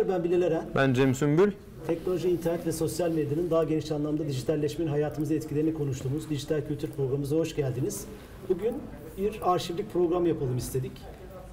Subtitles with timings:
[0.00, 0.24] akşamlar.
[0.24, 0.64] Ben Bilal Eren.
[0.74, 1.52] Ben Cem Sümbül.
[1.86, 7.36] Teknoloji, internet ve sosyal medyanın daha geniş anlamda dijitalleşmenin hayatımıza etkilerini konuştuğumuz Dijital Kültür Programımıza
[7.36, 8.04] hoş geldiniz.
[8.48, 8.74] Bugün
[9.18, 10.92] bir arşivlik program yapalım istedik.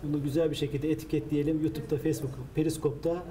[0.03, 1.61] Bunu güzel bir şekilde etiketleyelim.
[1.61, 3.23] YouTube'da, Facebook, Periskop'ta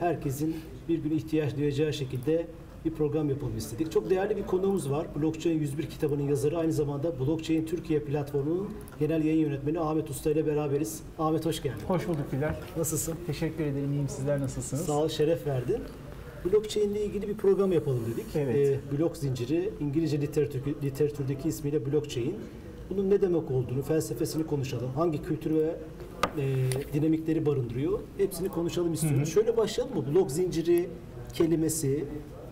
[0.00, 0.56] herkesin
[0.88, 2.46] bir gün ihtiyaç duyacağı şekilde
[2.84, 3.92] bir program yapalım istedik.
[3.92, 5.06] Çok değerli bir konuğumuz var.
[5.16, 10.46] Blockchain 101 kitabının yazarı aynı zamanda Blockchain Türkiye platformunun genel yayın yönetmeni Ahmet Usta ile
[10.46, 11.02] beraberiz.
[11.18, 11.82] Ahmet hoş geldin.
[11.88, 12.54] Hoş bulduk Bilal.
[12.76, 13.14] Nasılsın?
[13.26, 13.92] Teşekkür ederim.
[13.92, 14.08] İyiyim.
[14.08, 14.84] Sizler nasılsınız?
[14.84, 15.78] Sağ ol, şeref verdin.
[16.44, 18.26] Blockchain ile ilgili bir program yapalım dedik.
[18.36, 18.56] Evet.
[18.56, 22.34] Ee, blok zinciri, İngilizce literatür, literatürdeki ismiyle blockchain.
[22.90, 24.90] Bunun ne demek olduğunu, felsefesini konuşalım.
[24.94, 25.76] Hangi kültür ve
[26.38, 26.42] e,
[26.92, 27.98] dinamikleri barındırıyor?
[28.18, 29.28] Hepsini konuşalım istiyoruz.
[29.28, 30.04] Şöyle başlayalım mı?
[30.14, 30.88] Blok zinciri
[31.32, 32.04] kelimesi,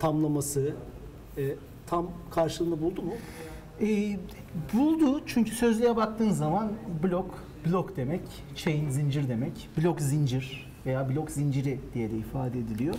[0.03, 0.73] tamlaması
[1.37, 1.43] e,
[1.87, 3.13] tam karşılığını buldu mu?
[3.81, 4.17] Ee,
[4.73, 6.71] buldu çünkü sözlüğe baktığın zaman
[7.03, 8.21] blok, blok demek,
[8.55, 12.95] chain zincir demek, blok zincir veya blok zinciri diye de ifade ediliyor.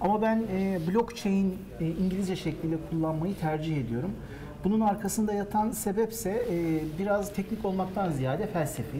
[0.00, 4.10] Ama ben e, blockchain e, İngilizce şekliyle kullanmayı tercih ediyorum.
[4.64, 8.98] Bunun arkasında yatan sebepse e, biraz teknik olmaktan ziyade felsefi.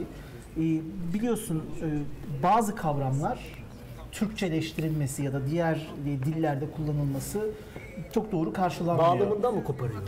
[0.56, 0.62] E,
[1.14, 1.88] biliyorsun e,
[2.42, 3.63] bazı kavramlar
[4.14, 7.50] Türkçeleştirilmesi ya da diğer e, dillerde kullanılması
[8.12, 9.08] çok doğru karşılanmıyor.
[9.08, 10.02] Bağlamından mı koparıyor?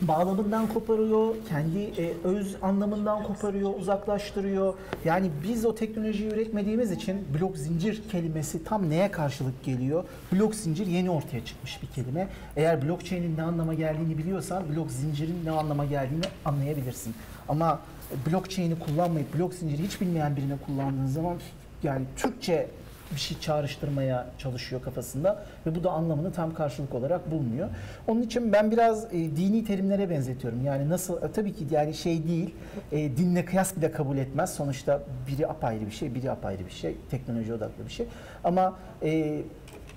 [0.00, 4.74] Bağlamından koparıyor, kendi e, öz anlamından koparıyor, uzaklaştırıyor.
[5.04, 10.04] Yani biz o teknolojiyi üretmediğimiz için blok zincir kelimesi tam neye karşılık geliyor?
[10.32, 12.28] Blok zincir yeni ortaya çıkmış bir kelime.
[12.56, 17.14] Eğer blockchain'in ne anlama geldiğini biliyorsan blok zincirin ne anlama geldiğini anlayabilirsin.
[17.48, 17.80] Ama
[18.26, 21.36] blockchain'i kullanmayıp blok zinciri hiç bilmeyen birine kullandığın zaman
[21.82, 22.68] yani Türkçe
[23.14, 27.68] bir şey çağrıştırmaya çalışıyor kafasında ve bu da anlamını tam karşılık olarak bulmuyor.
[28.08, 30.64] Onun için ben biraz e, dini terimlere benzetiyorum.
[30.64, 32.54] Yani nasıl e, tabii ki yani şey değil,
[32.92, 34.54] e, dinle kıyas bile kabul etmez.
[34.54, 38.06] Sonuçta biri apayrı bir şey, biri apayrı bir şey, teknoloji odaklı bir şey.
[38.44, 39.42] Ama e,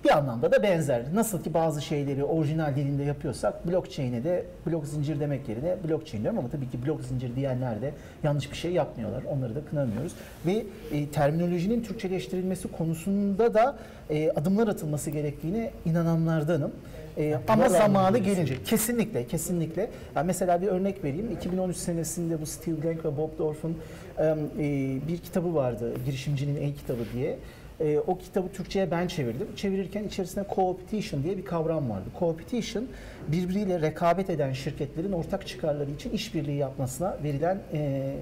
[0.04, 1.02] bir anlamda da benzer.
[1.14, 6.40] Nasıl ki bazı şeyleri orijinal dilinde yapıyorsak blockchain'e de blok zincir demek yerine blockchain diyorum
[6.40, 7.94] ama tabii ki blok zincir diyenler de
[8.24, 9.24] yanlış bir şey yapmıyorlar.
[9.24, 10.14] Onları da kınamıyoruz.
[10.46, 13.78] Ve e, terminolojinin Türkçeleştirilmesi konusunda da
[14.10, 16.72] e, adımlar atılması gerektiğine inananlardanım.
[17.18, 19.90] E, ama zamanı gelince kesinlikle kesinlikle.
[20.16, 21.32] Yani mesela bir örnek vereyim.
[21.32, 23.78] 2013 senesinde bu Steve Blank ve Bob Dorf'un
[24.20, 25.94] e, bir kitabı vardı.
[26.06, 27.38] Girişimcinin en kitabı diye.
[27.82, 29.48] E, o kitabı Türkçe'ye ben çevirdim.
[29.56, 32.06] Çevirirken içerisinde co-opetition diye bir kavram vardı.
[32.20, 32.84] Co-opetition
[33.28, 38.14] birbiriyle rekabet eden şirketlerin ortak çıkarları için işbirliği yapmasına verilen e,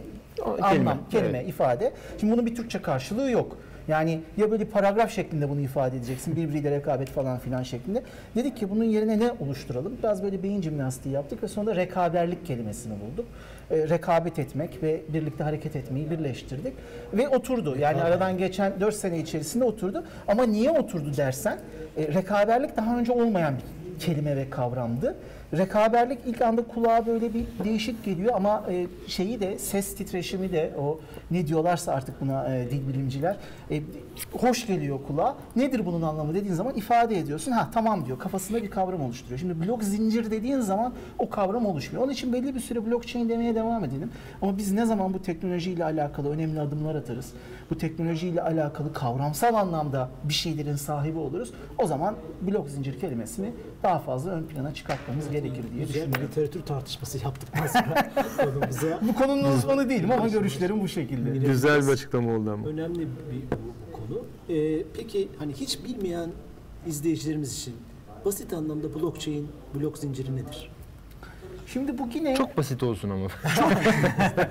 [0.45, 1.50] O anlam, kelime, kelime, evet.
[1.50, 1.94] ifade.
[2.19, 3.57] Şimdi bunun bir Türkçe karşılığı yok.
[3.88, 8.03] Yani ya böyle paragraf şeklinde bunu ifade edeceksin, birbiriyle rekabet falan filan şeklinde.
[8.35, 9.97] Dedik ki bunun yerine ne oluşturalım?
[10.00, 13.25] Biraz böyle beyin jimnastiği yaptık ve sonra rekaberlik kelimesini bulduk.
[13.72, 16.73] E, rekabet etmek ve birlikte hareket etmeyi birleştirdik.
[17.13, 17.75] Ve oturdu.
[17.79, 20.03] Yani aradan geçen 4 sene içerisinde oturdu.
[20.28, 21.59] Ama niye oturdu dersen,
[21.97, 25.16] e, rekaberlik daha önce olmayan bir kelime ve kavramdı.
[25.53, 30.73] Rekaberlik ilk anda kulağa böyle bir değişik geliyor ama e, şeyi de ses titreşimi de
[30.79, 30.99] o
[31.31, 33.35] ne diyorlarsa artık buna e, dil bilimciler
[33.71, 33.81] e,
[34.31, 35.35] hoş geliyor kulağa.
[35.55, 37.51] Nedir bunun anlamı dediğin zaman ifade ediyorsun.
[37.51, 38.19] Ha tamam diyor.
[38.19, 39.39] Kafasında bir kavram oluşturuyor.
[39.39, 42.03] Şimdi blok zincir dediğin zaman o kavram oluşmuyor.
[42.03, 44.11] Onun için belli bir süre blockchain demeye devam edelim.
[44.41, 47.33] Ama biz ne zaman bu teknolojiyle alakalı önemli adımlar atarız.
[47.69, 51.51] Bu teknolojiyle alakalı kavramsal anlamda bir şeylerin sahibi oluruz.
[51.77, 53.51] O zaman blok zincir kelimesini
[53.83, 56.24] daha fazla ön plana çıkartmamız gerekir diye düşünüyorum.
[56.24, 61.48] literatür tartışması yaptıktan sonra konumuza Bu konunun uzmanı değilim ama görüşlerim bu şekilde.
[61.48, 62.68] Güzel bir açıklama oldu ama.
[62.68, 63.06] önemli bir
[63.51, 63.57] bu,
[63.88, 64.25] bu konu.
[64.50, 66.30] Ee, peki hani hiç bilmeyen
[66.88, 67.75] izleyicilerimiz için
[68.25, 70.72] basit anlamda blockchain, blok zinciri nedir?
[71.68, 73.28] Şimdi bu yine Çok basit olsun ama.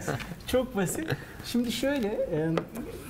[0.46, 1.06] Çok basit.
[1.44, 2.50] Şimdi şöyle, e,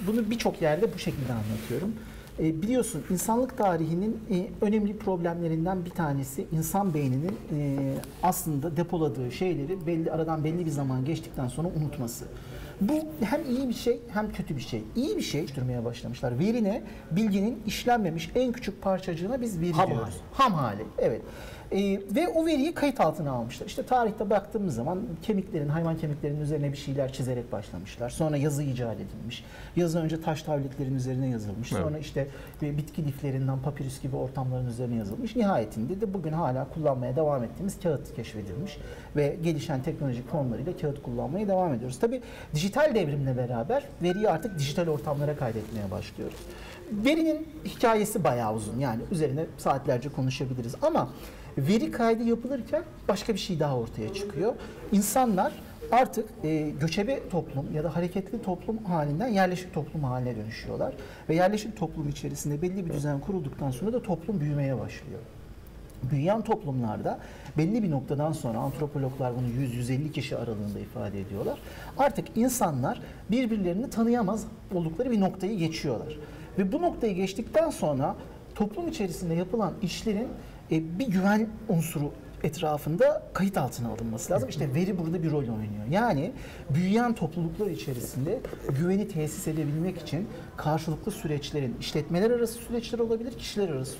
[0.06, 1.94] bunu birçok yerde bu şekilde anlatıyorum.
[2.40, 7.78] E, biliyorsun insanlık tarihinin e, önemli problemlerinden bir tanesi insan beyninin e,
[8.22, 12.24] aslında depoladığı şeyleri belli aradan belli bir zaman geçtikten sonra unutması.
[12.80, 14.82] Bu hem iyi bir şey hem kötü bir şey.
[14.96, 16.38] İyi bir şey oluşturmaya başlamışlar.
[16.38, 20.04] Verine bilginin işlenmemiş en küçük parçacığına biz veri Ham diyoruz.
[20.14, 20.22] hali.
[20.32, 20.82] Ham hali.
[20.98, 21.22] Evet.
[21.72, 23.66] Ee, ve o veriyi kayıt altına almışlar.
[23.66, 28.10] İşte tarihte baktığımız zaman kemiklerin, hayvan kemiklerinin üzerine bir şeyler çizerek başlamışlar.
[28.10, 29.44] Sonra yazı icat edilmiş.
[29.76, 31.72] Yazı önce taş tabletlerin üzerine yazılmış.
[31.72, 31.82] Evet.
[31.82, 32.28] Sonra işte
[32.62, 35.36] e, bitki liflerinden papirüs gibi ortamların üzerine yazılmış.
[35.36, 38.78] Nihayetinde de bugün hala kullanmaya devam ettiğimiz kağıt keşfedilmiş.
[39.16, 41.98] Ve gelişen teknolojik formlarıyla kağıt kullanmaya devam ediyoruz.
[41.98, 42.22] Tabii
[42.54, 46.38] dijital devrimle beraber veriyi artık dijital ortamlara kaydetmeye başlıyoruz.
[46.90, 48.78] Verinin hikayesi bayağı uzun.
[48.78, 50.74] Yani üzerine saatlerce konuşabiliriz.
[50.82, 51.08] Ama
[51.58, 54.54] veri kaydı yapılırken başka bir şey daha ortaya çıkıyor.
[54.92, 55.52] İnsanlar
[55.92, 60.94] artık e, göçebe toplum ya da hareketli toplum halinden yerleşik toplum haline dönüşüyorlar.
[61.28, 65.20] Ve yerleşik toplum içerisinde belli bir düzen kurulduktan sonra da toplum büyümeye başlıyor.
[66.02, 67.18] Büyüyen toplumlarda
[67.58, 71.58] belli bir noktadan sonra antropologlar bunu 100-150 kişi aralığında ifade ediyorlar.
[71.98, 73.00] Artık insanlar
[73.30, 74.44] birbirlerini tanıyamaz
[74.74, 76.18] oldukları bir noktayı geçiyorlar.
[76.58, 78.16] Ve bu noktayı geçtikten sonra
[78.54, 80.28] toplum içerisinde yapılan işlerin
[80.72, 84.48] e, bir güven unsuru etrafında kayıt altına alınması lazım.
[84.48, 85.86] İşte veri burada bir rol oynuyor.
[85.90, 86.32] Yani
[86.70, 88.40] büyüyen topluluklar içerisinde
[88.78, 93.96] güveni tesis edebilmek için karşılıklı süreçlerin, işletmeler arası süreçler olabilir, kişiler arası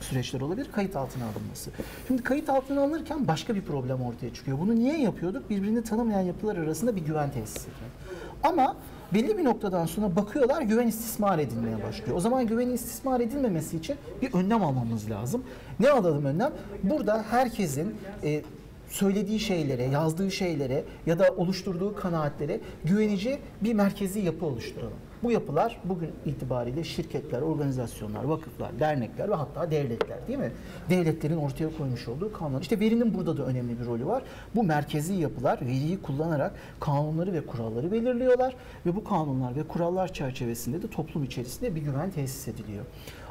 [0.00, 1.70] süreçler, olabilir, kayıt altına alınması.
[2.06, 4.58] Şimdi kayıt altına alınırken başka bir problem ortaya çıkıyor.
[4.58, 5.50] Bunu niye yapıyorduk?
[5.50, 7.90] Birbirini tanımayan yapılar arasında bir güven tesis etmek.
[8.42, 8.76] Ama
[9.14, 12.16] belli bir noktadan sonra bakıyorlar güven istismar edilmeye başlıyor.
[12.16, 15.42] O zaman güvenin istismar edilmemesi için bir önlem almamız lazım.
[15.80, 16.52] Ne alalım önlem?
[16.82, 18.42] Burada herkesin e,
[18.88, 24.98] söylediği şeylere, yazdığı şeylere ya da oluşturduğu kanaatlere güvenici bir merkezi yapı oluşturalım.
[25.22, 30.52] Bu yapılar bugün itibariyle şirketler, organizasyonlar, vakıflar, dernekler ve hatta devletler değil mi?
[30.90, 32.62] Devletlerin ortaya koymuş olduğu kanunlar.
[32.62, 34.22] İşte verinin burada da önemli bir rolü var.
[34.54, 38.54] Bu merkezi yapılar veriyi kullanarak kanunları ve kuralları belirliyorlar
[38.86, 42.84] ve bu kanunlar ve kurallar çerçevesinde de toplum içerisinde bir güven tesis ediliyor.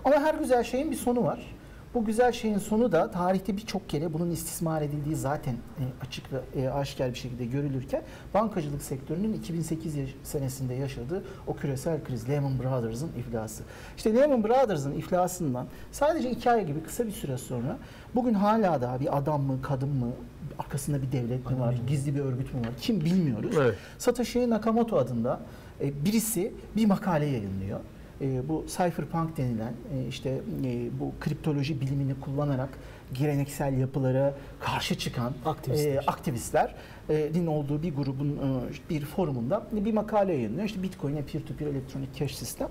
[0.05, 1.56] Ama her güzel şeyin bir sonu var.
[1.93, 6.61] Bu güzel şeyin sonu da tarihte birçok kere bunun istismar edildiği zaten e, açık ve
[6.61, 8.01] e, aşikar bir şekilde görülürken
[8.33, 13.63] bankacılık sektörünün 2008 yaş- senesinde yaşadığı o küresel kriz Lehman Brothers'ın iflası.
[13.97, 17.77] İşte Lehman Brothers'ın iflasından sadece iki ay gibi kısa bir süre sonra
[18.15, 20.11] bugün hala da bir adam mı kadın mı
[20.59, 23.55] arkasında bir devlet mi var, gizli bir örgüt mü var kim bilmiyoruz.
[23.59, 23.75] Evet.
[23.97, 25.39] Satoshi Nakamoto adında
[25.81, 27.79] e, birisi bir makale yayınlıyor.
[28.21, 30.29] E, bu cypherpunk denilen e, işte
[30.65, 32.69] e, bu kriptoloji bilimini kullanarak
[33.13, 35.95] geleneksel yapılara karşı çıkan Aktivistler.
[35.95, 36.75] e, aktivistler
[37.09, 40.65] e, din olduğu bir grubun e, bir forumunda bir makale yayınlıyor.
[40.65, 42.69] İşte Bitcoin ve peer-to-peer elektronik cash sistem.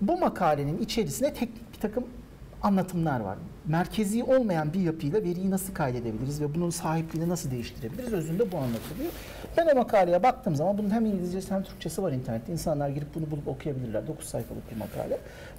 [0.00, 2.04] Bu makalenin içerisinde teknik bir takım
[2.62, 3.38] anlatımlar var.
[3.66, 8.12] Merkezi olmayan bir yapıyla veriyi nasıl kaydedebiliriz ve bunun sahipliğini nasıl değiştirebiliriz?
[8.12, 9.12] Özünde bu anlatılıyor.
[9.56, 12.52] Ben o makaleye baktığım zaman bunun hem İngilizcesi hem Türkçesi var internette.
[12.52, 14.06] İnsanlar girip bunu bulup okuyabilirler.
[14.06, 15.18] 9 sayfalık bir makale.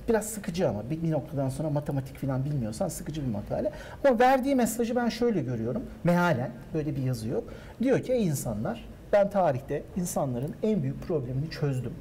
[0.09, 3.71] Biraz sıkıcı ama bir, noktadan sonra matematik falan bilmiyorsan sıkıcı bir makale.
[4.05, 5.83] Ama verdiği mesajı ben şöyle görüyorum.
[6.03, 7.43] Mealen böyle bir yazı yok.
[7.81, 11.93] Diyor ki insanlar ben tarihte insanların en büyük problemini çözdüm.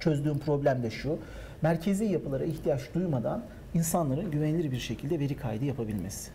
[0.00, 1.18] Çözdüğüm problem de şu.
[1.62, 3.42] Merkezi yapılara ihtiyaç duymadan
[3.76, 6.30] insanların güvenilir bir şekilde veri kaydı yapabilmesi.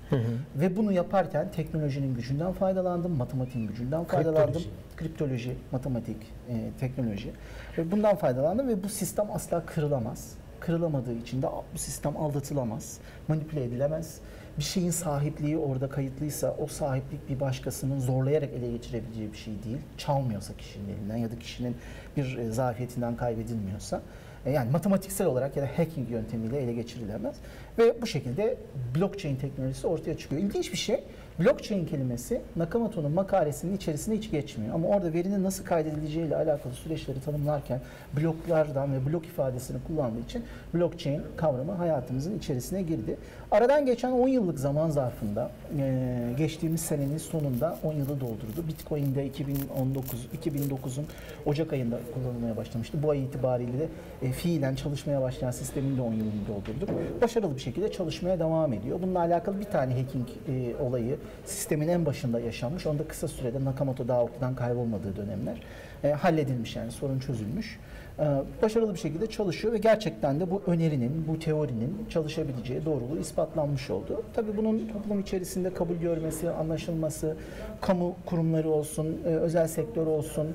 [0.55, 4.53] Ve bunu yaparken teknolojinin gücünden faydalandım, matematiğin gücünden faydalandım.
[4.53, 4.69] Kriptoloji.
[4.95, 6.17] Kriptoloji, matematik,
[6.49, 7.31] e, teknoloji.
[7.77, 10.33] Ve bundan faydalandım ve bu sistem asla kırılamaz.
[10.59, 14.19] Kırılamadığı için de bu sistem aldatılamaz, manipüle edilemez.
[14.57, 19.77] Bir şeyin sahipliği orada kayıtlıysa o sahiplik bir başkasının zorlayarak ele geçirebileceği bir şey değil.
[19.97, 21.75] Çalmıyorsa kişinin elinden ya da kişinin
[22.17, 24.01] bir e, zafiyetinden kaybedilmiyorsa.
[24.45, 27.35] E, Yani matematiksel olarak ya da hacking yöntemiyle ele geçirilemez.
[27.77, 28.57] Ve bu şekilde
[28.95, 30.41] blockchain teknolojisi ortaya çıkıyor.
[30.41, 31.03] İlginç bir şey.
[31.39, 34.75] Blockchain kelimesi Nakamoto'nun makalesinin içerisinde hiç geçmiyor.
[34.75, 37.81] Ama orada verinin nasıl kaydedileceği ile alakalı süreçleri tanımlarken
[38.17, 40.43] bloklardan ve blok ifadesini kullandığı için
[40.73, 43.17] blockchain kavramı hayatımızın içerisine girdi.
[43.51, 48.67] Aradan geçen 10 yıllık zaman zarfında e, geçtiğimiz senenin sonunda 10 yılı doldurdu.
[48.67, 51.05] Bitcoin'de 2019 2009'un
[51.45, 53.03] Ocak ayında kullanılmaya başlamıştı.
[53.03, 53.87] Bu ay itibariyle de
[54.21, 56.89] e, fiilen çalışmaya başlayan sistemin de 10 yılını doldurduk.
[57.21, 58.99] Başarılı bir şekilde çalışmaya devam ediyor.
[59.01, 62.87] Bununla alakalı bir tane hacking e, olayı sistemin en başında yaşanmış.
[62.87, 65.61] Onda kısa sürede Nakamoto daha ortadan kaybolmadığı dönemler
[66.03, 67.79] e, halledilmiş yani sorun çözülmüş.
[68.21, 68.25] E,
[68.61, 74.23] başarılı bir şekilde çalışıyor ve gerçekten de bu önerinin, bu teorinin çalışabileceği doğruluğu ispatlanmış oldu.
[74.33, 77.35] Tabii bunun toplum içerisinde kabul görmesi, anlaşılması,
[77.81, 80.47] kamu kurumları olsun, e, özel sektör olsun,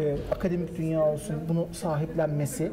[0.00, 2.72] e, akademik dünya olsun bunu sahiplenmesi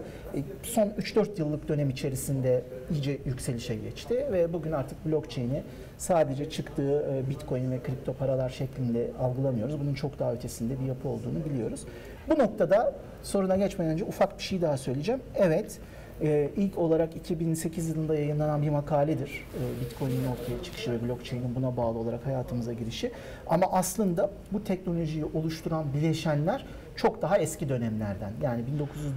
[0.63, 5.63] son 3-4 yıllık dönem içerisinde iyice yükselişe geçti ve bugün artık blockchain'i
[5.97, 9.79] sadece çıktığı bitcoin ve kripto paralar şeklinde algılamıyoruz.
[9.79, 11.81] Bunun çok daha ötesinde bir yapı olduğunu biliyoruz.
[12.29, 15.21] Bu noktada soruna geçmeden önce ufak bir şey daha söyleyeceğim.
[15.35, 15.79] Evet,
[16.21, 19.29] e, ilk olarak 2008 yılında yayınlanan bir makaledir.
[19.29, 23.11] E, Bitcoin'in ortaya çıkışı ve blockchain'in buna bağlı olarak hayatımıza girişi.
[23.47, 28.63] Ama aslında bu teknolojiyi oluşturan bileşenler çok daha eski dönemlerden yani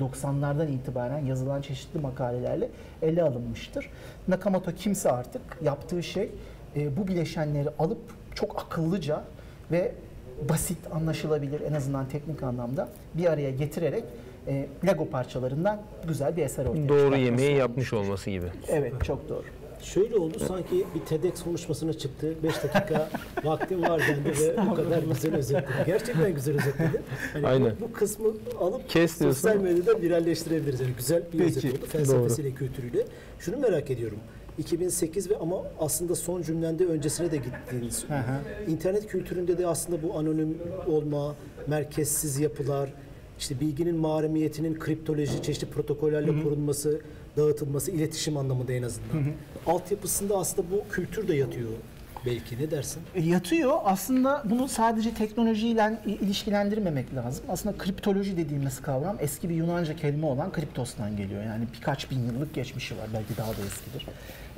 [0.01, 2.69] 1990'lardan itibaren yazılan çeşitli makalelerle
[3.03, 3.91] ele alınmıştır.
[4.29, 6.31] Nakamoto kimse artık yaptığı şey
[6.77, 8.01] e, bu bileşenleri alıp
[8.35, 9.23] çok akıllıca
[9.71, 9.93] ve
[10.49, 14.05] basit anlaşılabilir en azından teknik anlamda bir araya getirerek
[14.49, 17.61] e, Lego parçalarından güzel bir eser ortaya Doğru yemeği olmuş.
[17.61, 18.47] yapmış olması gibi.
[18.69, 19.45] Evet çok doğru.
[19.83, 22.35] Şöyle oldu sanki bir TEDx konuşmasına çıktı.
[22.43, 23.09] 5 dakika
[23.45, 25.73] vaktim var dendi ve bu kadar güzel özetledi.
[25.87, 27.03] Gerçekten güzel özetledi.
[27.33, 27.73] Hani Aynen.
[27.81, 28.29] Bu, bu kısmı
[28.61, 30.81] alıp Kes sosyal medyada viralleştirebiliriz.
[30.81, 33.07] Yani güzel bir Peki, özet oldu felsefesiyle, kültürüyle.
[33.39, 34.19] Şunu merak ediyorum.
[34.59, 38.05] 2008 ve ama aslında son cümlende öncesine de gittiğiniz.
[38.09, 38.71] Hı hı.
[38.71, 41.35] İnternet kültüründe de aslında bu anonim olma,
[41.67, 42.93] merkezsiz yapılar,
[43.39, 47.01] işte bilginin mahremiyetinin kriptoloji, çeşitli protokollerle korunması,
[47.37, 49.23] dağıtılması, iletişim anlamında en azından.
[49.67, 51.69] Altyapısında aslında bu kültür de yatıyor
[52.27, 52.59] belki.
[52.59, 53.03] Ne dersin?
[53.15, 53.79] E, Yatıyor.
[53.85, 57.45] Aslında bunu sadece teknolojiyle ilişkilendirmemek lazım.
[57.49, 61.45] Aslında kriptoloji dediğimiz kavram eski bir Yunanca kelime olan kriptos'tan geliyor.
[61.45, 63.07] Yani birkaç bin yıllık geçmişi var.
[63.15, 64.07] Belki daha da eskidir.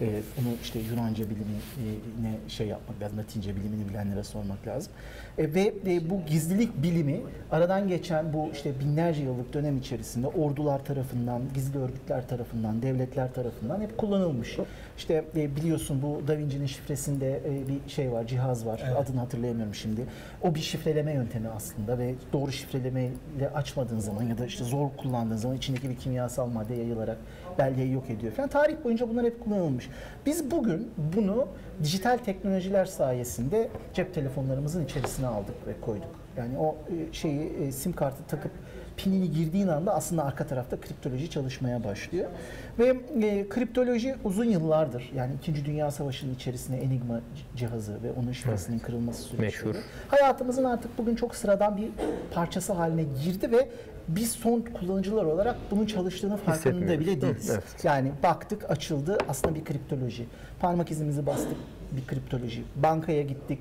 [0.00, 3.18] Ee, bunu işte Yunanca bilimine şey yapmak lazım.
[3.18, 4.92] Latince bilimini bilenlere sormak lazım.
[5.38, 7.20] E, ve e, bu gizlilik bilimi
[7.50, 13.80] aradan geçen bu işte binlerce yıllık dönem içerisinde ordular tarafından, gizli örgütler tarafından, devletler tarafından
[13.80, 14.58] hep kullanılmış.
[14.96, 18.82] İşte e, biliyorsun bu Da Vinci'nin şifresinde e, bir şey var, cihaz var.
[18.86, 18.96] Evet.
[18.96, 20.00] Adını hatırlayamıyorum şimdi.
[20.42, 25.36] O bir şifreleme yöntemi aslında ve doğru şifrelemeyle açmadığın zaman ya da işte zor kullandığın
[25.36, 27.18] zaman içindeki bir kimyasal madde yayılarak
[27.58, 28.48] belleği yok ediyor falan.
[28.48, 29.90] Tarih boyunca bunlar hep kullanılmış.
[30.26, 31.48] Biz bugün bunu
[31.82, 36.24] dijital teknolojiler sayesinde cep telefonlarımızın içerisine aldık ve koyduk.
[36.36, 38.52] Yani o e, şeyi e, sim kartı takıp
[38.96, 42.30] pinini girdiğin anda aslında arka tarafta kriptoloji çalışmaya başlıyor.
[42.78, 45.64] Ve e, kriptoloji uzun yıllardır yani 2.
[45.64, 47.20] Dünya Savaşı'nın içerisinde Enigma
[47.56, 49.46] cihazı ve onun şifresinin kırılması süreçleri.
[49.46, 49.74] Meşhur.
[50.08, 51.88] Hayatımızın artık bugün çok sıradan bir
[52.34, 53.68] parçası haline girdi ve
[54.08, 57.50] biz son kullanıcılar olarak bunun çalıştığını farkında bile değiliz.
[57.50, 57.84] Evet.
[57.84, 60.26] Yani baktık açıldı aslında bir kriptoloji.
[60.60, 61.56] Parmak izimizi bastık
[61.92, 62.62] bir kriptoloji.
[62.76, 63.58] Bankaya gittik.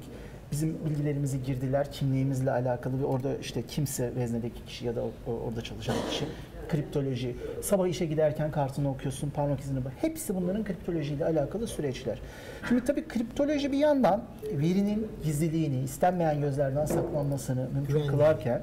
[0.52, 5.02] Bizim bilgilerimizi girdiler kimliğimizle alakalı ve orada işte kimse veznedeki kişi ya da
[5.46, 6.26] orada çalışan kişi
[6.70, 7.36] kriptoloji.
[7.62, 9.92] Sabah işe giderken kartını okuyorsun, parmak izini bak.
[10.02, 12.20] Hepsi bunların kriptolojiyle alakalı süreçler.
[12.70, 18.62] Şimdi tabii kriptoloji bir yandan verinin gizliliğini, istenmeyen gözlerden saklanmasını mümkün kılarken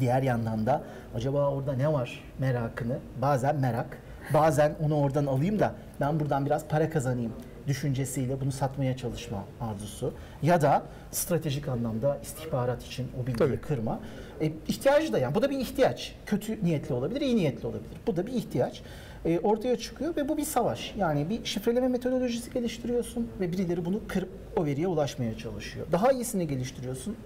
[0.00, 0.82] Diğer yandan da
[1.14, 3.98] acaba orada ne var merakını, bazen merak,
[4.34, 7.32] bazen onu oradan alayım da ben buradan biraz para kazanayım
[7.66, 13.60] düşüncesiyle bunu satmaya çalışma arzusu ya da stratejik anlamda istihbarat için o bilgiyi Tabii.
[13.60, 14.00] kırma.
[14.40, 16.14] E, ihtiyacı da yani bu da bir ihtiyaç.
[16.26, 17.96] Kötü niyetli olabilir, iyi niyetli olabilir.
[18.06, 18.82] Bu da bir ihtiyaç.
[19.24, 20.94] E, ortaya çıkıyor ve bu bir savaş.
[20.98, 25.86] Yani bir şifreleme metodolojisi geliştiriyorsun ve birileri bunu kırıp o veriye ulaşmaya çalışıyor.
[25.92, 27.16] Daha iyisini geliştiriyorsun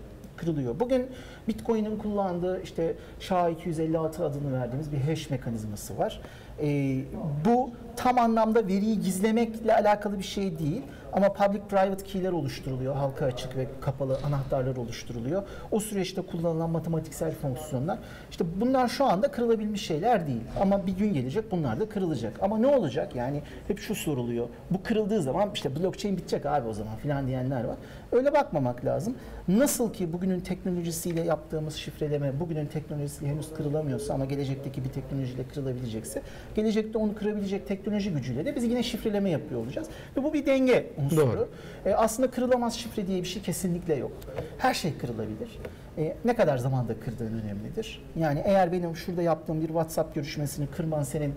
[0.40, 0.80] kırılıyor.
[0.80, 1.06] Bugün
[1.48, 6.20] Bitcoin'in kullandığı işte SHA-256 adını verdiğimiz bir hash mekanizması var.
[6.62, 7.00] Ee,
[7.44, 12.94] bu tam anlamda veriyi gizlemekle alakalı bir şey değil ama public-private key'ler oluşturuluyor.
[12.94, 15.42] Halka açık ve kapalı anahtarlar oluşturuluyor.
[15.70, 17.98] O süreçte kullanılan matematiksel fonksiyonlar.
[18.30, 20.40] İşte bunlar şu anda kırılabilmiş şeyler değil.
[20.60, 22.32] Ama bir gün gelecek bunlar da kırılacak.
[22.42, 23.16] Ama ne olacak?
[23.16, 24.48] Yani hep şu soruluyor.
[24.70, 27.76] Bu kırıldığı zaman işte blockchain bitecek abi o zaman filan diyenler var.
[28.12, 29.14] Öyle bakmamak lazım.
[29.48, 36.22] Nasıl ki bugünün teknolojisiyle yaptığımız şifreleme bugünün teknolojisiyle henüz kırılamıyorsa ama gelecekteki bir teknolojiyle kırılabilecekse
[36.54, 39.88] gelecekte onu kırabilecek teknoloji gücüyle de biz yine şifreleme yapıyor olacağız.
[40.16, 41.20] Ve bu bir denge unsuru.
[41.20, 41.48] Doğru.
[41.86, 44.12] E, aslında kırılamaz şifre diye bir şey kesinlikle yok.
[44.58, 45.58] Her şey kırılabilir.
[45.98, 48.02] E, ne kadar zamanda kırdığın önemlidir.
[48.18, 51.34] Yani eğer benim şurada yaptığım bir WhatsApp görüşmesini kırman senin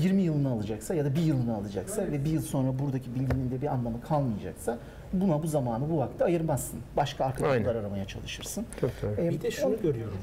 [0.00, 3.62] 20 yılını alacaksa ya da bir yılını alacaksa ve bir yıl sonra buradaki bilginin de
[3.62, 4.78] bir anlamı kalmayacaksa
[5.12, 6.80] buna bu zamanı bu vakti ayırmazsın.
[6.96, 7.64] Başka arka Aynen.
[7.64, 8.66] kapılar aramaya çalışırsın.
[8.80, 9.20] Çok doğru.
[9.26, 10.18] E, Bir de şunu görüyorum.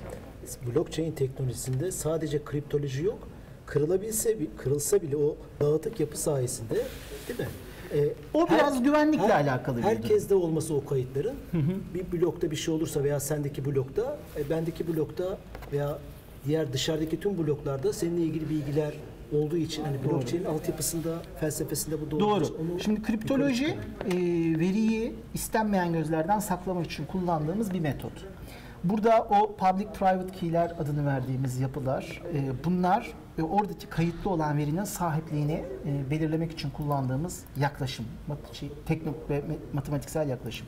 [0.75, 3.27] Blockchain teknolojisinde sadece kriptoloji yok.
[3.73, 6.75] Kırılabilse, bi- kırılsa bile o dağıtık yapı sayesinde
[7.27, 7.47] değil mi?
[7.93, 9.95] Ee, O biraz güvenlikle alakalı bir durum.
[9.95, 11.35] Herkeste olması o kayıtların
[11.93, 15.37] bir blokta bir şey olursa veya sendeki blokta, e, bendeki blokta
[15.71, 15.97] veya
[16.47, 18.93] diğer dışarıdaki tüm bloklarda seninle ilgili bilgiler
[19.31, 22.43] olduğu için hani blockchain altyapısında, felsefesinde bu Doğru.
[22.43, 24.11] için onu Şimdi kriptoloji e,
[24.59, 28.13] veriyi istenmeyen gözlerden saklamak için kullandığımız bir metot.
[28.83, 34.83] Burada o public private key'ler adını verdiğimiz yapılar e, bunlar e, oradaki kayıtlı olan verinin
[34.83, 38.05] sahipliğini e, belirlemek için kullandığımız yaklaşım,
[38.53, 40.67] şey, teknik ve matematiksel yaklaşım.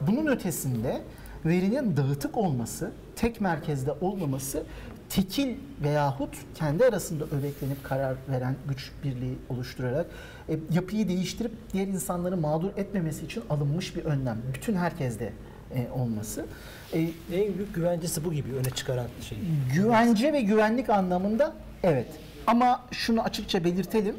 [0.00, 1.02] Bunun ötesinde
[1.44, 4.64] verinin dağıtık olması, tek merkezde olmaması
[5.08, 10.06] tekil veyahut kendi arasında öbeklenip karar veren güç birliği oluşturarak
[10.48, 14.38] e, yapıyı değiştirip diğer insanları mağdur etmemesi için alınmış bir önlem.
[14.54, 15.32] Bütün herkeste
[15.74, 16.46] e, olması.
[16.92, 17.00] E,
[17.32, 19.38] en büyük güvencesi bu gibi öne çıkaran şey.
[19.74, 22.06] güvence ve güvenlik anlamında evet.
[22.46, 24.16] Ama şunu açıkça belirtelim.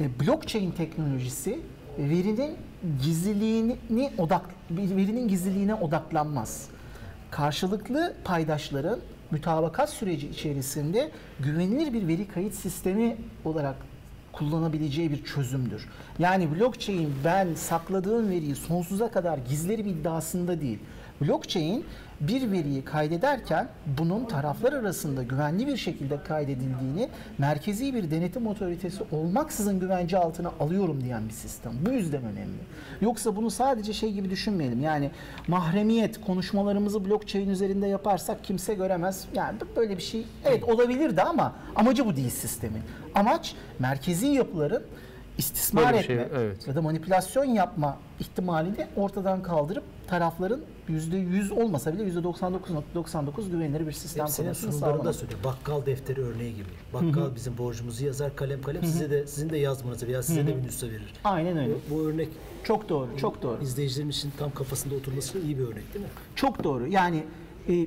[0.00, 1.60] E, blockchain teknolojisi
[1.98, 2.56] verinin
[3.02, 6.68] gizliliğini odak verinin gizliliğine odaklanmaz.
[7.30, 11.10] Karşılıklı paydaşların mütabakat süreci içerisinde
[11.40, 13.76] güvenilir bir veri kayıt sistemi olarak
[14.32, 15.88] kullanabileceği bir çözümdür.
[16.18, 20.78] Yani blockchain ben sakladığım veriyi sonsuza kadar gizlerim iddiasında değil.
[21.20, 21.84] Blockchain
[22.20, 27.08] bir veriyi kaydederken bunun taraflar arasında güvenli bir şekilde kaydedildiğini
[27.38, 31.72] merkezi bir denetim otoritesi olmaksızın güvence altına alıyorum diyen bir sistem.
[31.86, 32.58] Bu yüzden önemli.
[33.00, 34.82] Yoksa bunu sadece şey gibi düşünmeyelim.
[34.82, 35.10] Yani
[35.48, 39.24] mahremiyet konuşmalarımızı blockchain üzerinde yaparsak kimse göremez.
[39.34, 42.82] Yani böyle bir şey evet olabilirdi ama amacı bu değil sistemin.
[43.14, 44.82] Amaç merkezi yapıların
[45.38, 46.68] istismar Böyle etme şey, evet.
[46.68, 54.26] ya da manipülasyon yapma ihtimalini ortadan kaldırıp tarafların %100 olmasa bile %99.99 güvenilir bir sistem
[54.26, 55.14] Hep senin sağlamak.
[55.14, 55.40] söylüyor.
[55.44, 56.68] Bakkal defteri örneği gibi.
[56.94, 60.62] Bakkal bizim borcumuzu yazar kalem kalem size de sizin de yazmanızı veya size de bir
[60.62, 61.12] nüsha verir.
[61.24, 61.74] Aynen öyle.
[61.90, 62.28] Bu, bu örnek
[62.64, 63.62] Çok doğru, çok doğru.
[63.62, 66.10] izleyicilerimiz için tam kafasında oturması için iyi bir örnek değil mi?
[66.34, 66.86] Çok doğru.
[66.88, 67.24] Yani
[67.68, 67.86] e,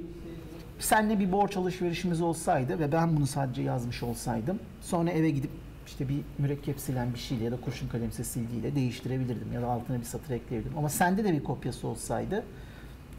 [0.79, 5.51] senle bir borç alışverişimiz olsaydı ve ben bunu sadece yazmış olsaydım sonra eve gidip
[5.91, 9.99] işte bir mürekkep silen bir şeyle ya da kurşun kalemse sildiğiyle değiştirebilirdim ya da altına
[9.99, 10.77] bir satır ekleyebilirdim.
[10.77, 12.43] Ama sende de bir kopyası olsaydı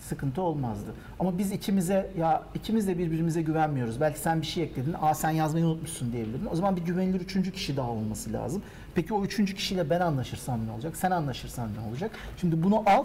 [0.00, 0.94] sıkıntı olmazdı.
[1.20, 4.00] Ama biz ikimize ya ikimiz de birbirimize güvenmiyoruz.
[4.00, 4.94] Belki sen bir şey ekledin.
[5.02, 6.48] Aa sen yazmayı unutmuşsun diyebilirdin.
[6.52, 8.62] O zaman bir güvenilir üçüncü kişi daha olması lazım.
[8.94, 10.96] Peki o üçüncü kişiyle ben anlaşırsam ne olacak?
[10.96, 12.10] Sen anlaşırsan ne olacak?
[12.36, 13.04] Şimdi bunu al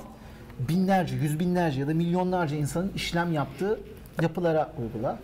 [0.69, 3.79] binlerce, yüz binlerce ya da milyonlarca insanın işlem yaptığı
[4.21, 5.19] yapılara uygula.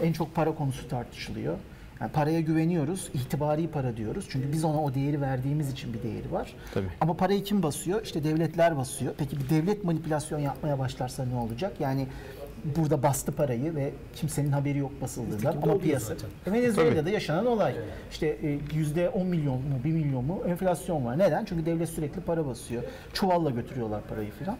[0.00, 1.56] En çok para konusu tartışılıyor.
[2.00, 4.26] Yani paraya güveniyoruz, itibari para diyoruz.
[4.28, 6.54] Çünkü biz ona o değeri verdiğimiz için bir değeri var.
[6.74, 6.86] Tabii.
[7.00, 8.02] Ama parayı kim basıyor?
[8.02, 9.14] İşte devletler basıyor.
[9.18, 11.72] Peki bir devlet manipülasyon yapmaya başlarsa ne olacak?
[11.80, 12.06] Yani
[12.64, 16.14] burada bastı parayı ve kimsenin haberi yok basıldığından ama piyasa.
[16.46, 17.74] E, Venezuela'da yaşanan olay.
[18.10, 21.18] İşte e, yüzde 10 milyon mu 1 milyon mu enflasyon var.
[21.18, 21.44] Neden?
[21.44, 22.82] Çünkü devlet sürekli para basıyor.
[23.12, 24.56] Çuvalla götürüyorlar parayı filan.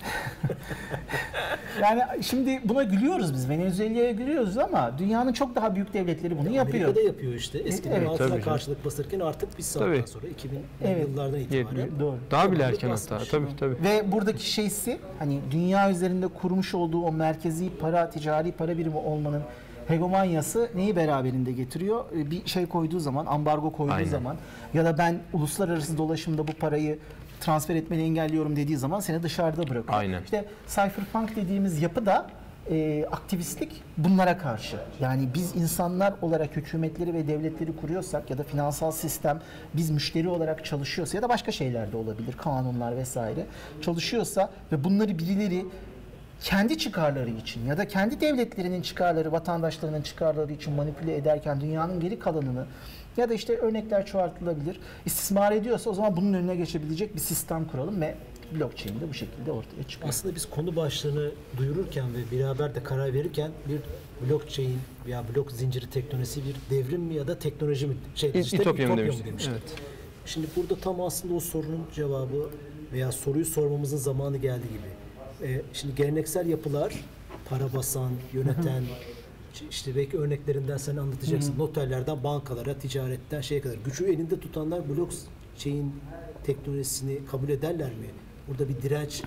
[1.82, 3.48] yani şimdi buna gülüyoruz biz.
[3.48, 6.84] Venezuela'ya gülüyoruz ama dünyanın çok daha büyük devletleri bunu yapıyor.
[6.84, 7.58] Amerika'da yapıyor işte.
[7.58, 8.08] Eskiden Evet.
[8.08, 8.42] altına Tabii canım.
[8.44, 10.08] karşılık basırken artık bir saatten Tabii.
[10.08, 11.08] sonra 2000 Evet.
[11.08, 11.88] yıllardan itibaren Yetmiyor.
[12.00, 12.16] Doğru.
[12.30, 13.18] Daha bile erken hatta.
[13.30, 13.74] Tabii tabii.
[13.84, 19.42] Ve buradaki şeysi hani dünya üzerinde kurmuş olduğu o merkezi para, ticari para birimi olmanın
[19.88, 22.04] hegemonyası neyi beraberinde getiriyor?
[22.16, 24.08] Ee, Bir şey koyduğu zaman, ambargo koyduğu Aynen.
[24.08, 24.36] zaman
[24.74, 26.98] ya da ben uluslararası dolaşımda bu parayı
[27.40, 29.98] transfer etmeni engelliyorum dediği zaman seni dışarıda bırakıyor.
[29.98, 30.22] Aynen.
[30.22, 32.26] İşte cypherpunk dediğimiz yapı da
[32.70, 34.76] e, aktivistlik bunlara karşı.
[35.00, 39.40] Yani biz insanlar olarak hükümetleri ve devletleri kuruyorsak ya da finansal sistem
[39.74, 43.46] biz müşteri olarak çalışıyorsa ya da başka şeyler de olabilir, kanunlar vesaire
[43.82, 45.66] çalışıyorsa ve bunları birileri
[46.40, 52.18] kendi çıkarları için ya da kendi devletlerinin çıkarları, vatandaşlarının çıkarları için manipüle ederken dünyanın geri
[52.18, 52.64] kalanını
[53.16, 54.80] ya da işte örnekler çoğaltılabilir.
[55.06, 58.14] istismar ediyorsa o zaman bunun önüne geçebilecek bir sistem kuralım ve
[58.54, 60.08] blockchain de bu şekilde ortaya çıkıyor.
[60.08, 63.80] Aslında biz konu başlığını duyururken ve beraber de karar verirken bir
[64.28, 67.94] blockchain veya blok zinciri teknolojisi bir devrim mi ya da teknoloji mi?
[68.14, 69.26] Şey, İ- dijital İtopya mı demiştik?
[69.26, 69.52] demiştik.
[69.52, 69.62] Evet.
[70.26, 72.50] Şimdi burada tam aslında o sorunun cevabı
[72.92, 75.50] veya soruyu sormamızın zamanı geldi gibi.
[75.52, 76.94] Ee, şimdi geleneksel yapılar
[77.48, 78.82] para basan, yöneten,
[79.70, 81.58] işte belki örneklerinden sen anlatacaksın.
[81.58, 83.76] Noterlerden bankalara, ticaretten şeye kadar.
[83.84, 85.94] Gücü elinde tutanlar blockchain
[86.44, 88.06] teknolojisini kabul ederler mi?
[88.48, 89.22] Burada bir direnç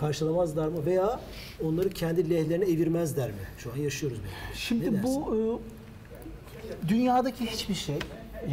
[0.00, 0.86] karşılamazlar mı?
[0.86, 1.20] Veya
[1.64, 3.38] onları kendi lehlerine evirmezler mi?
[3.58, 4.60] Şu an yaşıyoruz belki.
[4.60, 8.52] Şimdi bu e, dünyadaki hiçbir şey e,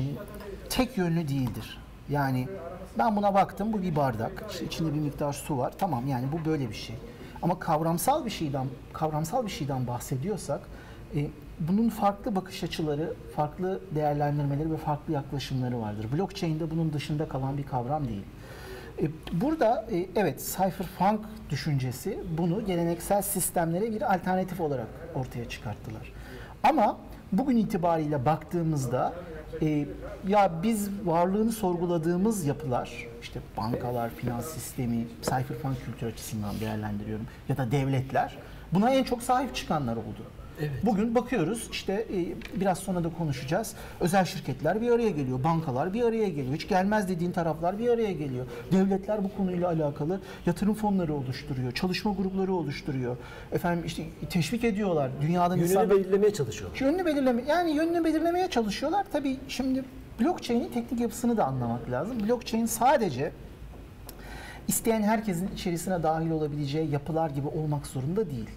[0.69, 1.77] tek yönlü değildir.
[2.09, 2.47] Yani
[2.97, 4.45] ben buna baktım bu bir bardak.
[4.51, 5.73] İşte içinde bir miktar su var.
[5.77, 6.95] Tamam yani bu böyle bir şey.
[7.41, 10.61] Ama kavramsal bir şeyden kavramsal bir şeyden bahsediyorsak
[11.15, 11.27] e,
[11.59, 16.07] bunun farklı bakış açıları, farklı değerlendirmeleri ve farklı yaklaşımları vardır.
[16.17, 18.23] Blockchain'de bunun dışında kalan bir kavram değil.
[19.01, 19.07] E,
[19.41, 26.11] Burada e, evet cypherpunk düşüncesi bunu geleneksel sistemlere bir alternatif olarak ortaya çıkarttılar.
[26.63, 26.97] Ama
[27.31, 29.13] bugün itibariyle baktığımızda
[30.27, 37.71] ya biz varlığını sorguladığımız yapılar işte bankalar, finans sistemi, cypherpunk kültür açısından değerlendiriyorum ya da
[37.71, 38.37] devletler
[38.73, 40.21] buna en çok sahip çıkanlar oldu.
[40.83, 43.73] Bugün bakıyoruz işte e, biraz sonra da konuşacağız.
[43.99, 46.53] Özel şirketler bir araya geliyor, bankalar bir araya geliyor.
[46.55, 48.45] Hiç gelmez dediğin taraflar bir araya geliyor.
[48.71, 53.17] Devletler bu konuyla alakalı yatırım fonları oluşturuyor, çalışma grupları oluşturuyor.
[53.51, 55.11] Efendim işte teşvik ediyorlar.
[55.21, 56.79] Dünyadan Yönünü insanlar belirlemeye çalışıyorlar.
[56.79, 59.05] yönünü belirleme yani yönünü belirlemeye çalışıyorlar.
[59.11, 59.83] Tabii şimdi
[60.19, 62.17] blockchain'in teknik yapısını da anlamak lazım.
[62.27, 63.31] Blockchain sadece
[64.67, 68.49] isteyen herkesin içerisine dahil olabileceği yapılar gibi olmak zorunda değil.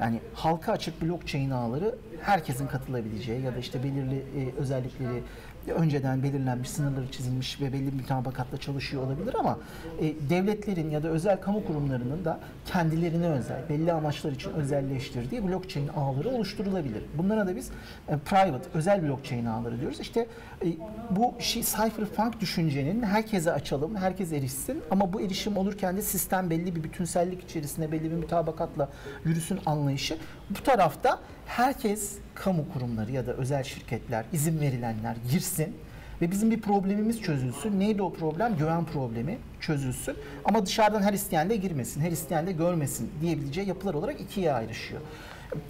[0.00, 5.22] Yani halka açık blockchain ağları herkesin katılabileceği ya da işte belirli e, özellikleri
[5.72, 9.58] önceden belirlenmiş, sınırları çizilmiş ve belli bir mutabakatla çalışıyor olabilir ama
[10.00, 15.88] e, devletlerin ya da özel kamu kurumlarının da kendilerine özel, belli amaçlar için özelleştirdiği blockchain
[15.88, 17.02] ağları oluşturulabilir.
[17.18, 17.70] Bunlara da biz
[18.08, 20.00] e, private, özel blockchain ağları diyoruz.
[20.00, 20.26] İşte
[20.64, 20.66] e,
[21.10, 26.76] bu şey, cypherpunk düşüncenin herkese açalım, herkes erişsin ama bu erişim olurken de sistem belli
[26.76, 28.88] bir bütünsellik içerisinde belli bir mutabakatla
[29.24, 30.18] yürüsün anlayışı.
[30.50, 35.76] Bu tarafta herkes kamu kurumları ya da özel şirketler, izin verilenler girsin
[36.20, 37.80] ve bizim bir problemimiz çözülsün.
[37.80, 38.56] Neydi o problem?
[38.56, 40.16] Güven problemi çözülsün.
[40.44, 45.00] Ama dışarıdan her isteyen de girmesin, her isteyen de görmesin diyebileceği yapılar olarak ikiye ayrışıyor.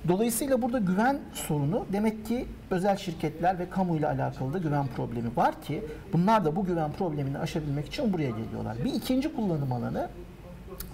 [0.09, 5.62] Dolayısıyla burada güven sorunu demek ki özel şirketler ve kamuyla alakalı da güven problemi var
[5.62, 8.76] ki bunlar da bu güven problemini aşabilmek için buraya geliyorlar.
[8.85, 10.09] Bir ikinci kullanım alanı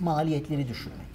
[0.01, 1.12] maliyetleri düşürmek.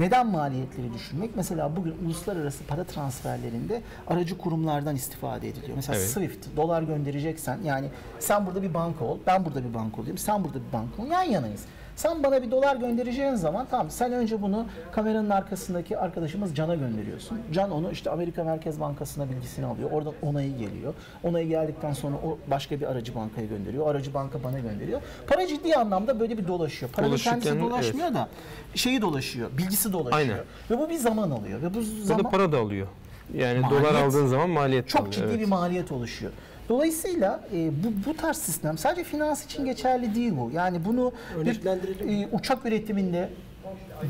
[0.00, 1.36] Neden maliyetleri düşürmek?
[1.36, 5.76] Mesela bugün uluslararası para transferlerinde aracı kurumlardan istifade ediliyor.
[5.76, 6.08] Mesela Evet.
[6.08, 10.44] Swift, dolar göndereceksen yani sen burada bir banka ol, ben burada bir banka olayım, sen
[10.44, 11.64] burada bir banka ol, yan yanayız.
[12.00, 17.38] Sen bana bir dolar göndereceğin zaman tamam sen önce bunu kameranın arkasındaki arkadaşımız Can'a gönderiyorsun.
[17.52, 19.90] Can onu işte Amerika Merkez Bankası'na bilgisini alıyor.
[19.90, 20.94] Oradan onayı geliyor.
[21.22, 23.90] Onayı geldikten sonra o başka bir aracı bankaya gönderiyor.
[23.90, 25.00] Aracı banka bana gönderiyor.
[25.26, 26.92] Para ciddi anlamda böyle bir dolaşıyor.
[26.92, 28.28] Paranın kendisi dolaşmıyor da
[28.74, 29.50] şeyi dolaşıyor.
[29.58, 30.20] Bilgisi dolaşıyor.
[30.20, 30.38] Aynen.
[30.70, 31.62] Ve bu bir zaman alıyor.
[31.62, 32.86] Ve bu Burada zaman para da alıyor.
[33.34, 33.84] Yani Maliyet.
[33.84, 35.12] dolar aldığın zaman maliyet çok alıyor.
[35.12, 35.40] ciddi evet.
[35.40, 36.32] bir maliyet oluşuyor.
[36.70, 40.50] Dolayısıyla e, bu, bu tarz sistem sadece finans için geçerli değil bu.
[40.54, 41.12] Yani bunu
[41.44, 43.30] bir e, uçak üretiminde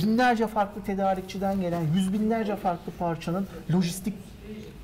[0.02, 4.14] binlerce farklı tedarikçiden gelen yüz binlerce farklı parçanın lojistik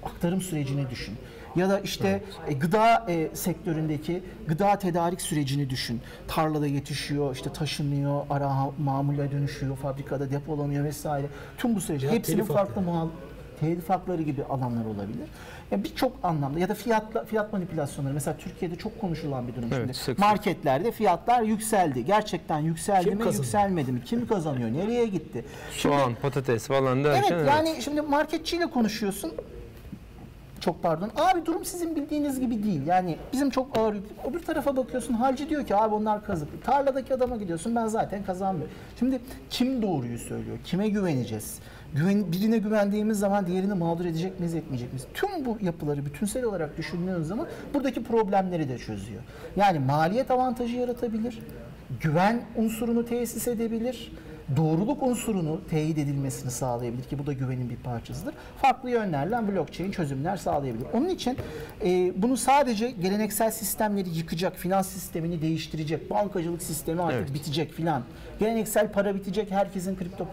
[0.04, 1.14] aktarım sürecini düşün.
[1.56, 6.00] Ya da işte e, gıda e, sektöründeki gıda tedarik sürecini düşün.
[6.28, 11.26] Tarlada yetişiyor, işte taşınıyor, ara mamule dönüşüyor, fabrikada depolanıyor vesaire.
[11.58, 13.08] Tüm bu süreci Ya hepsinin farklı muhal
[13.60, 15.28] telif hakları gibi alanlar olabilir.
[15.70, 19.78] Ya birçok anlamda ya da fiyatla fiyat manipülasyonları mesela Türkiye'de çok konuşulan bir durum Evet,
[19.80, 19.94] şimdi.
[19.94, 20.18] sık sık.
[20.18, 22.04] Marketlerde fiyatlar yükseldi.
[22.04, 23.44] Gerçekten yükseldi Kim mi, kazanıyor?
[23.44, 24.02] yükselmedi mi?
[24.04, 24.72] Kim kazanıyor?
[24.72, 25.44] Nereye gitti?
[25.70, 29.32] Soğan, patates falan derken Evet yani şimdi marketçiyle konuşuyorsun.
[30.60, 31.10] Çok pardon.
[31.16, 32.86] Abi durum sizin bildiğiniz gibi değil.
[32.86, 34.04] Yani bizim çok ağır yük.
[34.30, 36.64] Öbür tarafa bakıyorsun halci diyor ki abi onlar kazık.
[36.64, 38.74] Tarladaki adama gidiyorsun ben zaten kazanmıyorum.
[38.98, 40.58] Şimdi kim doğruyu söylüyor?
[40.64, 41.58] Kime güveneceğiz?
[41.94, 45.06] Güven, birine güvendiğimiz zaman diğerini mağdur edecek miyiz etmeyecek miyiz?
[45.14, 49.22] Tüm bu yapıları bütünsel olarak düşündüğün zaman buradaki problemleri de çözüyor.
[49.56, 51.38] Yani maliyet avantajı yaratabilir.
[52.00, 54.12] Güven unsurunu tesis edebilir
[54.56, 58.34] doğruluk unsurunu teyit edilmesini sağlayabilir ki bu da güvenin bir parçasıdır.
[58.62, 60.86] Farklı yönlerle blockchain çözümler sağlayabilir.
[60.92, 61.36] Onun için
[61.84, 67.34] e, bunu sadece geleneksel sistemleri yıkacak, finans sistemini değiştirecek, bankacılık sistemi artık Evet.
[67.34, 68.02] bitecek filan.
[68.38, 70.26] Geleneksel para bitecek, herkesin kripto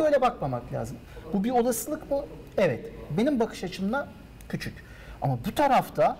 [0.00, 0.96] böyle bakmamak lazım.
[1.32, 2.18] Bu bir olasılık mı?
[2.58, 2.92] Evet.
[3.18, 4.08] Benim bakış açımda
[4.48, 4.74] küçük.
[5.22, 6.16] Ama bu tarafta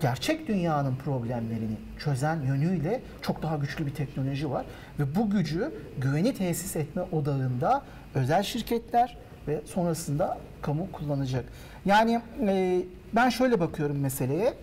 [0.00, 4.66] gerçek dünyanın problemlerini çözen yönüyle çok daha güçlü bir teknoloji var
[4.98, 7.82] ve bu gücü güveni tesis etme odağında
[8.14, 9.16] özel şirketler
[9.48, 11.44] ve sonrasında kamu kullanacak.
[11.84, 14.54] Yani e, ben şöyle bakıyorum meseleye.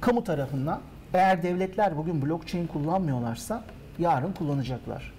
[0.00, 0.80] Kamu tarafından
[1.14, 3.64] eğer devletler bugün blockchain kullanmıyorlarsa
[3.98, 5.12] yarın kullanacaklar.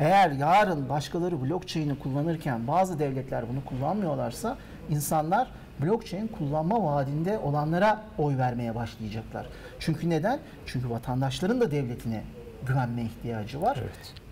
[0.00, 4.56] Eğer yarın başkaları blockchain'i kullanırken bazı devletler bunu kullanmıyorlarsa
[4.90, 5.48] insanlar
[5.82, 9.46] blockchain kullanma vaadinde olanlara oy vermeye başlayacaklar.
[9.78, 10.38] Çünkü neden?
[10.66, 12.22] Çünkü vatandaşların da devletine
[12.66, 13.78] güvenme ihtiyacı var.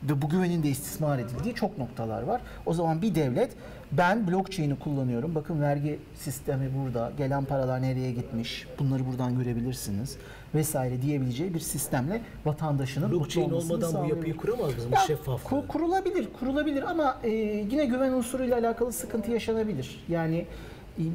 [0.03, 2.41] Ve bu güvenin de istismar edildiği çok noktalar var.
[2.67, 3.51] O zaman bir devlet
[3.93, 5.35] ben blockchain'i kullanıyorum.
[5.35, 7.13] Bakın vergi sistemi burada.
[7.19, 8.67] Gelen paralar nereye gitmiş?
[8.79, 10.17] Bunları buradan görebilirsiniz
[10.55, 14.71] vesaire diyebileceği bir sistemle vatandaşının Blockchain olmadan bu yapıyı kuramaz?
[14.91, 15.57] Bu Ya, şeffaflığı.
[15.59, 17.29] ku- kurulabilir, kurulabilir ama e,
[17.71, 20.05] yine güven unsuruyla alakalı sıkıntı yaşanabilir.
[20.09, 20.47] Yani
[20.99, 21.07] e, e,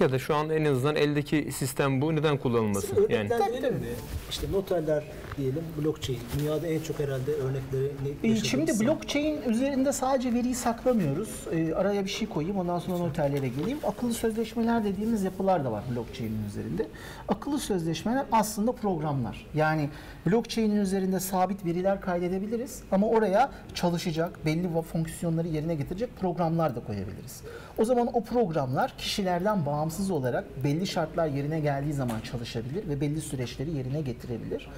[0.00, 2.16] Ya da şu an en azından eldeki sistem bu.
[2.16, 2.96] Neden kullanılmasın?
[3.10, 3.86] Yani Örneklendirelim mi?
[4.30, 5.04] İşte noterler
[5.36, 6.20] diyelim blockchain.
[6.38, 8.86] Dünyada en çok herhalde örnekleri E, yaşadığımız Şimdi sanırım.
[8.94, 11.28] blockchain üzerinde sadece veriyi saklamıyoruz.
[11.52, 13.78] E, araya bir şey koyayım ondan sonra noterlere geleyim.
[13.84, 16.86] Akıllı sözleşmeler dediğimiz yapılar da var blockchain'in üzerinde.
[17.28, 19.46] Akıllı sözleşmeler aslında programlar.
[19.54, 19.88] Yani
[20.26, 27.42] blockchain'in üzerinde sabit veriler kaydedebiliriz ama oraya çalışacak, belli fonksiyonları yerine getirecek programlar da koyabiliriz.
[27.78, 33.20] O zaman o programlar kişilerden bağımsız olarak belli şartlar yerine geldiği zaman çalışabilir ve belli
[33.20, 34.68] süreçleri yerine getirebilir.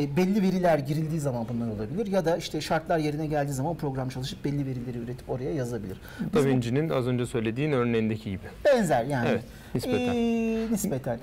[0.00, 3.76] E, belli veriler girildiği zaman bunlar olabilir ya da işte şartlar yerine geldiği zaman o
[3.76, 5.96] program çalışıp belli verileri üretip oraya yazabilir.
[6.34, 8.42] Da Vinci'nin az önce söylediğin örneğindeki gibi.
[8.64, 9.28] benzer yani.
[9.28, 9.44] Evet.
[9.74, 10.14] Nispeten.
[10.14, 11.18] Ee, nispeten.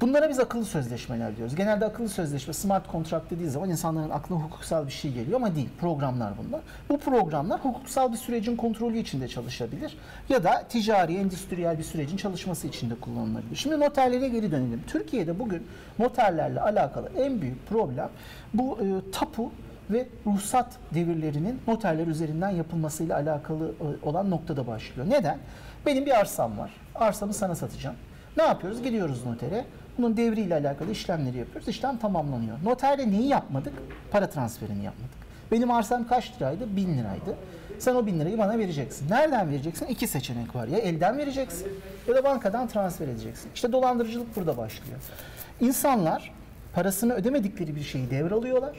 [0.00, 1.54] Bunlara biz akıllı sözleşmeler diyoruz.
[1.54, 5.68] Genelde akıllı sözleşme, smart contract dediği zaman insanların aklına hukuksal bir şey geliyor ama değil.
[5.80, 6.60] Programlar bunlar.
[6.88, 12.66] Bu programlar hukuksal bir sürecin kontrolü içinde çalışabilir ya da ticari, endüstriyel bir sürecin çalışması
[12.66, 13.56] içinde kullanılabilir.
[13.56, 14.82] Şimdi noterlere geri dönelim.
[14.86, 15.66] Türkiye'de bugün
[15.98, 18.08] noterlerle alakalı en büyük problem
[18.54, 19.52] bu e, tapu
[19.90, 25.10] ve ruhsat devirlerinin noterler üzerinden yapılmasıyla alakalı e, olan noktada başlıyor.
[25.10, 25.38] Neden?
[25.86, 26.70] Benim bir arsam var.
[26.94, 27.96] Arsamı sana satacağım.
[28.36, 28.82] Ne yapıyoruz?
[28.82, 29.64] Gidiyoruz notere.
[29.98, 31.68] Bunun devriyle alakalı işlemleri yapıyoruz.
[31.68, 32.56] İşlem tamamlanıyor.
[32.64, 33.72] Noterde neyi yapmadık?
[34.10, 35.16] Para transferini yapmadık.
[35.52, 36.76] Benim arsam kaç liraydı?
[36.76, 37.36] 1000 liraydı.
[37.78, 39.10] Sen o 1000 lirayı bana vereceksin.
[39.10, 39.86] Nereden vereceksin?
[39.86, 40.68] İki seçenek var.
[40.68, 41.68] Ya elden vereceksin
[42.08, 43.50] ya da bankadan transfer edeceksin.
[43.54, 44.98] İşte dolandırıcılık burada başlıyor.
[45.60, 46.32] İnsanlar
[46.74, 48.76] parasını ödemedikleri bir şeyi devralıyorlar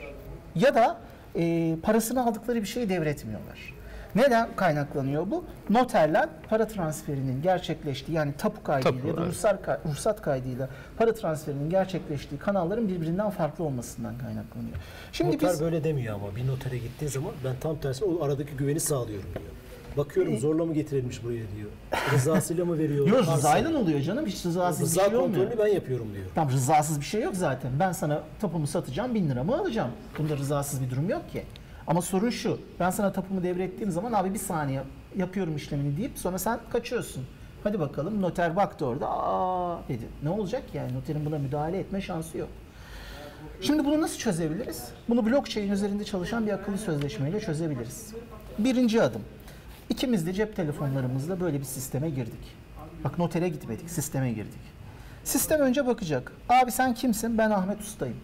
[0.55, 0.97] ya da
[1.35, 3.73] e, parasını aldıkları bir şeyi devretmiyorlar.
[4.17, 5.45] Neden kaynaklanıyor bu?
[5.69, 9.29] Noterler para transferinin gerçekleştiği yani tapu kaydıyla Tapu, ya da evet.
[9.29, 14.75] ruhsat, kay- ruhsat kaydıyla para transferinin gerçekleştiği kanalların birbirinden farklı olmasından kaynaklanıyor.
[15.11, 18.51] Şimdi Noter biz böyle demiyor ama bir notere gittiğin zaman ben tam tersine o aradaki
[18.57, 19.51] güveni sağlıyorum diyor.
[19.97, 21.69] Bakıyorum zorla mı getirilmiş buraya diyor.
[22.13, 23.07] Rızasıyla mı veriyor?
[23.17, 25.43] Yok rızayla oluyor canım hiç rızasız Rıza bir şey olmuyor.
[25.43, 26.25] kontrolünü ben yapıyorum diyor.
[26.35, 27.71] Tam rızasız bir şey yok zaten.
[27.79, 29.91] Ben sana tapumu satacağım, bin liramı alacağım.
[30.19, 31.43] Bunda rızasız bir durum yok ki.
[31.87, 34.83] Ama sorun şu, ben sana tapumu devrettiğim zaman abi bir saniye
[35.17, 37.25] yapıyorum işlemini deyip sonra sen kaçıyorsun.
[37.63, 40.07] Hadi bakalım noter baktı orada, aa dedi.
[40.23, 42.49] Ne olacak yani noterin buna müdahale etme şansı yok.
[43.61, 44.91] Şimdi bunu nasıl çözebiliriz?
[45.09, 48.13] Bunu blockchain üzerinde çalışan bir akıllı sözleşmeyle çözebiliriz.
[48.57, 49.21] Birinci adım.
[49.89, 52.55] İkimiz de cep telefonlarımızla böyle bir sisteme girdik.
[53.03, 54.59] Bak notere gitmedik, sisteme girdik.
[55.23, 56.31] Sistem önce bakacak.
[56.49, 57.37] Abi sen kimsin?
[57.37, 58.17] Ben Ahmet Usta'yım.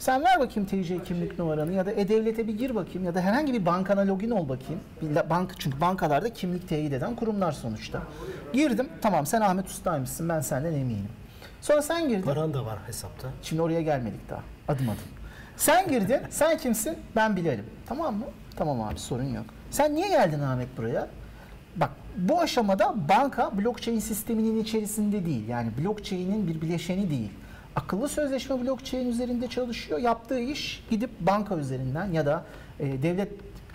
[0.00, 3.52] Sen ver bakayım TC kimlik numaranı ya da E-Devlet'e bir gir bakayım ya da herhangi
[3.52, 4.80] bir bankana login ol bakayım.
[5.02, 8.02] Bir bank, çünkü bankalarda kimlik teyit eden kurumlar sonuçta.
[8.52, 8.88] Girdim.
[9.02, 11.08] Tamam sen Ahmet Usta'ymışsın ben senden eminim.
[11.60, 12.22] Sonra sen girdin.
[12.22, 13.28] Paran da var hesapta.
[13.42, 14.42] Şimdi oraya gelmedik daha.
[14.68, 14.98] Adım adım.
[15.56, 16.20] Sen girdin.
[16.30, 16.98] Sen kimsin?
[17.16, 17.66] Ben Bilal'im.
[17.86, 18.24] Tamam mı?
[18.56, 19.46] Tamam abi sorun yok.
[19.70, 21.08] Sen niye geldin Ahmet buraya?
[21.76, 25.48] Bak bu aşamada banka blockchain sisteminin içerisinde değil.
[25.48, 27.30] Yani blockchain'in bir bileşeni değil.
[27.76, 29.98] Akıllı sözleşme blockchain üzerinde çalışıyor.
[29.98, 32.44] Yaptığı iş gidip banka üzerinden ya da
[32.80, 33.28] e, devlet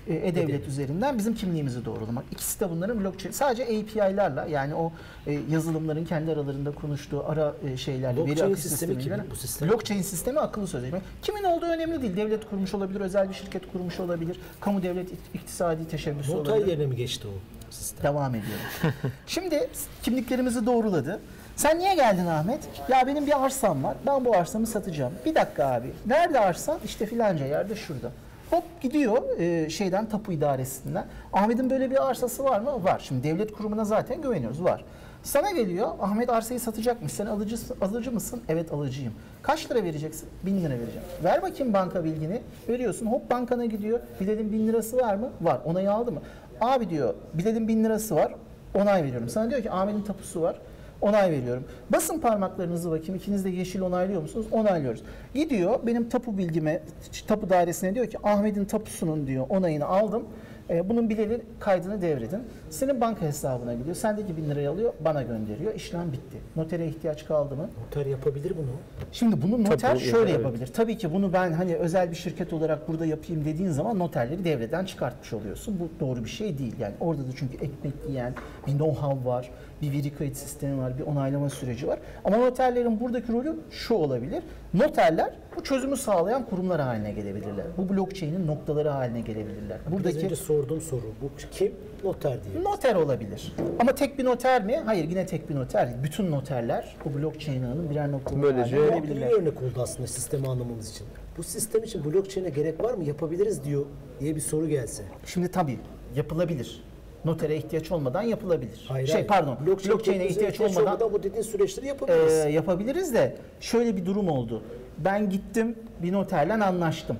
[0.08, 2.24] e, e-devlet üzerinden bizim kimliğimizi doğrulamak.
[2.32, 3.32] İkisi de bunların blockchain.
[3.34, 4.92] Sadece API'larla yani o
[5.28, 9.70] e, yazılımların kendi aralarında konuştuğu ara e, şeylerle veri Blockchain akış sistemi kimin bu sistem?
[9.70, 11.02] Blockchain sistemi akıllı sözleşme.
[11.22, 12.18] Kimin olduğu önemli değil.
[12.18, 16.68] Devlet kurmuş olabilir, özel bir şirket kurmuş olabilir, kamu devlet ik- iktisadi teşebbüsü Noter olabilir.
[16.68, 17.32] yerine mi geçti o
[17.72, 18.04] sistem?
[18.04, 18.66] Devam ediyorum.
[19.28, 19.70] Şimdi
[20.04, 21.20] kimliklerimizi doğruladı.
[21.56, 22.60] Sen niye geldin Ahmet?
[22.90, 23.96] Ya benim bir arsam var.
[24.06, 25.14] Ben bu arsamı satacağım.
[25.26, 25.94] Bir dakika abi.
[26.06, 26.80] Nerede arsan?
[26.86, 28.12] İşte filanca yerde şurada.
[28.50, 31.06] Hop gidiyor e, şeyden tapu idaresinden.
[31.34, 32.84] Ahmet'in böyle bir arsası var mı?
[32.84, 33.02] Var.
[33.08, 34.64] Şimdi devlet kurumuna zaten güveniyoruz.
[34.64, 34.84] Var.
[35.24, 35.88] Sana geliyor.
[36.02, 37.12] Ahmet arsayı satacakmış.
[37.12, 38.42] Sen alıcı, alıcı mısın?
[38.50, 39.14] Evet alıcıyım.
[39.42, 40.30] Kaç lira vereceksin?
[40.46, 41.08] Bin lira vereceğim.
[41.24, 42.42] Ver bakayım banka bilgini.
[42.70, 43.06] Veriyorsun.
[43.06, 44.00] Hop bankana gidiyor.
[44.22, 45.30] Bilal'in bin lirası var mı?
[45.42, 45.60] Var.
[45.66, 46.22] Onayı aldı mı?
[46.62, 48.36] Abi diyor Bilal'in bin lirası var.
[48.76, 49.30] Onay veriyorum.
[49.30, 50.56] Sana diyor ki Ahmet'in tapusu var.
[51.02, 51.64] Onay veriyorum.
[51.90, 53.16] Basın parmaklarınızı bakayım.
[53.16, 54.46] İkiniz de yeşil onaylıyor musunuz?
[54.52, 55.04] Onaylıyoruz.
[55.34, 56.82] Gidiyor benim tapu bilgime,
[57.28, 60.24] tapu dairesine diyor ki Ahmet'in tapusunun diyor onayını aldım.
[60.70, 62.40] E, bunun bileli kaydını devredin.
[62.70, 63.96] Senin banka hesabına gidiyor.
[63.96, 65.74] Sendeki bin lirayı alıyor, bana gönderiyor.
[65.76, 66.38] İşlem bitti.
[66.56, 67.70] Notere ihtiyaç kaldı mı?
[67.86, 68.72] Noter yapabilir bunu.
[69.12, 70.44] Şimdi bunu noter Tabii, şöyle evet.
[70.44, 70.68] yapabilir.
[70.68, 74.86] Tabii ki bunu ben hani özel bir şirket olarak burada yapayım dediğin zaman noterleri devreden
[74.86, 75.80] çıkartmış oluyorsun.
[75.80, 76.76] Bu doğru bir şey değil.
[76.80, 78.34] Yani orada da çünkü ekmek yiyen
[78.68, 79.50] bir know-how var,
[79.82, 82.00] bir veri kayıt sistemi var, bir onaylama süreci var.
[82.26, 84.44] Ama noterlerin buradaki rolü şu olabilir.
[84.74, 87.66] Noterler bu çözümü sağlayan kurumlar haline gelebilirler.
[87.78, 89.78] Bu blockchain'in noktaları haline gelebilirler.
[89.88, 91.74] Biraz Buradaki önce sorduğum soru bu kim?
[92.04, 92.64] Noter diye.
[92.64, 93.54] Noter olabilir.
[93.80, 94.82] Ama tek bir noter mi?
[94.86, 95.98] Hayır yine tek bir noter değil.
[96.04, 99.32] Bütün noterler bu blockchain ağının birer noktaları Böylece- haline gelebilirler.
[99.32, 101.08] örnek oldu aslında sistemi anlamamız için.
[101.38, 103.04] Bu sistem için blockchain'e gerek var mı?
[103.04, 103.86] Yapabiliriz diyor
[104.20, 105.04] diye bir soru gelse.
[105.26, 105.80] Şimdi tabii
[106.16, 106.84] yapılabilir.
[107.26, 108.86] Notere ihtiyaç olmadan yapılabilir.
[108.88, 109.28] Hayır, şey hayır.
[109.28, 109.58] pardon.
[109.66, 112.54] Blockchain blockchain'e teknolojisine ihtiyaç olmadan bu dediğin süreçleri e, yapabiliriz.
[112.56, 114.62] yapabiliriz de şöyle bir durum oldu.
[114.98, 117.18] Ben gittim bir noterle anlaştım.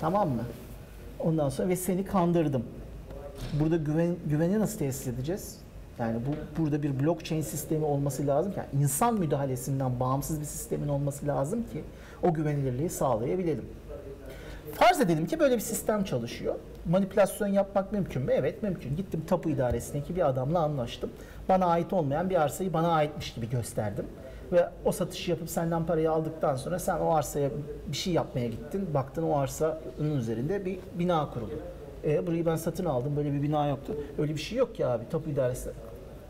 [0.00, 0.42] Tamam mı?
[1.20, 2.64] Ondan sonra ve seni kandırdım.
[3.60, 5.56] Burada güven, güveni nasıl tesis edeceğiz?
[5.98, 10.88] Yani bu burada bir blockchain sistemi olması lazım ki yani insan müdahalesinden bağımsız bir sistemin
[10.88, 11.84] olması lazım ki
[12.22, 13.64] o güvenilirliği sağlayabilelim.
[14.74, 16.54] Farz edelim ki böyle bir sistem çalışıyor.
[16.86, 18.32] Manipülasyon yapmak mümkün mü?
[18.34, 18.96] Evet mümkün.
[18.96, 21.10] Gittim tapu idaresindeki bir adamla anlaştım.
[21.48, 24.06] Bana ait olmayan bir arsayı bana aitmiş gibi gösterdim.
[24.52, 27.50] Ve o satışı yapıp senden parayı aldıktan sonra sen o arsaya
[27.86, 28.94] bir şey yapmaya gittin.
[28.94, 31.50] Baktın o arsanın üzerinde bir bina kurulu.
[32.04, 33.96] E, burayı ben satın aldım böyle bir bina yoktu.
[34.18, 35.70] Öyle bir şey yok ki abi tapu idaresi.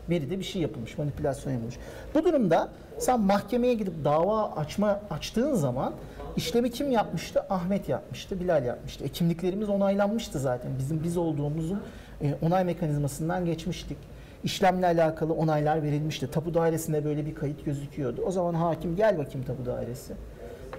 [0.09, 1.77] Veride bir şey yapılmış, manipülasyon yapılmış.
[2.13, 5.93] Bu durumda sen mahkemeye gidip dava açma açtığın zaman
[6.35, 7.45] işlemi kim yapmıştı?
[7.49, 9.03] Ahmet yapmıştı, Bilal yapmıştı.
[9.03, 10.71] E, kimliklerimiz onaylanmıştı zaten.
[10.79, 11.81] Bizim biz olduğumuzun
[12.21, 13.97] e, onay mekanizmasından geçmiştik.
[14.43, 16.31] İşlemle alakalı onaylar verilmişti.
[16.31, 18.21] Tapu dairesinde böyle bir kayıt gözüküyordu.
[18.21, 20.13] O zaman hakim gel bakayım tapu dairesi.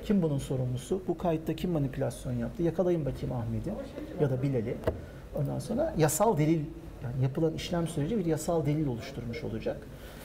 [0.04, 1.02] Kim bunun sorumlusu?
[1.08, 2.62] Bu kayıtta kim manipülasyon yaptı?
[2.62, 3.70] Yakalayın bakayım Ahmet'i
[4.20, 4.76] ya da Bilal'i.
[5.36, 6.60] Ondan sonra yasal delil
[7.02, 9.76] yani yapılan işlem süreci bir yasal delil oluşturmuş olacak.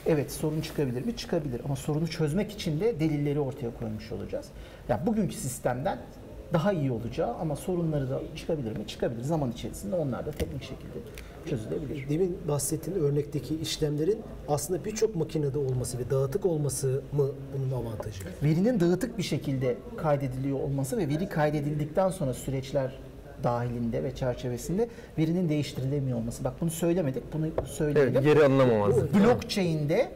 [0.06, 1.16] Evet sorun çıkabilir mi?
[1.16, 4.46] Çıkabilir ama sorunu çözmek için de delilleri ortaya koymuş olacağız.
[4.90, 6.00] Yani bugünkü sistemden
[6.54, 8.88] daha iyi olacağı ama sorunları da çıkabilir mi?
[8.88, 9.24] Çıkabilir.
[9.24, 10.98] Zaman içerisinde onlar da teknik şekilde
[11.50, 12.10] çözülebilir.
[12.10, 18.24] Demin bahsettiğin örnekteki işlemlerin aslında birçok makinede olması ve dağıtık olması mı bunun avantajı?
[18.44, 23.00] verinin dağıtık bir şekilde kaydediliyor olması ve veri kaydedildikten sonra süreçler
[23.44, 26.44] dahilinde ve çerçevesinde verinin değiştirilemiyor olması.
[26.44, 28.14] Bak bunu söylemedik, bunu söyleyelim.
[28.14, 29.14] Evet, geri alınamamazlık.
[29.14, 30.12] Blockchain'de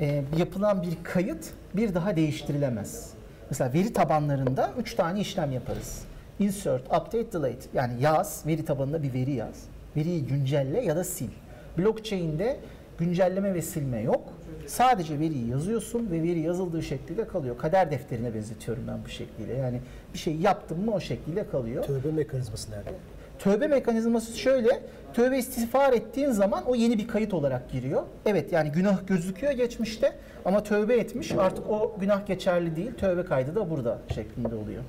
[0.00, 3.10] e, yapılan bir kayıt bir daha değiştirilemez.
[3.50, 6.02] Mesela veri tabanlarında üç tane işlem yaparız.
[6.38, 7.68] Insert, update, delete.
[7.74, 9.64] Yani yaz, veri tabanında bir veri yaz.
[9.96, 11.32] Veriyi güncelle ya da sil.
[11.78, 12.56] Blockchain'de
[12.98, 14.32] güncelleme ve silme yok.
[14.66, 17.58] Sadece veriyi yazıyorsun ve veri yazıldığı şekliyle kalıyor.
[17.58, 19.54] Kader defterine benzetiyorum ben bu şekliyle.
[19.54, 19.80] Yani
[20.14, 21.84] bir şey yaptım mı o şekliyle kalıyor.
[21.84, 22.90] Tövbe mekanizması nerede?
[23.38, 24.82] Tövbe mekanizması şöyle.
[25.14, 28.02] Tövbe istiğfar ettiğin zaman o yeni bir kayıt olarak giriyor.
[28.26, 30.12] Evet yani günah gözüküyor geçmişte
[30.44, 32.90] ama tövbe etmiş artık o günah geçerli değil.
[32.94, 34.82] Tövbe kaydı da burada şeklinde oluyor.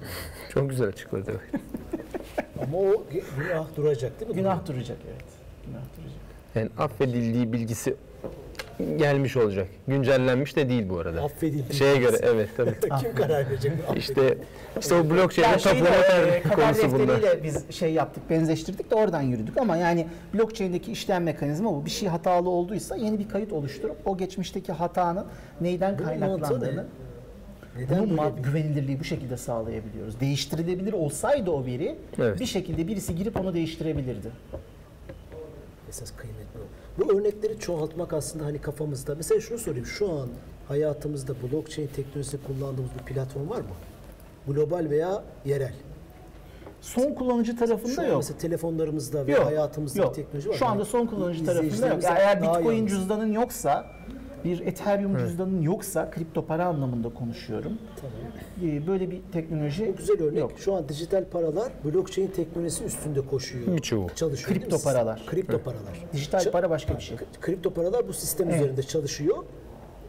[0.53, 1.31] Çok güzel açıkladı.
[2.63, 3.03] Ama o
[3.37, 4.35] günah duracak değil mi?
[4.37, 5.25] Günah duracak evet.
[5.65, 6.19] Günah duracak.
[6.55, 7.95] Yani affedildiği bilgisi
[8.97, 9.67] gelmiş olacak.
[9.87, 11.23] Güncellenmiş de değil bu arada.
[11.23, 11.75] Affedildi.
[11.75, 12.75] Şeye göre evet tabii.
[13.01, 13.71] Kim karar verecek?
[13.89, 13.95] bu?
[13.97, 14.37] İşte
[14.79, 15.85] işte o blockchain'in Yani şeyle,
[16.43, 17.43] tapu e, konusu bunda.
[17.43, 21.85] biz şey yaptık, benzeştirdik de oradan yürüdük ama yani blockchain'deki işlem mekanizma bu.
[21.85, 25.25] Bir şey hatalı olduysa yeni bir kayıt oluşturup o geçmişteki hatanın
[25.61, 26.83] neyden Bunun kaynaklandığını ne?
[27.77, 30.19] Neden Bunun güvenilirliği bu şekilde sağlayabiliyoruz.
[30.19, 32.39] Değiştirilebilir olsaydı o veri Evet.
[32.39, 34.31] bir şekilde birisi girip onu değiştirebilirdi.
[35.89, 36.78] esas kıymetli o.
[36.99, 39.15] Bu örnekleri çoğaltmak aslında hani kafamızda.
[39.15, 39.85] Mesela şunu sorayım.
[39.85, 40.27] Şu an
[40.67, 43.67] hayatımızda blockchain teknolojisi kullandığımız bir platform var mı?
[44.47, 45.73] Global veya yerel.
[46.81, 48.17] Son kullanıcı tarafında Şu an yok.
[48.17, 49.45] mesela telefonlarımızda ve Yok.
[49.45, 50.15] hayatımızda yok.
[50.15, 50.53] teknoloji var.
[50.55, 52.03] Şu anda son kullanıcı tarafında yok.
[52.03, 53.85] Yani eğer Bitcoin cüzdanın yoksa
[54.43, 57.77] bir Ethereum cüzdanın yoksa kripto para anlamında konuşuyorum.
[58.01, 58.15] Tamam.
[58.75, 60.39] Ee, Böyle bir teknoloji Bu güzel örnek.
[60.39, 60.51] yok.
[60.57, 63.75] Şu an dijital paralar blockchain teknolojisi üstünde koşuyor.
[63.75, 64.07] Birçoğu.
[64.15, 64.59] Çalışıyor.
[64.59, 65.23] Kripto paralar.
[65.27, 66.07] Kripto paralar.
[66.13, 67.17] Dijital Ç- para başka bir şey.
[67.41, 68.61] Kripto paralar bu sistem Evet.
[68.61, 69.37] üzerinde çalışıyor.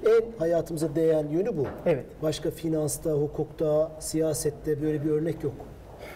[0.06, 1.66] En hayatımıza değen yönü bu.
[1.86, 2.04] Evet.
[2.22, 5.54] Başka finansta, hukukta, siyasette böyle bir örnek yok.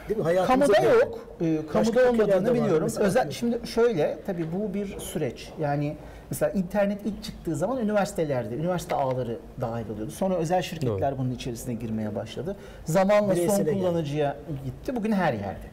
[0.08, 0.24] Değil mi?
[0.24, 1.00] Hayatımıza Kamuda değen.
[1.06, 1.18] yok.
[1.40, 2.88] Ee, kamuda olmadığını biliyorum.
[3.00, 5.52] Özel şimdi şöyle tabii bu bir süreç.
[5.60, 5.96] Yani
[6.30, 10.10] mesela internet ilk çıktığı zaman üniversitelerde, üniversite ağları dahil oluyordu.
[10.10, 12.56] Sonra özel şirketler bunun içerisine girmeye başladı.
[12.84, 13.80] Zamanla son Bireysele geldi.
[13.82, 14.96] kullanıcıya gitti.
[14.96, 15.66] Bugün her yerde.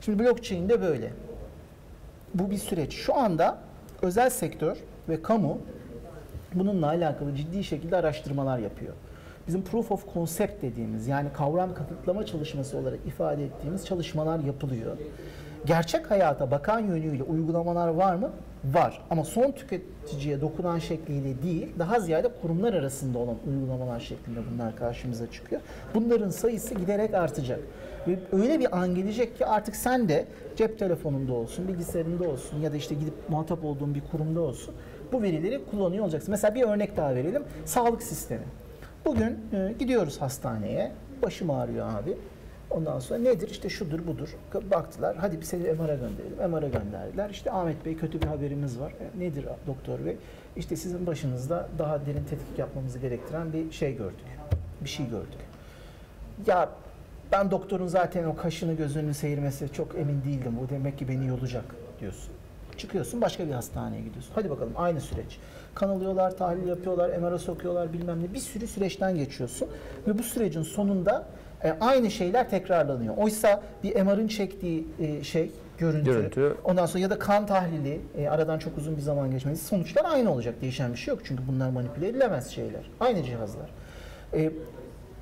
[0.00, 1.10] Şimdi blockchain de böyle.
[2.34, 2.92] Bu bir süreç.
[2.94, 3.58] Şu anda
[4.02, 4.76] özel sektör
[5.08, 5.58] ve kamu
[6.54, 8.94] bununla alakalı ciddi şekilde araştırmalar yapıyor.
[9.46, 14.96] Bizim proof of concept dediğimiz yani kavram kanıtlama çalışması olarak ifade ettiğimiz çalışmalar yapılıyor.
[15.66, 18.30] Gerçek hayata bakan yönüyle uygulamalar var mı?
[18.64, 19.02] Var.
[19.10, 25.30] Ama son tüketiciye dokunan şekliyle değil, daha ziyade kurumlar arasında olan uygulamalar şeklinde bunlar karşımıza
[25.30, 25.60] çıkıyor.
[25.94, 27.60] Bunların sayısı giderek artacak.
[28.08, 32.72] Ve öyle bir an gelecek ki artık sen de cep telefonunda olsun, bilgisayarında olsun ya
[32.72, 34.74] da işte gidip muhatap olduğun bir kurumda olsun
[35.12, 36.30] bu verileri kullanıyor olacaksın.
[36.30, 37.42] Mesela bir örnek daha verelim.
[37.64, 38.44] Sağlık sistemi.
[39.04, 40.92] Bugün e, gidiyoruz hastaneye.
[41.22, 42.16] Başım ağrıyor abi.
[42.72, 43.50] Ondan sonra nedir?
[43.50, 44.36] İşte şudur budur.
[44.70, 45.16] Baktılar.
[45.16, 46.50] Hadi bir seni MR'a gönderelim.
[46.50, 47.30] MR'a gönderdiler.
[47.30, 48.92] İşte Ahmet Bey kötü bir haberimiz var.
[48.92, 50.16] E, nedir doktor bey?
[50.56, 54.26] İşte sizin başınızda daha derin tetkik yapmamızı gerektiren bir şey gördük.
[54.80, 55.40] Bir şey gördük.
[56.46, 56.68] Ya
[57.32, 60.56] ben doktorun zaten o kaşını gözünü seyirmesi çok emin değildim.
[60.62, 61.64] Bu demek ki beni yolacak
[62.00, 62.32] diyorsun.
[62.76, 64.32] Çıkıyorsun başka bir hastaneye gidiyorsun.
[64.34, 65.38] Hadi bakalım aynı süreç.
[65.74, 68.34] Kan alıyorlar, tahlil yapıyorlar, MR'a sokuyorlar bilmem ne.
[68.34, 69.68] Bir sürü süreçten geçiyorsun.
[70.06, 71.26] Ve bu sürecin sonunda
[71.64, 73.16] e, aynı şeyler tekrarlanıyor.
[73.16, 76.56] Oysa bir MR'ın çektiği e, şey, görüntü, Görüntü.
[76.64, 80.32] ondan sonra ya da kan tahlili, e, aradan çok uzun bir zaman geçmesi sonuçlar aynı
[80.32, 80.54] olacak.
[80.60, 82.90] Değişen bir şey yok çünkü bunlar manipüle edilemez şeyler.
[83.00, 83.70] Aynı cihazlar.
[84.34, 84.50] E,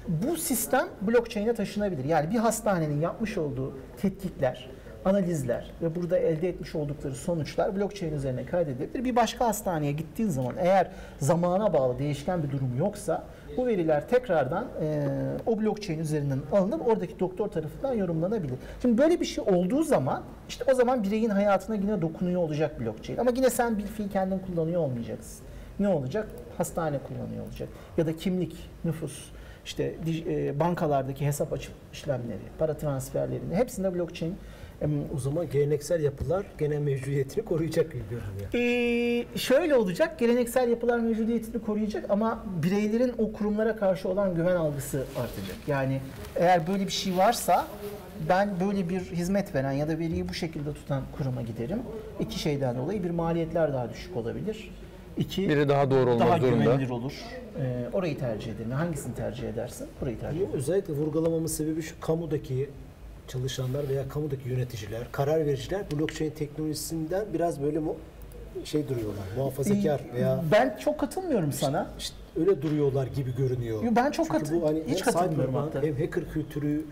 [0.09, 2.05] bu sistem blockchain'e taşınabilir.
[2.05, 3.73] Yani bir hastanenin yapmış olduğu
[4.03, 4.71] tetkikler,
[5.05, 9.05] analizler ve burada elde etmiş oldukları sonuçlar blockchain üzerine kaydedilebilir.
[9.05, 13.25] Bir başka hastaneye gittiğin zaman eğer zamana bağlı değişken bir durum yoksa
[13.57, 15.09] bu veriler tekrardan e,
[15.47, 18.55] o blockchain üzerinden alınıp oradaki doktor tarafından yorumlanabilir.
[18.83, 23.19] Şimdi böyle bir şey olduğu zaman işte o zaman bireyin hayatına yine dokunuyor olacak blockchain.
[23.19, 25.45] Ama yine sen bir fiil kendin kullanıyor olmayacaksın.
[25.81, 26.29] ne olacak?
[26.59, 27.69] Hastane kullanıyor olacak.
[27.99, 29.31] Ya da kimlik, nüfus,
[29.65, 29.95] işte
[30.27, 34.37] e, bankalardaki hesap açıp işlemleri, para transferlerini hepsinde blockchain
[35.17, 38.51] O zaman geleneksel yapılar gene mevcudiyetini koruyacak gibi görünüyor.
[38.55, 44.99] Ee, şöyle olacak, geleneksel yapılar mevcudiyetini koruyacak ama bireylerin o kurumlara karşı olan güven algısı
[44.99, 45.57] artacak.
[45.67, 46.01] Yani
[46.37, 47.67] eğer böyle bir şey varsa
[48.29, 51.79] ben böyle bir hizmet veren ya da veriyi bu şekilde tutan kuruma giderim.
[52.21, 54.71] İki şeyden dolayı bir maliyetler daha düşük olabilir.
[55.17, 56.65] İki Biri daha doğru olmak daha zorunda.
[56.65, 57.13] güvenilir olur.
[57.61, 58.71] Ee, orayı tercih ederim.
[58.71, 59.87] Hangisini tercih edersin?
[60.03, 60.53] Orayı tercih ederim.
[60.55, 62.71] özellikle vurgulamamın sebebi şu kamudaki
[63.41, 67.97] çalışanlar veya kamudaki yöneticiler, karar vericiler blockchain teknolojisinden biraz böyle mu
[68.65, 71.91] şey duruyorlar, muhafazakar veya Ben çok katılmıyorum sana.
[71.99, 73.83] işte öyle duruyorlar gibi görünüyor.
[73.85, 75.83] Yo, ben çok Çünkü katı- bu hani hiç katılmıyorum hatta.
[75.83, 76.85] Hem hacker kültürü,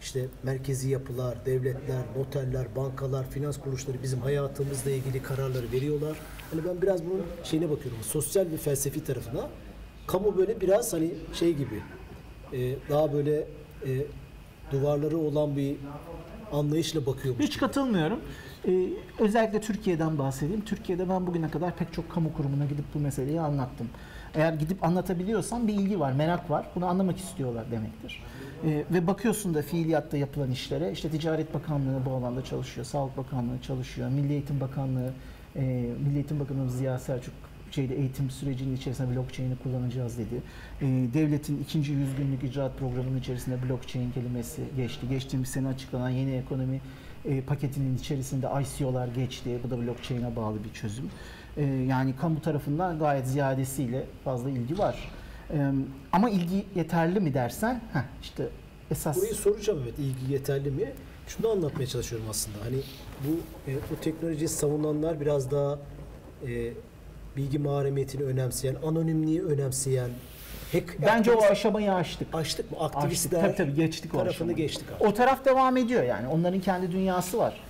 [0.00, 6.16] işte merkezi yapılar, devletler, noterler, bankalar, finans kuruluşları bizim hayatımızla ilgili kararları veriyorlar.
[6.50, 9.48] Hani ben biraz bunun şeyine bakıyorum, sosyal bir felsefi tarafına.
[10.06, 11.82] Kamu böyle biraz hani şey gibi,
[12.52, 13.36] e, daha böyle
[13.86, 13.90] e,
[14.72, 15.76] duvarları olan bir
[16.52, 17.44] anlayışla bakıyormuş.
[17.44, 18.20] Hiç katılmıyorum.
[18.68, 20.64] Ee, özellikle Türkiye'den bahsedeyim.
[20.64, 23.88] Türkiye'de ben bugüne kadar pek çok kamu kurumuna gidip bu meseleyi anlattım.
[24.34, 26.66] Eğer gidip anlatabiliyorsan bir ilgi var, merak var.
[26.74, 28.22] Bunu anlamak istiyorlar demektir.
[28.66, 30.92] Ee, ve bakıyorsun da fiiliyatta yapılan işlere.
[30.92, 35.10] İşte Ticaret Bakanlığı bu alanda çalışıyor, Sağlık Bakanlığı çalışıyor, Milli Eğitim Bakanlığı,
[35.56, 35.60] e,
[36.04, 37.34] Milli Eğitim Bakanı Ziya Selçuk
[37.74, 40.42] şeyde eğitim sürecinin içerisinde blockchain'i kullanacağız dedi.
[40.80, 45.08] Ee, devletin ikinci yüz günlük icraat programının içerisinde blockchain kelimesi geçti.
[45.08, 46.80] Geçtiğimiz sene açıklanan yeni ekonomi
[47.24, 49.58] e, paketinin içerisinde ICO'lar geçti.
[49.64, 51.10] Bu da blockchain'e bağlı bir çözüm.
[51.56, 55.10] Ee, yani kamu tarafından gayet ziyadesiyle fazla ilgi var.
[55.50, 55.72] Ee,
[56.12, 58.48] ama ilgi yeterli mi dersen, heh, işte
[58.90, 60.92] esas Burayı soracağım evet ilgi yeterli mi?
[61.26, 62.56] Şunu anlatmaya çalışıyorum aslında.
[62.64, 62.76] Hani
[63.24, 63.30] bu
[63.70, 65.78] e, bu teknolojiyi savunanlar biraz daha
[66.46, 66.72] e,
[67.36, 70.10] bilgi mahremiyetini önemseyen, anonimliği önemseyen,
[70.72, 72.34] hack bence o aşamayı aştık.
[72.34, 72.78] aştık mı?
[72.80, 72.96] Aştık.
[72.96, 75.06] Aktivistler Tabii tabii geçtik o tarafını geçtik artık.
[75.08, 76.28] O taraf devam ediyor yani.
[76.28, 77.60] Onların kendi dünyası var.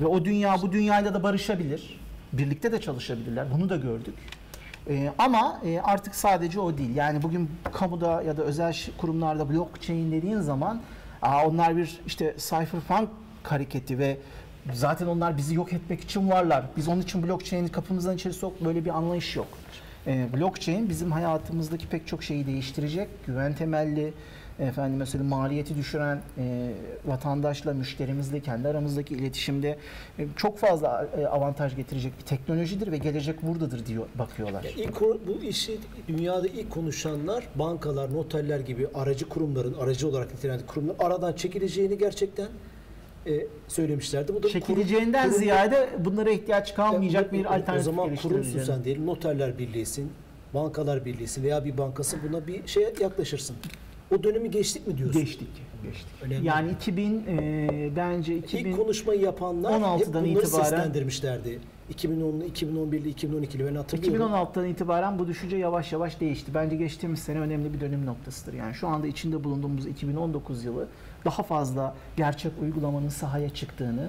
[0.00, 2.00] Ve o dünya bu dünyayla da barışabilir.
[2.32, 3.46] Birlikte de çalışabilirler.
[3.54, 4.14] Bunu da gördük.
[4.88, 6.96] Ee, ama e, artık sadece o değil.
[6.96, 10.80] Yani bugün kamuda ya da özel kurumlarda blockchain dediğin zaman
[11.22, 13.08] aa, onlar bir işte cypherpunk
[13.42, 14.16] hareketi ve
[14.72, 16.64] zaten onlar bizi yok etmek için varlar.
[16.76, 19.48] Biz onun için blockchain'i kapımızdan içeri sok böyle bir anlayış yok.
[20.06, 23.08] Ee, blockchain bizim hayatımızdaki pek çok şeyi değiştirecek.
[23.26, 24.12] Güven temelli,
[24.60, 26.70] efendim mesela maliyeti düşüren e,
[27.06, 29.78] vatandaşla, müşterimizle, kendi aramızdaki iletişimde
[30.18, 34.64] e, çok fazla e, avantaj getirecek bir teknolojidir ve gelecek buradadır diyor bakıyorlar.
[34.76, 40.96] İlk bu işi dünyada ilk konuşanlar bankalar, noterler gibi aracı kurumların aracı olarak nitelendirilen kurumlar
[40.98, 42.48] aradan çekileceğini gerçekten
[43.26, 44.34] e, söylemişlerdi.
[44.34, 49.06] Bu da Çekileceğinden kurum- ziyade bunlara ihtiyaç kalmayacak bir O alternatif zaman kurumsun sen diyelim
[49.06, 50.12] noterler birliğisin,
[50.54, 53.56] bankalar birliğisin veya bir bankası buna bir şeye yaklaşırsın.
[54.14, 55.20] O dönemi geçtik mi diyorsun?
[55.22, 55.48] Geçtik.
[55.82, 56.06] Geçtik.
[56.22, 56.46] Önemli.
[56.46, 61.58] Yani 2000 e, bence 2000 İlk konuşmayı yapanlar hep 16'dan bunları itibaren- seslendirmişlerdi.
[61.94, 64.32] 2010'lu, 2011'li, 2012'li ben hatırlıyorum.
[64.32, 66.54] 2016'dan itibaren bu düşünce yavaş yavaş değişti.
[66.54, 68.52] Bence geçtiğimiz sene önemli bir dönüm noktasıdır.
[68.52, 70.86] Yani şu anda içinde bulunduğumuz 2019 yılı
[71.24, 74.08] daha fazla gerçek uygulamanın sahaya çıktığını,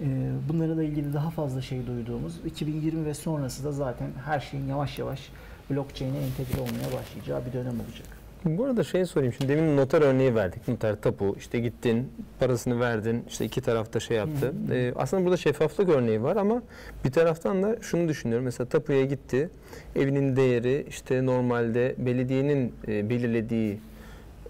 [0.00, 0.06] e,
[0.48, 5.30] bunlarla ilgili daha fazla şey duyduğumuz, 2020 ve sonrası da zaten her şeyin yavaş yavaş
[5.70, 8.20] blockchain'e entegre olmaya başlayacağı bir dönem olacak.
[8.44, 10.68] Bu arada şey sorayım şimdi demin noter örneği verdik.
[10.68, 14.54] Noter tapu işte gittin parasını verdin işte iki tarafta şey yaptı.
[14.72, 16.62] Ee, aslında burada şeffaflık örneği var ama
[17.04, 18.44] bir taraftan da şunu düşünüyorum.
[18.44, 19.50] Mesela tapuya gitti
[19.96, 23.78] evinin değeri işte normalde belediyenin e, belirlediği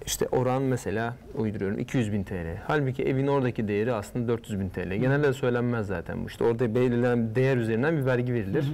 [0.07, 2.57] işte oran mesela uyduruyorum 200 bin TL.
[2.67, 4.95] Halbuki evin oradaki değeri aslında 400 bin TL.
[4.95, 6.29] Genelde söylenmez zaten bu.
[6.29, 8.65] İşte orada belirlenen değer üzerinden bir vergi verilir.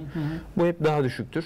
[0.57, 1.45] Bu hep daha düşüktür.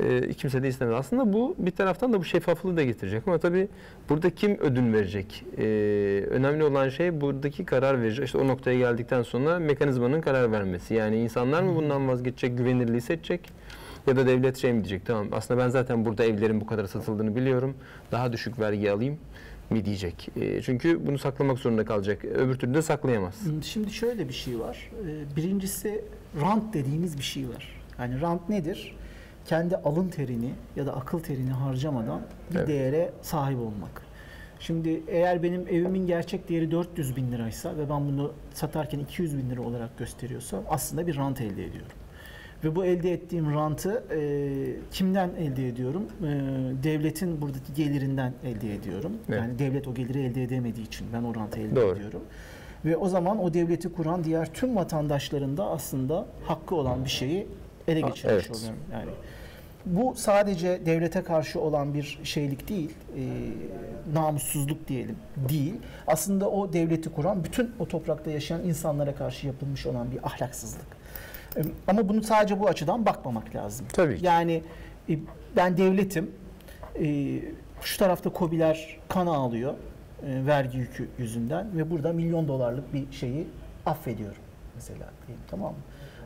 [0.00, 0.94] Ee, kimse de istemez.
[0.94, 3.68] Aslında bu bir taraftan da bu şeffaflığı da getirecek ama tabii
[4.08, 5.44] burada kim ödün verecek?
[5.58, 5.62] Ee,
[6.30, 8.22] önemli olan şey buradaki karar verici.
[8.22, 10.94] İşte o noktaya geldikten sonra mekanizmanın karar vermesi.
[10.94, 13.40] Yani insanlar mı bundan vazgeçecek, güvenirliği seçecek?
[14.06, 15.06] Ya da devlet şey mi diyecek?
[15.06, 17.74] Tamam aslında ben zaten burada evlerin bu kadar satıldığını biliyorum.
[18.12, 19.18] Daha düşük vergi alayım
[19.70, 20.28] mi diyecek.
[20.36, 22.24] Ee, çünkü bunu saklamak zorunda kalacak.
[22.24, 23.34] Öbür türlü de saklayamaz.
[23.62, 24.90] Şimdi şöyle bir şey var.
[25.06, 26.04] Ee, Birincisi
[26.40, 27.80] rant dediğimiz bir şey var.
[27.98, 28.96] Yani rant nedir?
[29.46, 32.68] Kendi alın terini ya da akıl terini harcamadan bir Evet.
[32.68, 34.02] değere sahip olmak.
[34.60, 39.50] Şimdi eğer benim evimin gerçek değeri 400 bin liraysa ve ben bunu satarken 200 bin
[39.50, 41.92] lira olarak gösteriyorsam aslında bir rant elde ediyorum.
[42.64, 44.20] Ve bu elde ettiğim rantı e,
[44.90, 46.02] kimden elde ediyorum?
[46.20, 46.26] E,
[46.82, 49.12] devletin buradaki gelirinden elde ediyorum.
[49.28, 49.40] Evet.
[49.40, 51.96] Yani devlet o geliri elde edemediği için ben o rantı elde Doğru.
[51.96, 52.22] ediyorum.
[52.84, 57.46] Ve o zaman o devleti kuran diğer tüm vatandaşların da aslında hakkı olan bir şeyi
[57.88, 58.50] ele geçirmiş evet.
[58.50, 58.78] oluyorum.
[58.92, 59.10] Yani
[59.86, 63.22] bu sadece devlete karşı olan bir şeylik değil, e,
[64.14, 65.16] namussuzluk diyelim
[65.48, 65.74] değil.
[66.06, 71.01] Aslında o devleti kuran bütün o toprakta yaşayan insanlara karşı yapılmış olan bir ahlaksızlık.
[71.88, 73.86] Ama bunu sadece bu açıdan bakmamak lazım.
[73.92, 74.26] Tabii ki.
[74.26, 74.62] Yani
[75.08, 75.18] e,
[75.56, 76.30] ben devletim,
[77.02, 77.38] e,
[77.80, 79.74] şu tarafta kobiler kan ağlıyor
[80.26, 83.46] e, vergi yükü yüzünden ve burada milyon dolarlık bir şeyi
[83.86, 84.42] affediyorum
[84.74, 85.78] mesela diyeyim tamam mı?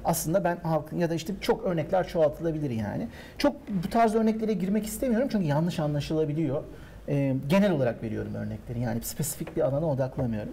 [0.05, 3.09] Aslında ben halkın ya da işte çok örnekler çoğaltılabilir yani.
[3.39, 6.63] Çok bu tarz örneklere girmek istemiyorum çünkü yanlış anlaşılabiliyor.
[7.09, 10.53] E, genel olarak veriyorum örnekleri yani spesifik bir alana odaklamıyorum.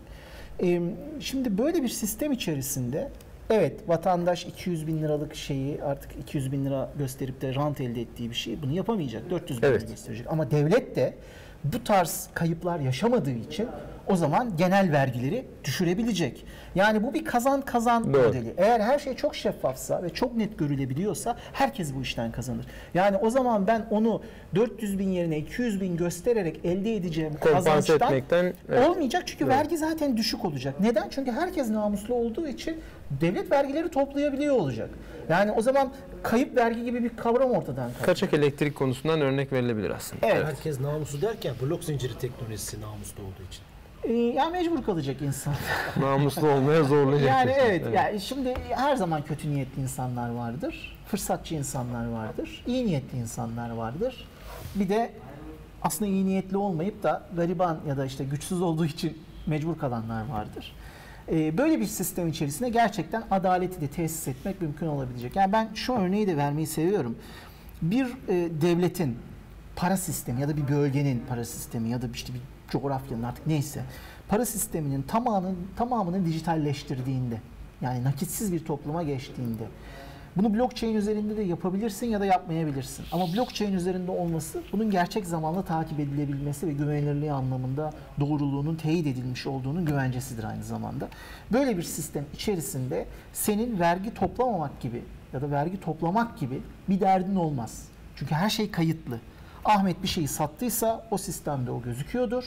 [0.63, 0.81] E,
[1.19, 3.09] şimdi böyle bir sistem içerisinde
[3.49, 8.29] evet vatandaş 200 bin liralık şeyi artık 200 bin lira gösterip de rant elde ettiği
[8.29, 9.29] bir şeyi bunu yapamayacak.
[9.29, 9.89] 400 bin lira Evet.
[9.89, 10.25] gösterecek.
[10.29, 11.13] Ama devlet de
[11.63, 13.67] bu tarz kayıplar yaşamadığı için
[14.07, 16.45] o zaman genel vergileri düşürebilecek.
[16.75, 18.27] Yani bu bir kazan kazan Doğru.
[18.27, 18.53] modeli.
[18.57, 22.65] Eğer her şey çok şeffafsa ve çok net görülebiliyorsa herkes bu işten kazanır.
[22.93, 24.21] Yani o zaman ben onu
[24.55, 28.87] 400 bin yerine 200 bin göstererek elde edeceğim Kompanse kazançtan etmekten evet.
[28.87, 29.55] olmayacak çünkü Evet.
[29.55, 30.75] vergi zaten düşük olacak.
[30.79, 31.09] Neden?
[31.09, 32.81] Çünkü herkes namuslu olduğu için
[33.21, 34.89] devlet vergileri toplayabiliyor olacak.
[35.29, 35.93] Yani o zaman
[36.23, 38.05] kayıp vergi gibi bir kavram ortadan kalkacak.
[38.05, 40.27] Kaçak elektrik konusundan örnek verilebilir aslında.
[40.27, 40.45] Evet.
[40.45, 43.63] Herkes namusu derken blok zinciri teknolojisi namuslu olduğu için.
[44.05, 45.53] Ee, ya mecbur kalacak insan.
[45.99, 47.29] Namuslu olmaya zorlayacak.
[47.29, 47.61] yani kesin.
[47.65, 50.97] evet, yani şimdi her zaman kötü niyetli insanlar vardır.
[51.07, 52.63] Fırsatçı insanlar vardır.
[52.67, 54.27] iyi niyetli insanlar vardır.
[54.75, 55.11] Bir de
[55.81, 60.75] aslında iyi niyetli olmayıp da gariban ya da işte güçsüz olduğu için mecbur kalanlar vardır.
[61.31, 65.35] Ee, böyle bir sistem içerisinde gerçekten adaleti de tesis etmek mümkün olabilecek.
[65.35, 67.15] Yani ben şu örneği de vermeyi seviyorum.
[67.81, 69.17] Bir e, devletin
[69.75, 73.83] para sistemi ya da bir bölgenin para sistemi ya da işte bir coğrafyanın artık neyse
[74.27, 77.41] para sisteminin tamamını tamamını dijitalleştirdiğinde
[77.81, 79.63] yani nakitsiz bir topluma geçtiğinde
[80.35, 83.05] bunu blockchain üzerinde de yapabilirsin ya da yapmayabilirsin.
[83.11, 89.47] Ama blockchain üzerinde olması bunun gerçek zamanlı takip edilebilmesi ve güvenilirliği anlamında doğruluğunun teyit edilmiş
[89.47, 91.07] olduğunun güvencesidir aynı zamanda.
[91.51, 95.03] Böyle bir sistem içerisinde senin vergi toplamamak gibi
[95.33, 97.87] ya da vergi toplamak gibi bir derdin olmaz.
[98.15, 99.19] Çünkü her şey kayıtlı.
[99.65, 102.43] Ahmet bir şeyi sattıysa o sistemde o gözüküyordur.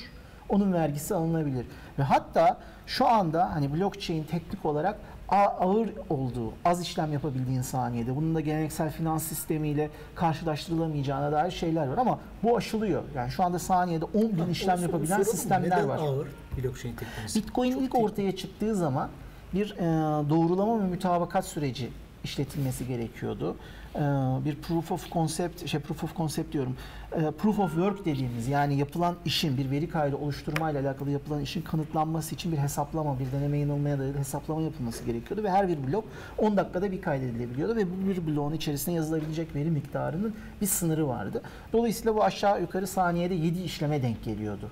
[0.49, 1.67] Onun vergisi alınabilir.
[1.99, 4.99] Ve hatta şu anda hani blockchain teknik olarak
[5.29, 11.99] ağır olduğu, az işlem yapabildiğin saniyede, bunun da geleneksel finans sistemiyle karşılaştırılamayacağına dair şeyler var
[11.99, 13.03] ama bu aşılıyor.
[13.15, 15.99] Yani şu anda saniyede 10 bin işlem yapabilen sistemler neden var.
[15.99, 17.43] ağır blockchain teknolojisi?
[17.43, 18.11] Bitcoin Çok ilk teknik.
[18.11, 19.09] ortaya çıktığı zaman
[19.55, 19.85] bir e,
[20.31, 21.91] doğrulama ve mütabakat süreci
[22.25, 23.57] işletilmesi gerekiyordu.
[23.97, 26.77] E, bir proof of concept, şey proof of concept diyorum.
[27.13, 31.63] E, proof of work dediğimiz yani yapılan işin bir veri kaydı oluşturmayla alakalı yapılan işin
[31.63, 36.05] kanıtlanması için bir hesaplama, bir deneme yanılmaya dayalı hesaplama yapılması gerekiyordu ve her bir blok
[36.39, 41.43] 10 dakikada bir kaydedilebiliyordu ve bu bir bloğun içerisine yazılabilecek veri miktarının bir sınırı vardı.
[41.73, 44.71] Dolayısıyla bu aşağı yukarı saniyede 7 işleme denk geliyordu.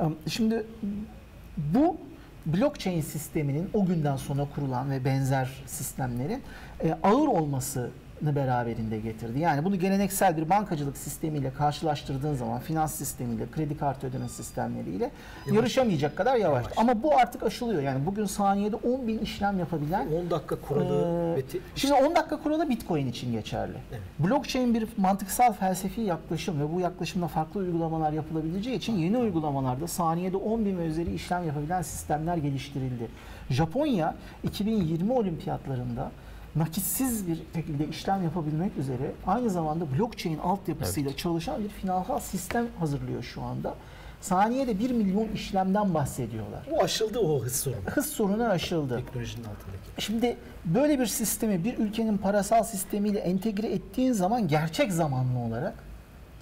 [0.00, 0.66] E, Şimdi
[1.56, 1.96] bu
[2.46, 6.42] blockchain sisteminin o günden sonra kurulan ve benzer sistemlerin
[6.84, 7.90] e, ağır olmasını
[8.22, 9.38] beraberinde getirdi.
[9.38, 15.10] Yani bunu geleneksel bir bankacılık sistemiyle karşılaştırdığın zaman finans sistemiyle, kredi kartı ödeme sistemleriyle
[15.52, 16.64] yarışamayacak kadar yavaş.
[16.64, 16.78] Yavaş.
[16.78, 17.82] Ama bu artık aşılıyor.
[17.82, 22.68] Yani bugün saniyede 10 bin işlem yapabilen 10 dakika kuralı te- Şimdi 10 dakika kuralı
[22.68, 23.76] Bitcoin için geçerli.
[23.90, 24.00] Evet.
[24.18, 30.36] Blockchain bir mantıksal felsefi yaklaşım ve bu yaklaşımda farklı uygulamalar yapılabileceği için yeni uygulamalarda saniyede
[30.36, 33.08] 10 bin ve üzeri işlem yapabilen sistemler geliştirildi.
[33.50, 34.14] Japonya
[34.44, 36.10] 2020 olimpiyatlarında
[36.58, 43.22] nakitsiz bir şekilde işlem yapabilmek üzere aynı zamanda blockchain altyapısıyla çalışan bir finansal sistem hazırlıyor
[43.22, 43.74] şu anda.
[44.20, 46.62] Saniyede 1 milyon işlemden bahsediyorlar.
[46.72, 47.80] o aşıldı o hız sorunu.
[47.86, 48.96] Hız sorunu aşıldı.
[48.96, 50.04] Teknolojinin altındaki.
[50.04, 55.74] Şimdi böyle bir sistemi bir ülkenin parasal sistemiyle entegre ettiğin zaman gerçek zamanlı olarak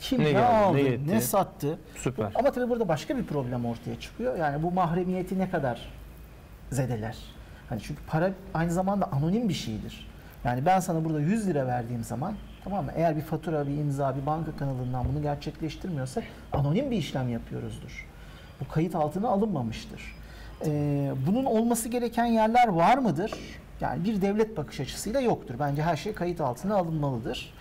[0.00, 1.78] kim Ne ne, geldi, aldı, ne ne, sattı.
[1.96, 2.32] Süper.
[2.34, 4.36] Ama tabii burada başka bir problem ortaya çıkıyor.
[4.36, 5.88] Yani bu mahremiyeti ne kadar
[6.70, 7.16] zedeler?
[7.68, 10.08] Hani çünkü para aynı zamanda anonim bir şeydir.
[10.44, 12.92] Yani ben sana burada 100 lira verdiğim zaman tamam mı?
[12.96, 18.06] Eğer bir fatura, bir imza, bir banka kanalından bunu gerçekleştirmiyorsak anonim bir işlem yapıyoruzdur.
[18.60, 20.16] Bu kayıt altına alınmamıştır.
[20.66, 23.32] Ee, bunun olması gereken yerler var mıdır?
[23.80, 25.54] Yani bir devlet bakış açısıyla yoktur.
[25.58, 27.54] Bence her şey kayıt altına alınmalıdır.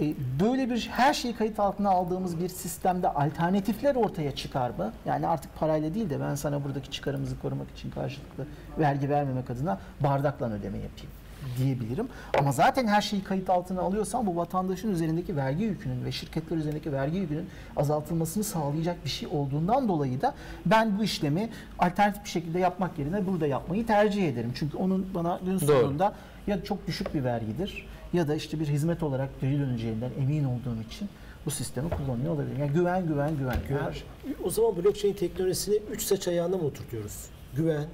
[0.00, 4.92] Ee, böyle bir her şeyi kayıt altına aldığımız bir sistemde alternatifler ortaya çıkar mı?
[5.06, 8.46] Yani artık parayla değil de ben sana buradaki çıkarımızı korumak için karşılıklı
[8.78, 11.10] vergi vermemek adına bardakla ödeme yapayım
[11.58, 12.08] diyebilirim.
[12.38, 16.92] Ama zaten her şeyi kayıt altına alıyorsan bu vatandaşın üzerindeki vergi yükünün ve şirketler üzerindeki
[16.92, 20.34] vergi yükünün azaltılmasını sağlayacak bir şey olduğundan dolayı da
[20.66, 24.52] ben bu işlemi alternatif bir şekilde yapmak yerine burada yapmayı tercih ederim.
[24.54, 25.66] Çünkü onun bana gün Doğru.
[25.66, 26.12] sonunda
[26.46, 27.86] ya çok düşük bir vergidir
[28.16, 31.08] ya da işte bir hizmet olarak geri döneceğinden emin olduğum için
[31.46, 32.60] bu sistemi kullanıyor olabilirim.
[32.60, 33.56] Yani güven, güven, güven.
[33.68, 33.80] Güven.
[33.82, 34.04] Her-
[34.44, 37.24] O zaman blockchain teknolojisini 3 saç ayağına mı oturtuyoruz?
[37.56, 37.86] Güven,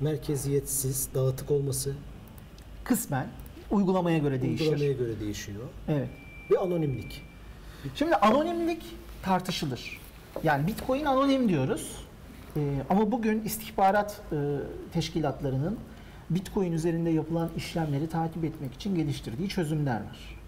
[0.00, 1.92] merkeziyetsiz, dağıtık olması,
[2.84, 3.26] kısmen
[3.70, 4.64] uygulamaya göre değişir.
[4.64, 6.08] uygulamaya göre değişiyor Evet.
[6.50, 7.22] ve anonimlik.
[7.94, 8.82] Şimdi anonimlik
[9.22, 10.00] tartışılır.
[10.42, 11.96] Yani Bitcoin anonim diyoruz.
[12.56, 14.36] Ee, ama bugün istihbarat e,
[14.92, 15.78] teşkilatlarının
[16.30, 20.38] Bitcoin üzerinde yapılan işlemleri takip etmek için geliştirdiği çözümler var.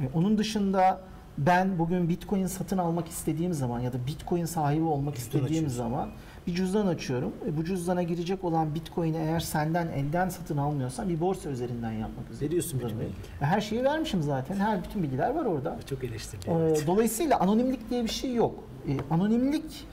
[0.00, 1.00] Ee, onun dışında
[1.38, 5.76] ben bugün Bitcoin satın almak istediğim zaman ya da Bitcoin sahibi olmak Cüzdan istediğim açıyorsun.
[5.78, 6.08] zaman
[6.46, 7.32] bir cüzdan açıyorum.
[7.46, 12.30] E, bu cüzdana girecek olan Bitcoin'i eğer senden elden satın almıyorsan bir borsa üzerinden yapmak
[12.30, 12.46] üzere.
[12.48, 13.10] Veriyorsun bütün bilgileri.
[13.40, 14.56] E, Her şeyi vermişim zaten.
[14.56, 15.78] Her bütün bilgiler var orada.
[15.90, 16.50] Çok eleştirili.
[16.50, 16.84] Ee, evet.
[16.86, 18.64] Dolayısıyla anonimlik diye bir şey yok.
[19.10, 19.84] Anonimlik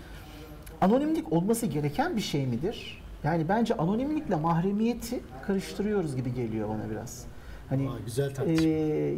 [0.82, 3.01] anonimlik olması gereken bir şey midir?
[3.26, 7.26] Yani bence anonimlikle mahremiyeti karıştırıyoruz gibi geliyor bana biraz.
[7.69, 8.69] Hani Aa, güzel e, tartışma.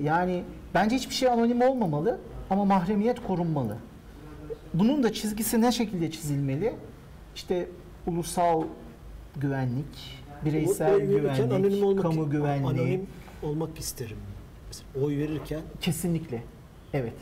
[0.03, 0.43] yani
[0.73, 3.77] bence hiçbir şey anonim olmamalı ama mahremiyet korunmalı.
[4.73, 6.73] Bunun da çizgisi ne şekilde çizilmeli?
[7.35, 7.67] İşte
[8.07, 8.63] ulusal
[9.35, 12.69] güvenlik, bireysel Oy güvenlik, olmak, kamu güvenliği.
[12.69, 13.07] Anonim
[13.43, 14.17] olmak isterim.
[14.67, 16.43] Mesela oy verirken Kesinlikle.
[16.93, 17.13] Evet.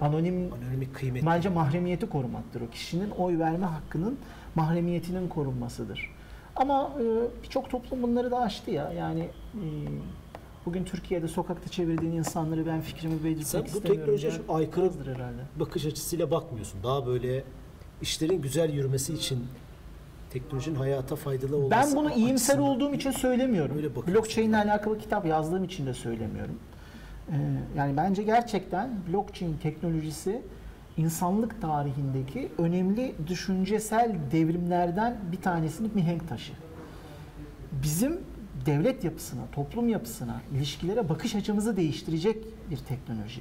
[0.00, 1.26] Anonim anonimlik kıymetli.
[1.26, 2.60] bence mahremiyeti korumaktır.
[2.60, 4.18] O kişinin oy verme hakkının
[4.54, 6.10] mahremiyetinin korunmasıdır.
[6.56, 7.04] Ama e,
[7.42, 8.92] birçok toplum bunları da aştı ya.
[8.92, 9.20] Yani
[9.54, 9.64] e,
[10.66, 13.96] bugün Türkiye'de sokakta çevirdiğin insanları ben fikrimi belirtmek Sen bu istemiyorum.
[14.00, 14.38] teknolojiye ya.
[14.38, 15.42] çok aykırı herhalde.
[15.56, 16.82] bakış açısıyla bakmıyorsun.
[16.82, 17.44] Daha böyle
[18.02, 19.46] işlerin güzel yürümesi için
[20.30, 23.76] teknolojinin hayata faydalı olması Ben bunu iyimser olduğum için söylemiyorum.
[24.08, 26.54] Blockchain ile alakalı kitap yazdığım için de söylemiyorum.
[27.28, 27.34] Ee,
[27.76, 30.42] yani bence gerçekten blockchain teknolojisi
[30.96, 36.52] insanlık tarihindeki önemli düşüncesel devrimlerden bir tanesinin mihenk taşı.
[37.82, 38.20] Bizim
[38.66, 43.40] devlet yapısına, toplum yapısına, ilişkilere bakış açımızı değiştirecek bir teknoloji.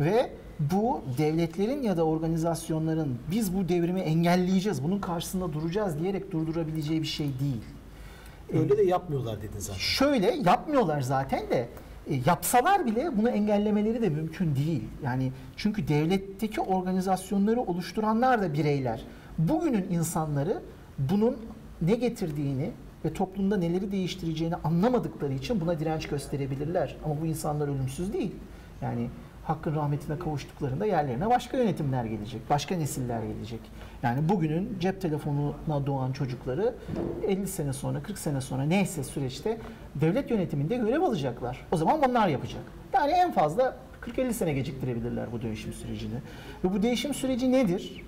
[0.00, 7.02] Ve bu devletlerin ya da organizasyonların biz bu devrimi engelleyeceğiz, bunun karşısında duracağız diyerek durdurabileceği
[7.02, 7.62] bir şey değil.
[8.52, 9.78] Öyle de yapmıyorlar dedin zaten.
[9.78, 11.68] Şöyle yapmıyorlar zaten de
[12.26, 14.84] yapsalar bile bunu engellemeleri de mümkün değil.
[15.04, 19.04] Yani çünkü devletteki organizasyonları oluşturanlar da bireyler.
[19.38, 20.62] Bugünün insanları
[20.98, 21.36] bunun
[21.82, 22.70] ne getirdiğini
[23.04, 26.96] ve toplumda neleri değiştireceğini anlamadıkları için buna direnç gösterebilirler.
[27.04, 28.34] Ama bu insanlar ölümsüz değil.
[28.82, 29.10] Yani
[29.46, 33.60] hakkın rahmetine kavuştuklarında yerlerine başka yönetimler gelecek, başka nesiller gelecek.
[34.02, 36.74] Yani bugünün cep telefonuna doğan çocukları
[37.26, 39.58] 50 sene sonra, 40 sene sonra neyse süreçte
[39.94, 41.66] devlet yönetiminde görev alacaklar.
[41.72, 42.62] O zaman bunlar yapacak.
[42.92, 46.18] Yani en fazla 40-50 sene geciktirebilirler bu değişim sürecini.
[46.64, 48.02] Ve bu değişim süreci nedir?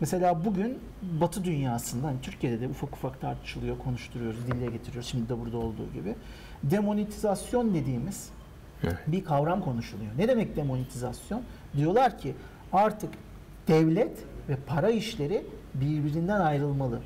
[0.00, 0.78] Mesela bugün
[1.20, 5.10] Batı dünyasında, hani Türkiye'de de ufak ufak tartışılıyor, konuşturuyoruz, dille getiriyoruz.
[5.10, 6.14] Şimdi de burada olduğu gibi.
[6.62, 8.30] Demonetizasyon dediğimiz
[9.06, 10.10] bir kavram konuşuluyor.
[10.18, 11.42] Ne demek demonetizasyon?
[11.76, 12.34] Diyorlar ki
[12.72, 13.10] artık
[13.68, 14.18] devlet
[14.48, 17.00] ve para işleri birbirinden ayrılmalı.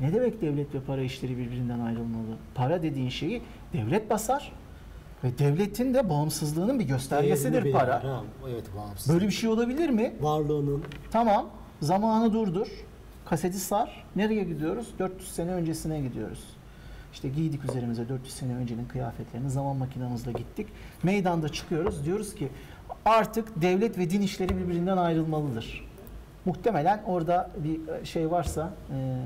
[0.00, 2.36] Ne demek devlet ve para işleri birbirinden ayrılmalı?
[2.54, 4.52] Para dediğin şeyi devlet basar
[5.24, 8.04] ve devletin de bağımsızlığının bir göstergesidir Değerini para.
[8.04, 8.22] ha.
[8.50, 9.12] Evet bağımsız.
[9.14, 10.14] Böyle bir şey olabilir mi?
[10.20, 12.68] Varlığının Tamam, zamanı durdur.
[13.24, 14.04] Kaseti sar.
[14.16, 14.86] Nereye gidiyoruz?
[14.98, 16.44] 400 sene öncesine gidiyoruz.
[17.12, 20.68] İşte giydik üzerimize 400 sene öncenin kıyafetlerini, zaman makinamızla gittik.
[21.02, 22.48] Meydanda çıkıyoruz, diyoruz ki
[23.04, 25.88] artık devlet ve din işleri birbirinden ayrılmalıdır.
[26.44, 29.16] Muhtemelen orada bir şey varsa e,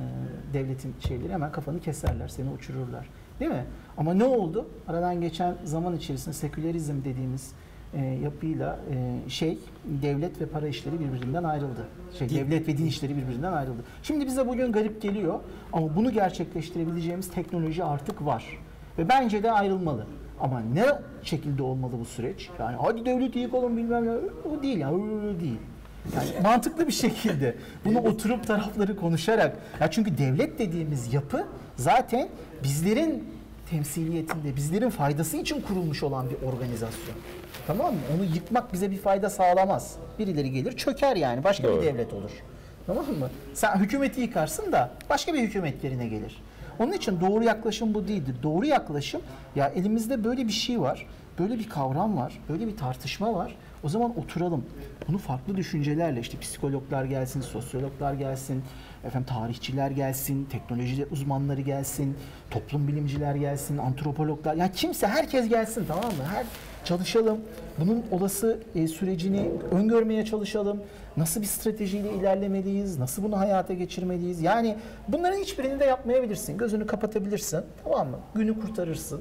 [0.52, 3.08] devletin şeyleri hemen kafanı keserler, seni uçururlar.
[3.40, 3.64] Değil mi?
[3.96, 4.66] Ama ne oldu?
[4.88, 7.52] Aradan geçen zaman içerisinde sekülerizm dediğimiz
[7.94, 11.86] e, yapıyla e, şey devlet ve para işleri birbirinden ayrıldı.
[12.18, 13.82] Şey devlet ve din işleri birbirinden ayrıldı.
[14.02, 15.40] Şimdi bize bugün garip geliyor
[15.72, 18.58] ama bunu gerçekleştirebileceğimiz teknoloji artık var.
[18.98, 20.06] Ve bence de ayrılmalı.
[20.40, 20.84] Ama ne
[21.22, 22.50] şekilde olmalı bu süreç?
[22.58, 24.10] Yani hadi devleti yıkalım bilmem ne.
[24.50, 25.58] O değil yani öyle değil.
[26.14, 32.28] Yani mantıklı bir şekilde bunu oturup tarafları konuşarak ya çünkü devlet dediğimiz yapı zaten
[32.62, 33.24] bizlerin
[33.70, 37.16] temsiliyetinde, bizlerin faydası için kurulmuş olan bir organizasyon.
[37.66, 38.00] Tamam mı?
[38.16, 39.96] Onu yıkmak bize bir fayda sağlamaz.
[40.18, 41.80] Birileri gelir çöker yani başka Doğru.
[41.82, 42.30] bir devlet olur.
[42.86, 43.30] Tamam mı?
[43.54, 46.42] Sen hükümeti yıkarsın da başka bir hükümet yerine gelir.
[46.78, 48.36] Onun için doğru yaklaşım bu değildir.
[48.42, 49.20] Doğru yaklaşım
[49.56, 51.06] ya elimizde böyle bir şey var.
[51.38, 52.32] Böyle bir kavram var.
[52.48, 53.56] Böyle bir tartışma var.
[53.84, 54.64] O zaman oturalım.
[55.08, 58.64] Bunu farklı düşüncelerle işte psikologlar gelsin, sosyologlar gelsin,
[59.04, 62.16] efendim tarihçiler gelsin, teknoloji uzmanları gelsin,
[62.50, 64.54] toplum bilimciler gelsin, antropologlar.
[64.54, 66.24] Yani kimse herkes gelsin tamam mı?
[66.34, 66.46] Her
[66.84, 67.38] çalışalım.
[67.78, 70.82] Bunun olası e, sürecini öngörmeye çalışalım.
[71.16, 72.98] Nasıl bir stratejiyle ilerlemeliyiz?
[72.98, 74.42] Nasıl bunu hayata geçirmeliyiz?
[74.42, 74.76] Yani
[75.08, 76.58] bunların hiçbirini de yapmayabilirsin.
[76.58, 77.60] Gözünü kapatabilirsin.
[77.84, 78.18] Tamam mı?
[78.34, 79.20] Günü kurtarırsın.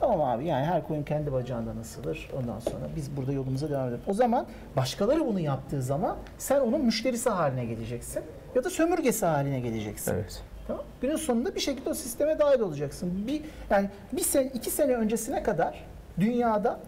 [0.00, 2.30] Tamam abi yani her koyun kendi bacağından asılır.
[2.38, 4.00] Ondan sonra biz burada yolumuza devam edelim.
[4.06, 4.46] O zaman
[4.76, 8.22] başkaları bunu yaptığı zaman sen onun müşterisi haline geleceksin.
[8.54, 10.12] Ya da sömürgesi haline geleceksin.
[10.14, 10.42] Evet.
[10.66, 10.84] Tamam.
[11.00, 13.26] Günün sonunda bir şekilde o sisteme dahil olacaksın.
[13.26, 13.40] Bir
[13.70, 15.84] yani bir sene, iki sene öncesine kadar
[16.20, 16.80] dünyada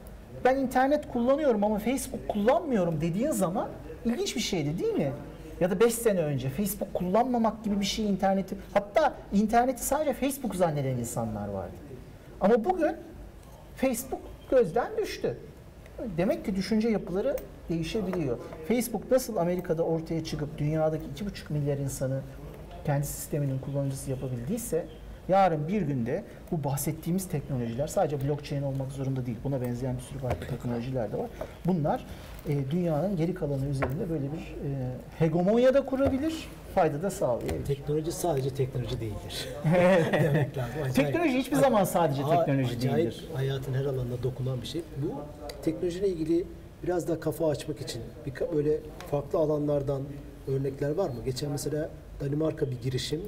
[0.44, 3.68] ben internet kullanıyorum ama Facebook kullanmıyorum dediğin zaman
[4.04, 5.12] ilginç bir şeydi değil mi?
[5.60, 10.54] Ya da 5 sene önce Facebook kullanmamak gibi bir şey interneti hatta interneti sadece Facebook
[10.54, 11.72] zanneden insanlar vardı.
[12.40, 12.96] Ama bugün
[13.76, 15.38] Facebook gözden düştü.
[16.16, 17.36] Demek ki düşünce yapıları
[17.68, 18.38] değişebiliyor.
[18.68, 22.20] Facebook nasıl Amerika'da ortaya çıkıp dünyadaki 2,5 milyar insanı
[22.84, 24.86] kendi sisteminin kullanıcısı yapabildiyse
[25.28, 29.38] yarın bir günde bu bahsettiğimiz teknolojiler sadece blockchain olmak zorunda değil.
[29.44, 31.30] Buna benzeyen bir sürü farklı teknolojiler de var.
[31.66, 32.04] Bunlar
[32.48, 37.64] e, dünyanın geri kalanı üzerinde böyle bir e, hegemonya da kurabilir, fayda da sağlayabilir.
[37.64, 39.48] Teknoloji sadece teknoloji değildir.
[40.12, 40.74] Demek lazım.
[40.80, 40.94] Acayip.
[40.94, 43.28] Teknoloji hiçbir zaman sadece teknoloji acayip değildir.
[43.34, 44.82] hayatın her alanına dokunan bir şey.
[45.02, 45.14] Bu
[45.62, 46.44] teknolojiyle ilgili
[46.86, 48.80] biraz da kafa açmak için bir böyle
[49.10, 50.02] farklı alanlardan
[50.48, 51.16] örnekler var mı?
[51.24, 53.20] Geçen mesela Danimarka bir girişim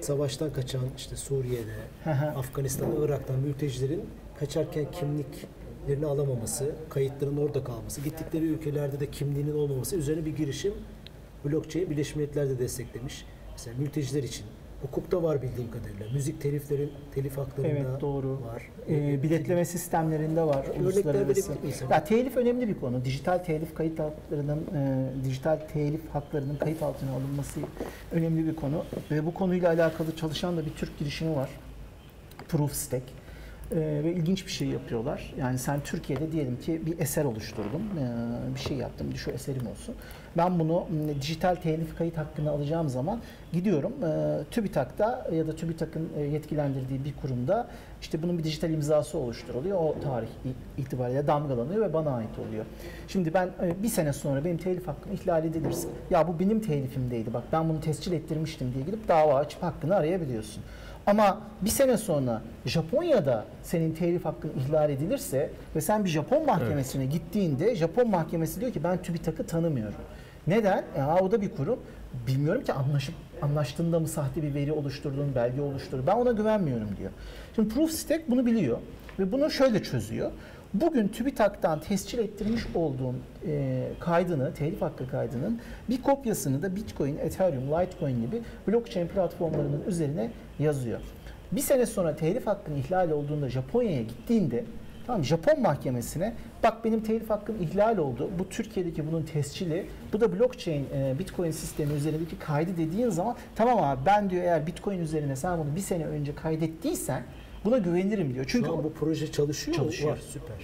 [0.00, 4.04] savaştan kaçan işte Suriye'de, Afganistan'da, Irak'tan mültecilerin
[4.38, 10.74] kaçarken kimliklerini alamaması, kayıtların orada kalması, gittikleri ülkelerde de kimliğinin olmaması üzerine bir girişim
[11.44, 13.24] blockchain Birleşmiş Milletler de desteklemiş.
[13.52, 14.46] Mesela mülteciler için
[14.82, 16.06] hukukta var bildiğim kadarıyla.
[16.12, 18.40] Müzik teliflerin telif haklarında Evet, doğru.
[18.42, 18.62] var.
[18.88, 21.52] E, biletleme sistemlerinde var uluslararası.
[21.90, 23.04] Ya telif önemli bir konu.
[23.04, 27.60] Dijital telif kayıt haklarının e, dijital telif haklarının kayıt altına alınması
[28.12, 28.84] önemli bir konu.
[29.10, 31.50] Ve bu konuyla alakalı çalışan da bir Türk girişimi var.
[32.48, 33.02] Proofstack.
[33.72, 35.34] E, ve ilginç bir şey yapıyorlar.
[35.38, 39.94] Yani sen Türkiye'de diyelim ki bir eser oluşturdun, e, bir şey yaptım, şu eserim olsun.
[40.36, 40.86] Ben bunu
[41.20, 43.20] dijital telif kayıt hakkını alacağım zaman
[43.52, 47.68] gidiyorum e, TÜBİTAK'ta ya da TÜBİTAK'ın e, yetkilendirdiği bir kurumda
[48.00, 49.78] işte bunun bir dijital imzası oluşturuluyor.
[49.78, 50.28] O tarih
[50.78, 52.64] itibariyle damgalanıyor ve bana ait oluyor.
[53.08, 57.34] Şimdi ben e, bir sene sonra benim telif hakkım ihlal edilirse ya bu benim telifimdeydi
[57.34, 60.62] bak ben bunu tescil ettirmiştim diye gidip dava açıp hakkını arayabiliyorsun.
[61.06, 67.06] Ama bir sene sonra Japonya'da senin telif hakkın ihlal edilirse ve sen bir Japon mahkemesine
[67.06, 69.94] gittiğinde Japon mahkemesi diyor ki ben TÜBİTAK'ı tanımıyorum.
[70.46, 70.84] Neden?
[70.98, 71.78] Ya o da bir kurum.
[72.26, 76.06] Bilmiyorum ki anlaşıp anlaştığında mı sahte bir veri oluşturdun, belge oluşturdun.
[76.06, 77.10] Ben ona güvenmiyorum diyor.
[77.54, 78.78] Şimdi Proofstack bunu biliyor
[79.18, 80.30] ve bunu şöyle çözüyor.
[80.74, 83.16] Bugün TÜBİTAK'tan tescil ettirmiş olduğun
[83.46, 90.30] e, kaydını, telif hakkı kaydının bir kopyasını da Bitcoin, Ethereum, Litecoin gibi blockchain platformlarının üzerine
[90.58, 91.00] yazıyor.
[91.52, 94.64] Bir sene sonra telif hakkın ihlal olduğunda Japonya'ya gittiğinde
[95.06, 98.30] Tamam Japon mahkemesine bak benim telif hakkım ihlal oldu.
[98.38, 99.86] Bu Türkiye'deki bunun tescili.
[100.12, 104.66] Bu da blockchain e, Bitcoin sistemi üzerindeki kaydı dediğin zaman tamam abi ben diyor eğer
[104.66, 107.22] Bitcoin üzerine sen bunu bir sene önce kaydettiysen
[107.64, 108.44] buna güvenirim diyor.
[108.48, 109.76] Çünkü Şu an bu proje çalışıyor?
[109.76, 110.10] Çalışıyor.
[110.10, 110.56] Var, süper.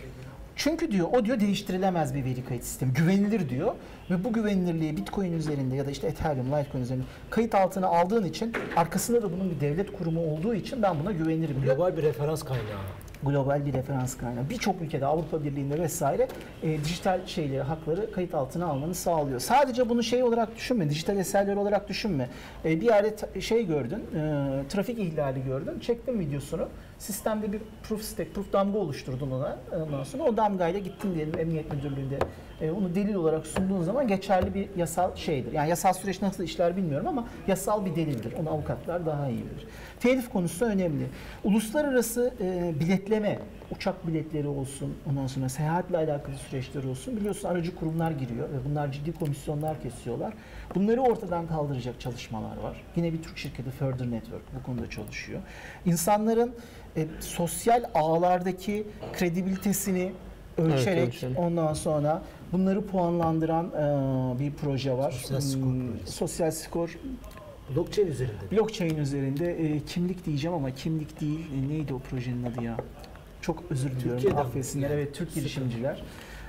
[0.56, 2.92] çünkü diyor o diyor değiştirilemez bir veri kayıt sistemi.
[2.92, 3.74] Güvenilir diyor.
[4.10, 8.52] Ve bu güvenilirliği Bitcoin üzerinde ya da işte Ethereum, Litecoin üzerinde kayıt altına aldığın için
[8.76, 11.76] arkasında da bunun bir devlet kurumu olduğu için ben buna güvenirim diyor.
[11.76, 12.64] Global bir referans kaynağı.
[13.22, 14.50] Global bir referans kaynağı.
[14.50, 16.28] Birçok ülkede Avrupa Birliği'nde vesaire
[16.62, 19.40] e, dijital şeyleri, hakları kayıt altına almanı sağlıyor.
[19.40, 22.28] Sadece bunu şey olarak düşünme, dijital eserler olarak düşünme.
[22.64, 26.68] E, bir yerde şey gördün, e, trafik ihlali gördün, çektin videosunu.
[26.98, 29.56] Sistemde bir proof stack, proof damga oluşturdun ona.
[29.72, 32.18] Ondan sonra o damgayla gittin diyelim Emniyet Müdürlüğü'nde
[32.60, 35.52] e, onu delil olarak sunduğun zaman geçerli bir yasal şeydir.
[35.52, 38.32] Yani yasal süreç nasıl işler bilmiyorum ama yasal bir delildir.
[38.40, 39.66] Onu avukatlar daha iyi bilir.
[40.00, 41.06] Telif konusu önemli.
[41.44, 43.38] Uluslararası e, biletleme,
[43.76, 47.16] uçak biletleri olsun, ondan sonra seyahatle alakalı süreçler olsun.
[47.16, 50.34] Biliyorsun aracı kurumlar giriyor ve bunlar ciddi komisyonlar kesiyorlar.
[50.74, 52.84] Bunları ortadan kaldıracak çalışmalar var.
[52.96, 55.40] Yine bir Türk şirketi Further Network bu konuda çalışıyor.
[55.86, 56.54] İnsanların
[56.96, 60.12] e, sosyal ağlardaki kredibilitesini
[60.58, 61.36] ölçerek ölçelim.
[61.36, 62.22] ondan sonra
[62.52, 65.10] bunları puanlandıran e, bir proje var.
[65.10, 66.06] Sosyal skor Hmm.
[66.06, 66.98] Sosyal skor
[67.76, 68.34] Blockchain üzerinde.
[68.52, 71.40] blockchain üzerinde e, kimlik diyeceğim ama kimlik değil.
[71.64, 72.76] E, neydi o projenin adı ya?
[73.42, 74.36] Çok özür diliyorum.
[74.38, 74.90] Affetsinler.
[74.90, 75.42] Evet Türk süper.
[75.42, 76.02] girişimciler.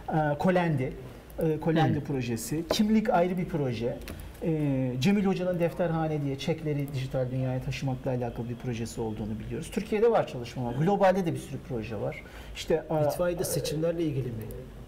[0.09, 0.93] E, Kolendi.
[1.39, 2.63] E, Kolendi projesi.
[2.70, 3.97] Kimlik ayrı bir proje.
[4.43, 9.70] E, Cemil Hoca'nın Defterhane diye çekleri dijital dünyaya taşımakla alakalı bir projesi olduğunu biliyoruz.
[9.72, 10.74] Türkiye'de var çalışmalar.
[10.76, 12.24] Globalde de bir sürü proje var.
[12.55, 14.43] İşte e, İtfaiyede seçimlerle ilgili mi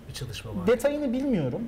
[0.10, 0.68] bir çalışma var?
[0.68, 1.62] Detayını bilmiyorum.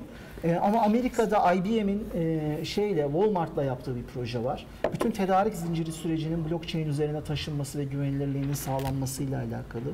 [0.44, 4.66] Ee, ama Amerika'da IBM'in e, şeyle Walmart'la yaptığı bir proje var.
[4.92, 9.84] Bütün tedarik zinciri sürecinin blockchain üzerine taşınması ve güvenilirliğinin sağlanmasıyla alakalı.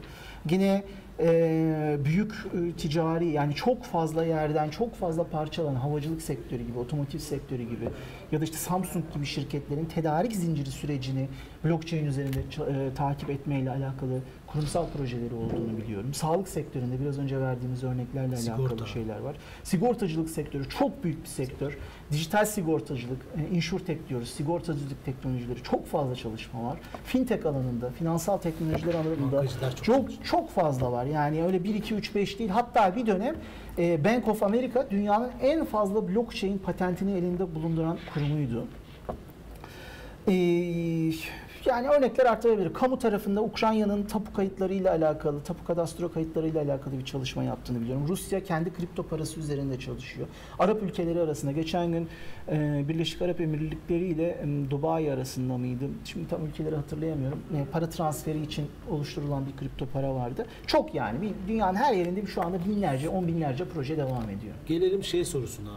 [0.51, 0.83] Yine
[1.23, 7.19] e, büyük e, ticari yani çok fazla yerden çok fazla parçalanan havacılık sektörü gibi, otomotiv
[7.19, 7.89] sektörü gibi
[8.33, 11.29] ya da işte Samsung gibi şirketlerin tedarik zinciri sürecini
[11.65, 16.15] blockchain üzerinde e, takip etmeyle alakalı kurumsal projeleri olduğunu biliyorum.
[16.15, 18.63] Sağlık sektöründe biraz önce verdiğimiz örneklerle Sigorta.
[18.63, 19.37] alakalı şeyler var.
[19.63, 21.79] Sigortacılık sektörü çok büyük bir sektör.
[22.13, 26.79] Dijital sigortacılık, e, insurtech diyoruz, sigortacılık teknolojileri çok fazla çalışma var.
[27.05, 31.05] Fintech alanında, finansal teknolojiler alanında çok çok çok fazla var.
[31.05, 32.51] Yani öyle 1 2 3 5 değil.
[32.51, 33.37] Hatta bir dönem
[33.79, 38.67] e, Bank of America dünyanın en fazla blockchain patentini elinde bulunduran kurumuydu.
[40.29, 41.13] Ee,
[41.67, 42.73] yani örnekler artırabilir.
[42.73, 48.05] Kamu tarafında Ukrayna'nın tapu kayıtlarıyla alakalı, tapu kadastro kayıtlarıyla alakalı bir çalışma yaptığını biliyorum.
[48.09, 50.29] Rusya kendi kripto parası üzerinde çalışıyor.
[50.59, 52.09] Arap ülkeleri arasında geçen gün
[52.49, 55.85] e, Birleşik Arap Emirlikleri ile e, Dubai arasında mıydı?
[56.05, 57.43] Şimdi tam ülkeleri hatırlayamıyorum.
[57.57, 60.47] E, para transferi için oluşturulan bir kripto para vardı.
[60.67, 64.55] Çok yani bir, dünyanın her yerinde şu anda binlerce, on binlerce proje devam ediyor.
[64.67, 65.71] Gelelim şey sorusuna.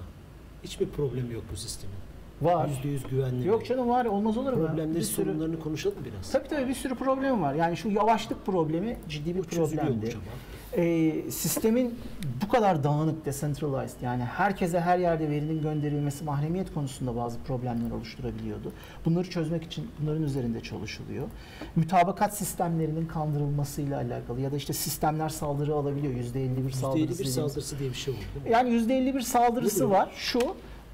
[0.64, 2.03] Hiçbir problemi yok bu sistemin.
[2.44, 2.70] Var.
[2.84, 3.48] %100 güvenli.
[3.48, 4.68] Yok canım var olmaz olur mu?
[4.68, 6.32] Problemleri, Bir sürü- sorunlarını konuşalım biraz.
[6.32, 7.54] Tabii tabii bir sürü problem var.
[7.54, 10.14] Yani şu yavaşlık problemi ciddi bir problemdi.
[10.78, 12.00] Ee, sistemin
[12.46, 18.72] bu kadar dağınık, decentralized yani herkese her yerde verinin gönderilmesi mahremiyet konusunda bazı problemler oluşturabiliyordu.
[19.06, 21.28] Bunları çözmek için bunların üzerinde çalışılıyor.
[21.76, 26.14] Mütabakat sistemlerinin kandırılmasıyla alakalı ya da işte sistemler saldırı alabiliyor.
[26.14, 27.00] %51 saldırısı.
[27.00, 28.22] %51 dediğimiz- saldırısı diye bir şey oldu.
[28.50, 30.12] yani %51 saldırısı var.
[30.16, 30.40] Şu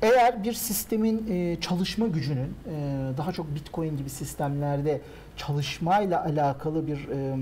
[0.02, 5.02] eğer bir sistemin e, çalışma gücünün e, daha çok Bitcoin gibi sistemlerde
[5.38, 7.38] çalışmayla alakalı bir e,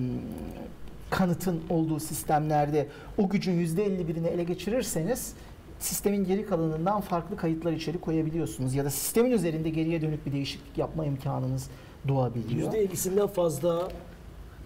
[1.10, 2.88] kanıtın olduğu sistemlerde
[3.18, 5.34] o gücün %51'ini ele geçirirseniz
[5.80, 10.78] sistemin geri kalanından farklı kayıtlar içeri koyabiliyorsunuz ya da sistemin üzerinde geriye dönük bir değişiklik
[10.78, 11.70] yapma imkanınız
[12.08, 12.74] doğabiliyor.
[12.74, 13.88] %50'sinden fazla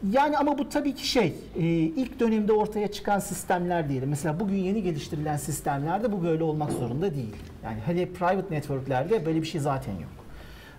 [0.10, 4.10] Yani ama bu tabii ki şey, e, ilk dönemde ortaya çıkan sistemler diyelim.
[4.10, 7.36] Mesela bugün yeni geliştirilen sistemlerde bu böyle olmak zorunda değil.
[7.64, 10.10] Yani hele private networklerde böyle bir şey zaten yok.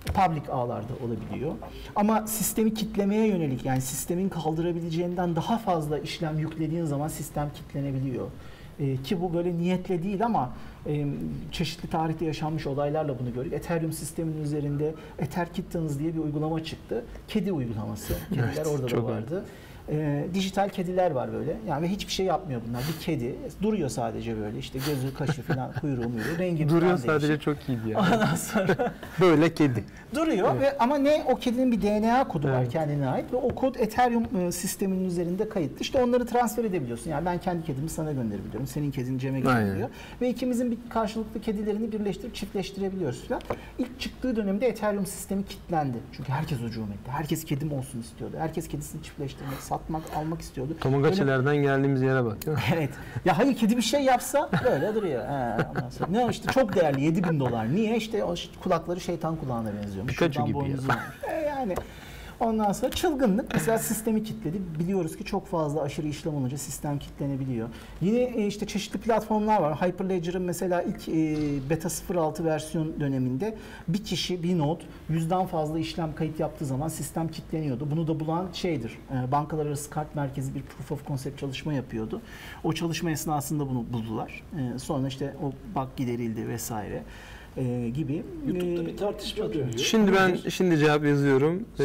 [0.07, 1.53] Public ağlarda olabiliyor.
[1.97, 8.27] Ama sistemi kitlemeye yönelik yani sistemin kaldırabileceğinden daha fazla işlem yüklediğin zaman sistem kitlenebiliyor.
[8.81, 10.53] E, ki bu böyle niyetle değil ama
[10.87, 11.07] e,
[11.53, 13.53] çeşitli tarihte yaşanmış olaylarla bunu gördük.
[13.53, 17.05] Ethereum sisteminin üzerinde Ether Kittens diye bir uygulama çıktı.
[17.29, 18.15] Kedi uygulaması.
[18.29, 19.45] Kediler Evet, orada da vardı.
[19.89, 21.57] E, dijital kediler var böyle.
[21.69, 22.83] Yani ve hiçbir şey yapmıyor bunlar.
[22.95, 24.59] Bir kedi duruyor sadece böyle.
[24.59, 27.45] İşte gözü, kaşı falan, kuyruğu, muyruğu, rengi Duruyor sadece değişik.
[27.45, 27.99] çok iyiydi ya.
[28.01, 29.85] Ondan sonra Böyle kedi.
[30.15, 32.73] duruyor ve ama ne o kedinin bir DNA kodu var Evet.
[32.73, 35.81] kendine ait ve o kod Ethereum e, sisteminin üzerinde kayıtlı.
[35.81, 37.11] İşte onları transfer edebiliyorsun.
[37.11, 38.67] Yani ben kendi kedimi sana gönderebiliyorum.
[38.67, 39.89] Senin kedin Cem'e gönderiyor.
[40.21, 43.43] Ve ikimizin bir karşılıklı kedilerini birleştirip çiftleştirebiliyoruz falan.
[43.79, 45.97] İlk çıktığı dönemde Ethereum sistemi kilitlendi.
[46.13, 47.11] Çünkü herkes hücum etti.
[47.11, 48.37] Herkes kedim olsun istiyordu.
[48.39, 50.71] Herkes kedisini çiftleştirmek, satmak, almak istiyordu.
[50.71, 52.37] Böyle- Tomagaçilerden geldiğimiz yere bak.
[52.75, 52.91] Evet.
[53.25, 55.25] Ya hayır kedi bir şey yapsa böyle duruyor.
[55.25, 55.57] He.
[56.09, 57.75] Ne işte çok değerli 7000 dolar.
[57.75, 57.97] Niye?
[57.97, 60.13] işte o kulakları şeytan kulağına benziyormuş.
[60.13, 60.77] Pikachu Şuradan gibi ya.
[61.33, 61.75] E, yani
[62.43, 63.55] ondan sonra çılgınlık.
[63.55, 64.59] Mesela sistemi kilitledi.
[64.79, 67.69] Biliyoruz ki çok fazla aşırı işlem olunca sistem kilitlenebiliyor.
[68.01, 69.77] Yine e, işte çeşitli platformlar var.
[69.83, 71.37] Hyperledger'ın mesela ilk e,
[71.71, 71.89] beta
[72.21, 73.57] 06 versiyon döneminde
[73.89, 77.91] bir kişi bir node yüzden fazla işlem kayıt yaptığı zaman sistem kilitleniyordu.
[77.91, 78.99] Bunu da bulan şeydir.
[79.11, 82.21] e, Bankalar arası kart merkezi bir proof of concept çalışma yapıyordu.
[82.65, 84.43] O çalışma esnasında bunu buldular.
[84.77, 87.03] Sonra işte o bug giderildi vesaire
[87.57, 88.23] e, gibi.
[88.47, 89.79] YouTube'da E, bir tartışma dönüyor.
[89.79, 91.65] Şimdi ben şimdi cevap yazıyorum.
[91.81, 91.85] Ee,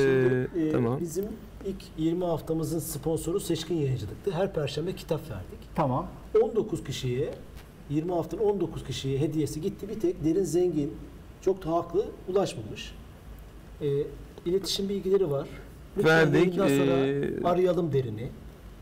[0.54, 1.00] Şimdi, e, tamam.
[1.02, 1.26] Bizim
[1.66, 4.32] ilk 20 haftamızın sponsoru Seçkin Yayıncılık'tı.
[4.32, 5.60] Her perşembe kitap verdik.
[5.76, 6.08] Tamam.
[6.42, 7.30] 19 kişiye
[7.90, 9.90] 20 haftanın 19 kişiye hediyesi gitti.
[9.90, 10.94] Bir tek Derin Zengin
[11.42, 12.94] çok da haklı ulaşmamış.
[13.82, 13.88] E,
[14.46, 15.48] iletişim bilgileri var.
[15.98, 18.30] Lütfen Verdik, sonra e, arayalım Derin'i.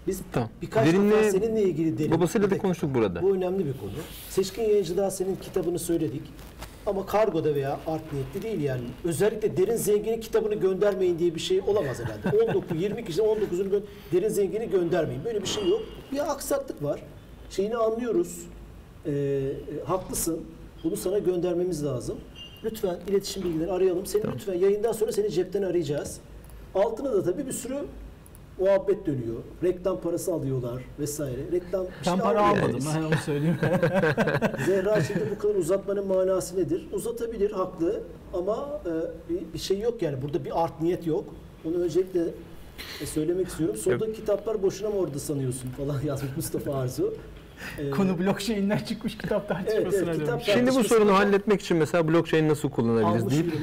[0.07, 0.49] Biz Tamam.
[0.61, 2.11] birkaç Derin'le- defa seninle ilgili Derin.
[2.11, 3.21] Babasıyla da konuştuk burada.
[3.21, 3.91] Bu önemli bir konu.
[4.29, 6.21] Seçkin yayıncılığa senin kitabını söyledik.
[6.85, 8.81] Ama kargoda veya art niyetli değil yani.
[9.03, 12.43] Özellikle Derin Zengin'in kitabını göndermeyin diye bir şey olamaz herhalde.
[12.43, 13.81] 19, 20 kişiden 19'unu gö-
[14.11, 15.25] Derin Zengin'i göndermeyin.
[15.25, 15.81] Böyle bir şey yok.
[16.11, 16.99] Bir aksaklık var.
[17.49, 18.41] Şeyini anlıyoruz.
[19.05, 19.53] Ee, e,
[19.85, 20.41] haklısın.
[20.83, 22.17] Bunu sana göndermemiz lazım.
[22.63, 24.05] Lütfen iletişim bilgileri arayalım.
[24.05, 26.17] Seni lütfen yayından sonra seni cepten arayacağız.
[26.75, 27.77] Altına da tabii bir sürü
[28.59, 29.35] muhabbet dönüyor.
[29.63, 31.51] Reklam parası alıyorlar vesaire.
[31.51, 32.79] Reklam bir Ben şey para almadım.
[32.95, 33.57] Ben onu söyleyeyim.
[34.65, 36.87] Zehra şimdi bu kadar uzatmanın manası nedir?
[36.91, 38.03] Uzatabilir, haklı
[38.33, 38.93] ama e,
[39.33, 40.21] bir, bir şey yok yani.
[40.21, 41.23] Burada bir art niyet yok.
[41.65, 42.21] Onu öncelikle
[43.01, 43.75] e, söylemek istiyorum.
[43.77, 47.13] Solda kitaplar boşuna mı orada sanıyorsun falan yazmış Mustafa Arzu.
[47.79, 50.19] Ee, Konu blockchain'den çıkmış kitap tartışmasına evet, dönmüş.
[50.19, 53.53] kitap Şimdi bu sorunu halletmek için mesela blockchain nasıl kullanabiliriz deyip.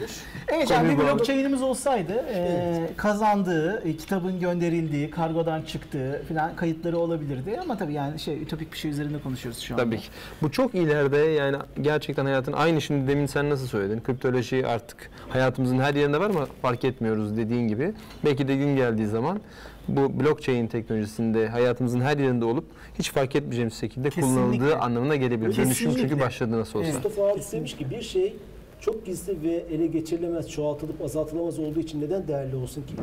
[0.49, 7.59] Evet yani bir blockchain'imiz olsaydı e, kazandığı, e, kitabın gönderildiği, kargodan çıktığı falan kayıtları olabilirdi.
[7.63, 9.85] Ama tabii yani şey ütopik bir şey üzerinde konuşuyoruz şu anda.
[9.85, 10.07] Tabii ki.
[10.43, 14.01] Bu çok ileride yani gerçekten hayatın aynı şimdi demin sen nasıl söyledin?
[14.01, 17.93] Kriptoloji artık hayatımızın her yerinde var ama fark etmiyoruz dediğin gibi.
[18.25, 19.41] Belki de gün geldiği zaman
[19.89, 22.65] bu blockchain teknolojisinde hayatımızın her yerinde olup
[22.99, 24.35] hiç fark etmeyeceğimiz şekilde Kesinlikle.
[24.41, 25.57] kullanıldığı anlamına gelebilir.
[25.57, 26.21] Dönüşüm çünkü Kesinlikle.
[26.27, 26.93] başladı nasıl olsa.
[26.93, 28.37] Mustafa Halis demiş ki bir şey
[28.81, 32.95] çok gizli ve ele geçirilemez, çoğaltılıp azaltılamaz olduğu için neden değerli olsun ki?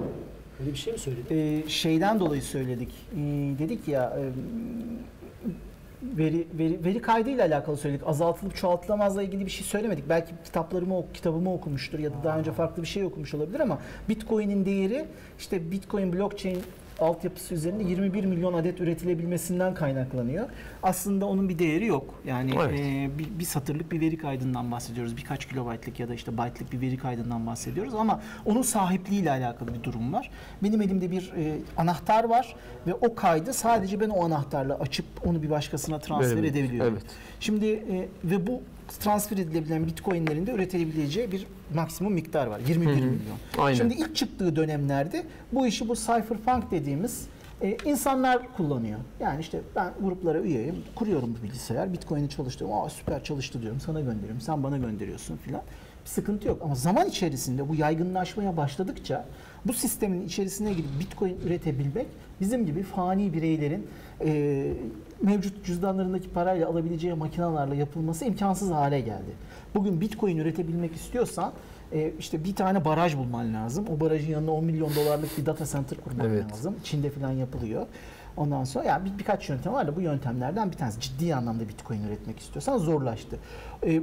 [0.62, 1.36] Öyle bir şey mi söyledin?
[1.36, 2.90] E, şeyden dolayı söyledik.
[3.16, 3.20] E,
[3.60, 4.24] dedik ya e,
[6.04, 8.08] veri, veri, veri kaydıyla alakalı söyledik.
[8.08, 10.10] Azaltılıp çoğaltılamazla ilgili bir şey söylemedik.
[10.10, 13.80] Belki kitaplarımı kitabımı okumuştur ya da daha önce farklı bir şey okumuş olabilir ama
[14.10, 15.06] Bitcoin'in değeri
[15.40, 16.64] işte Bitcoin blockchain
[17.02, 20.50] altyapısı üzerinde 21 milyon adet üretilebilmesinden kaynaklanıyor.
[20.84, 22.22] Aslında onun bir değeri yok.
[22.26, 22.80] Yani Evet.
[22.80, 25.18] e, bir, bir satırlık bir veri kaydından bahsediyoruz.
[25.18, 29.84] Birkaç kilobaytlık ya da işte byte'lık bir veri kaydından bahsediyoruz ama onun sahipliğiyle alakalı bir
[29.84, 30.32] durum var.
[30.64, 32.56] Benim elimde bir e, anahtar var
[32.88, 36.56] ve o kaydı sadece ben o anahtarla açıp onu bir başkasına transfer Verebilirim.
[36.66, 36.94] edebiliyorum.
[36.94, 37.06] Evet.
[37.40, 38.62] Şimdi e, ve bu
[39.00, 42.60] transfer edilebilen bitcoinlerin de üretilebileceği bir maksimum miktar var.
[42.68, 42.96] 21 Hı hı.
[42.96, 43.38] milyon.
[43.58, 43.78] Aynen.
[43.78, 47.28] Şimdi ilk çıktığı dönemlerde bu işi bu cypherpunk dediğimiz
[47.62, 49.00] e, insanlar kullanıyor.
[49.20, 52.82] Yani işte ben gruplara üyeyim, kuruyorum bu bilgisayar, Bitcoin'i çalıştırıyorum.
[52.82, 55.62] Aa süper çalıştı diyorum, sana gönderiyorum, sen bana gönderiyorsun filan.
[56.06, 59.26] Bir sıkıntı yok ama zaman içerisinde bu yaygınlaşmaya başladıkça
[59.66, 62.08] bu sistemin içerisine girip Bitcoin üretebilmek
[62.42, 63.88] bizim gibi fani bireylerin
[64.26, 64.74] e,
[65.22, 69.32] mevcut cüzdanlarındaki parayla alabileceği makinelerle yapılması imkansız hale geldi.
[69.76, 71.52] Bugün Bitcoin üretebilmek istiyorsan
[71.94, 73.86] e, işte bir tane baraj bulman lazım.
[73.96, 76.52] O barajın yanına 10 milyon dolarlık bir data center kurman Evet.
[76.52, 76.76] lazım.
[76.84, 77.86] Çin'de falan yapılıyor.
[78.38, 82.04] Ondan sonra yani bir, birkaç yöntem var da bu yöntemlerden bir tanesi ciddi anlamda Bitcoin
[82.08, 83.38] üretmek istiyorsan zorlaştı.
[83.86, 84.02] E,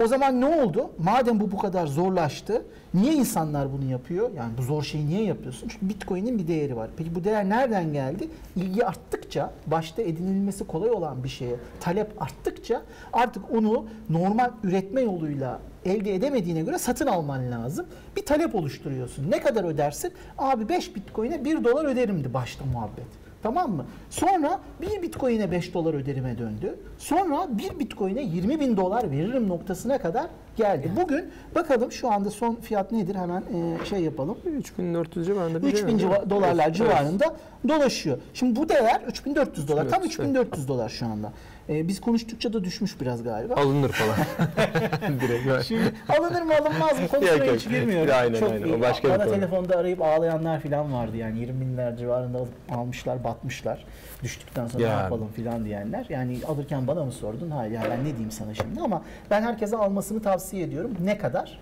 [0.00, 0.90] o zaman ne oldu?
[0.98, 2.62] Madem bu bu kadar zorlaştı,
[2.94, 4.30] niye insanlar bunu yapıyor?
[4.36, 5.68] Yani bu zor şeyi niye yapıyorsun?
[5.68, 6.90] Çünkü Bitcoin'in bir değeri var.
[6.96, 8.28] Peki bu değer nereden geldi?
[8.56, 12.82] İlgi arttıkça, başta edinilmesi kolay olan bir şeye talep arttıkça
[13.12, 17.86] artık onu normal üretme yoluyla elde edemediğine göre satın alman lazım.
[18.16, 19.30] Bir talep oluşturuyorsun.
[19.30, 20.12] Ne kadar ödersin?
[20.38, 23.27] Abi 5 Bitcoin'e 1 dolar öderimdi başta muhabbet.
[23.42, 23.84] Tamam mı?
[24.10, 26.78] Sonra bir bitcoin'e 5 dolar öderime döndü.
[26.98, 30.26] Sonra bir bitcoin'e 20 bin dolar veririm noktasına kadar
[30.56, 30.90] geldi.
[31.02, 34.38] Bugün bakalım şu anda son fiyat nedir hemen e, şey yapalım.
[34.46, 36.02] 3400 civarında bir 3000 değil mi?
[36.14, 36.76] civa- dolarlar Evet.
[36.76, 37.36] civarında
[37.68, 38.18] dolaşıyor.
[38.34, 39.88] Şimdi bu değer 3400 dolar.
[39.88, 41.32] Tam 3400, 3400 dolar şu anda.
[41.68, 43.54] E, biz konuştukça da düşmüş biraz galiba.
[43.54, 44.16] Alınır falan.
[45.20, 45.64] Direkt.
[45.64, 48.14] Şimdi alınır mı alınmaz mı konusuna hiç girmiyorum.
[48.16, 48.78] Aynen, aynen.
[48.78, 49.34] O başka bir Bana konu.
[49.34, 52.38] telefonda arayıp ağlayanlar falan vardı yani 20 binler civarında
[52.70, 53.84] almışlar batmışlar.
[54.22, 55.00] Düştükten sonra ne Ya.
[55.00, 56.06] yapalım falan diyenler.
[56.08, 57.50] Yani alırken bana mı sordun?
[57.50, 60.90] Hayır yani ben ne diyeyim sana şimdi ama ben herkese almasını tavsiye ediyorum.
[61.04, 61.60] Ne kadar?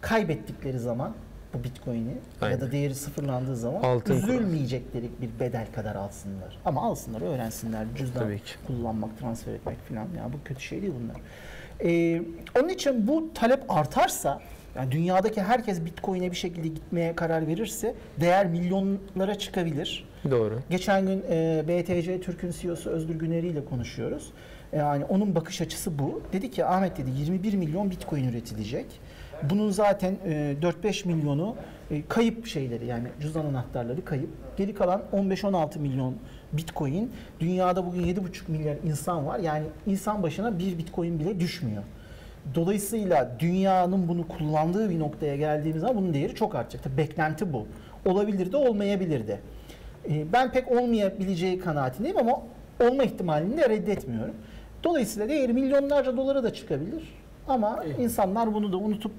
[0.00, 1.12] Kaybettikleri zaman
[1.54, 6.58] bu bitcoin'i ya da değeri sıfırlandığı zaman Altın üzülmeyecekleri bir bedel kadar alsınlar.
[6.64, 7.86] Ama alsınlar, öğrensinler.
[7.96, 8.32] Cüzdan
[8.66, 10.06] kullanmak, transfer etmek falan.
[10.18, 11.16] Yani bu kötü şey değil bunlar.
[11.84, 12.22] Ee,
[12.60, 14.40] onun için bu talep artarsa,
[14.76, 20.08] yani dünyadaki herkes Bitcoin'e bir şekilde gitmeye karar verirse değer milyonlara çıkabilir.
[20.30, 20.58] Doğru.
[20.70, 24.32] Geçen gün e, BTC Türk'ün CEO'su Özgür Güneri ile konuşuyoruz.
[24.72, 26.22] Yani onun bakış açısı bu.
[26.32, 28.86] Dedi ki Ahmet dedi 21 milyon Bitcoin üretilecek.
[29.42, 31.56] Bunun zaten e, 4-5 milyonu
[31.90, 34.30] e, kayıp şeyleri yani cüzdan anahtarları kayıp.
[34.56, 36.14] Geri kalan 15-16 milyon
[36.52, 37.12] Bitcoin.
[37.40, 39.38] Dünyada bugün 7,5 milyar insan var.
[39.38, 41.82] Yani insan başına bir Bitcoin bile düşmüyor.
[42.54, 46.84] Dolayısıyla dünyanın bunu kullandığı bir noktaya geldiğimiz zaman bunun değeri çok artacak.
[46.84, 47.66] Tabii beklenti bu.
[48.04, 49.38] Olabilir de olmayabilir de.
[50.10, 52.42] Ee, Ben pek olmayabileceği kanaatindeyim ama
[52.80, 54.34] olma ihtimalini de reddetmiyorum.
[54.84, 57.02] Dolayısıyla değeri milyonlarca dolara da çıkabilir.
[57.48, 59.12] Ama insanlar bunu da unutup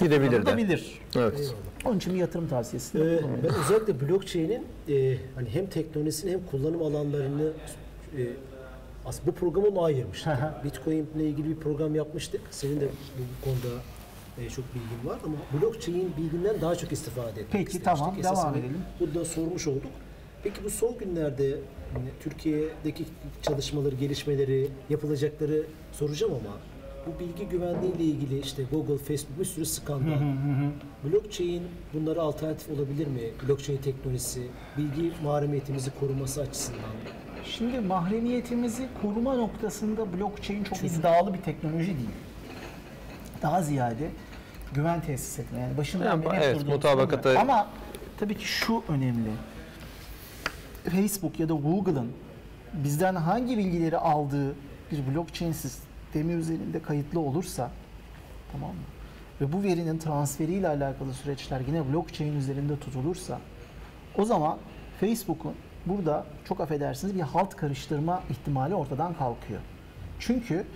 [0.00, 0.56] Gidebilir de.
[0.56, 1.00] bilir.
[1.16, 1.40] Evet.
[1.40, 1.54] Eyvallah.
[1.84, 2.98] Onun için bir yatırım tavsiyesi.
[2.98, 7.52] Ee, ben özellikle blockchain'in e, hani hem teknolojisini hem kullanım alanlarını
[8.18, 8.20] e,
[9.06, 10.32] aslında bu programa onu ayırmıştık.
[10.64, 12.40] Bitcoin ile ilgili bir program yapmıştık.
[12.50, 13.76] Senin de bu, bu konuda
[14.38, 17.84] e, çok bilgin var ama blockchain bilginden daha çok istifade etmek Peki, istemiştik.
[17.84, 18.78] tamam, Esas devam edelim.
[19.00, 19.90] Burada sormuş olduk.
[20.42, 21.58] Peki bu son günlerde
[21.94, 23.04] hani Türkiye'deki
[23.42, 25.62] çalışmaları, gelişmeleri, yapılacakları
[25.92, 26.56] soracağım ama
[27.06, 30.18] bu bilgi güvenliği ile ilgili işte Google, Facebook bir sürü skandal.
[31.04, 31.62] Blockchain
[31.94, 33.20] bunlara alternatif olabilir mi?
[33.48, 34.48] Blockchain teknolojisi,
[34.78, 36.80] bilgi mahremiyetimizi koruması açısından.
[37.44, 42.10] Şimdi mahremiyetimizi koruma noktasında blockchain çok iddialı bir teknoloji değil.
[43.42, 44.10] Daha ziyade
[44.74, 45.60] güven tesis etme.
[45.60, 47.38] Yani başından Yani beri evet, mutabakata-.
[47.38, 47.68] Ama
[48.18, 49.30] tabii ki şu önemli.
[50.90, 52.12] Facebook ya da Google'ın
[52.74, 54.54] bizden hangi bilgileri aldığı
[54.92, 57.70] bir blockchain sistemi üzerinde kayıtlı olursa
[58.52, 58.82] tamam mı?
[59.40, 63.38] Ve bu verinin transferiyle alakalı süreçler yine blockchain üzerinde tutulursa
[64.18, 64.58] o zaman
[65.00, 65.54] Facebook'un
[65.86, 69.60] burada çok affedersiniz bir halt karıştırma ihtimali ortadan kalkıyor.
[70.18, 70.66] Çünkü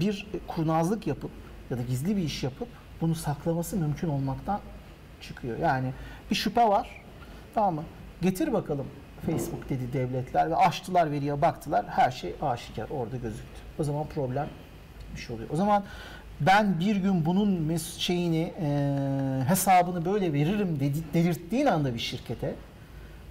[0.00, 1.30] bir kurnazlık yapıp
[1.70, 2.68] ya da gizli bir iş yapıp
[3.00, 4.60] bunu saklaması mümkün olmaktan
[5.20, 5.58] çıkıyor.
[5.58, 5.92] Yani
[6.30, 7.02] bir şüphe var.
[7.54, 7.82] Tamam mı?
[8.22, 8.86] Getir bakalım
[9.26, 11.86] Facebook dedi devletler ve açtılar veriye baktılar.
[11.88, 13.60] Her şey aşikar orada gözüktü.
[13.78, 14.48] O zaman problem
[15.16, 15.48] şey oluyor.
[15.52, 15.84] O zaman
[16.40, 22.54] ben bir gün bunun şeyini e, hesabını böyle veririm dedi, delirttiğin anda bir şirkete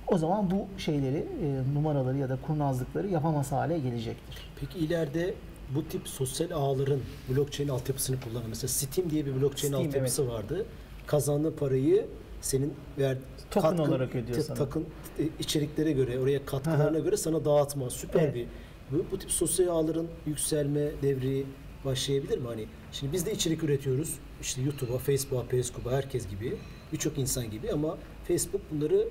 [0.07, 4.37] o zaman bu şeyleri e, numaraları ya da kurnazlıkları yapamaz hale gelecektir.
[4.59, 5.33] Peki ileride
[5.75, 6.99] bu tip sosyal ağların
[7.29, 10.65] blockchain altyapısını kullanan mesela Steam diye bir blockchain Steam, altyapısı vardı.
[11.07, 12.05] Kazandığın parayı
[12.41, 13.17] senin ver,
[13.51, 14.57] Token olarak ödüyor te- sana.
[14.57, 14.85] Takın
[15.19, 16.99] e, içeriklere göre, oraya katkılarına Aha.
[16.99, 17.89] göre sana dağıtma.
[17.89, 18.35] Süper Evet.
[18.35, 18.45] bir.
[18.91, 21.45] Bu, bu tip sosyal ağların yükselme devri
[21.85, 22.47] başlayabilir mi?
[22.47, 24.15] Hani şimdi biz de içerik üretiyoruz.
[24.41, 26.57] İşte YouTube'a, Facebook'a, Periscope'a herkes gibi,
[26.93, 29.07] birçok insan gibi ama Facebook bunları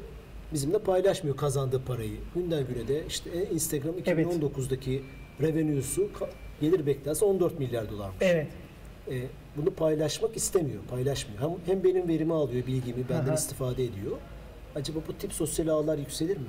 [0.53, 2.17] bizimle paylaşmıyor kazandığı parayı.
[2.35, 4.27] Günden güne de işte e, Instagram Evet.
[4.27, 5.03] 2019'daki
[5.43, 6.29] revenue'su ka-
[6.61, 8.17] gelir beklentisi 14 milyar dolarmış.
[8.21, 8.47] Evet.
[9.11, 9.23] E,
[9.57, 11.41] bunu paylaşmak istemiyor, paylaşmıyor.
[11.43, 13.35] Hem, hem benim verimi alıyor, bilgimi benden Aha.
[13.35, 14.17] istifade ediyor.
[14.75, 16.45] Acaba bu tip sosyal ağlar yükselir mi?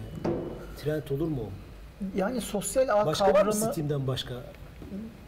[0.77, 1.49] Trend olur mu?
[2.15, 4.33] Yani sosyal ağ Başka var mı kavramı Steam'den başka?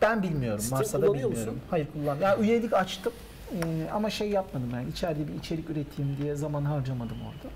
[0.01, 0.59] Ben bilmiyorum.
[0.61, 1.53] Steam Varsa da kullanıyor bilmiyorum.
[1.53, 1.67] musun?
[1.69, 2.17] Hayır kullan.
[2.19, 3.13] Ya üyelik açtım
[3.53, 7.53] Ee, ama şey yapmadım yani içeride bir içerik üreteyim diye zaman harcamadım orada.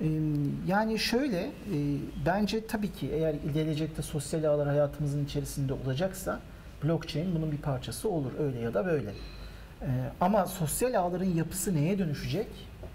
[0.00, 0.06] Ee,
[0.66, 1.50] yani şöyle e,
[2.26, 6.40] bence tabii ki eğer gelecekte sosyal ağlar hayatımızın içerisinde olacaksa
[6.84, 9.10] blockchain bunun bir parçası olur öyle ya da böyle.
[9.82, 9.86] Ee,
[10.20, 12.46] ama sosyal ağların yapısı neye dönüşecek?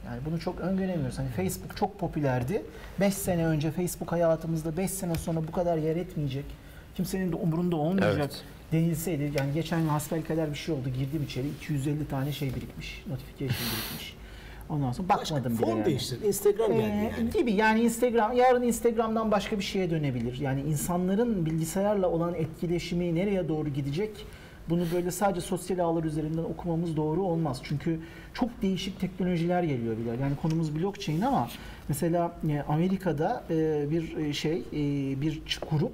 [0.05, 1.19] Yani bunu çok öngöremiyoruz.
[1.19, 2.65] Hani Facebook çok popülerdi.
[2.99, 6.45] 5 sene önce Facebook hayatımızda 5 sene sonra bu kadar yer etmeyecek.
[6.97, 8.41] Kimsenin de umurunda olmayacak Evet.
[8.71, 9.31] denilseydi.
[9.39, 10.89] Yani geçen gün hasbelkader bir şey oldu.
[10.99, 13.03] Girdim içeri 250 tane şey birikmiş.
[13.09, 14.13] Notification birikmiş.
[14.69, 15.85] Ondan sonra Başka bakmadım bile form yani.
[15.85, 16.21] değiştir.
[16.21, 17.29] Instagram geldi Ee, yani.
[17.33, 20.39] Gibi yani Instagram yarın Instagram'dan başka bir şeye dönebilir.
[20.39, 24.25] Yani insanların bilgisayarla olan etkileşimi nereye doğru gidecek?
[24.69, 27.59] Bunu böyle sadece sosyal ağlar üzerinden okumamız doğru olmaz.
[27.63, 27.99] Çünkü
[28.33, 30.09] çok değişik teknolojiler geliyor bile.
[30.21, 31.49] Yani konumuz blockchain ama
[31.89, 34.63] mesela e, Amerika'da e, bir e, şey,
[35.21, 35.41] bir
[35.71, 35.93] grup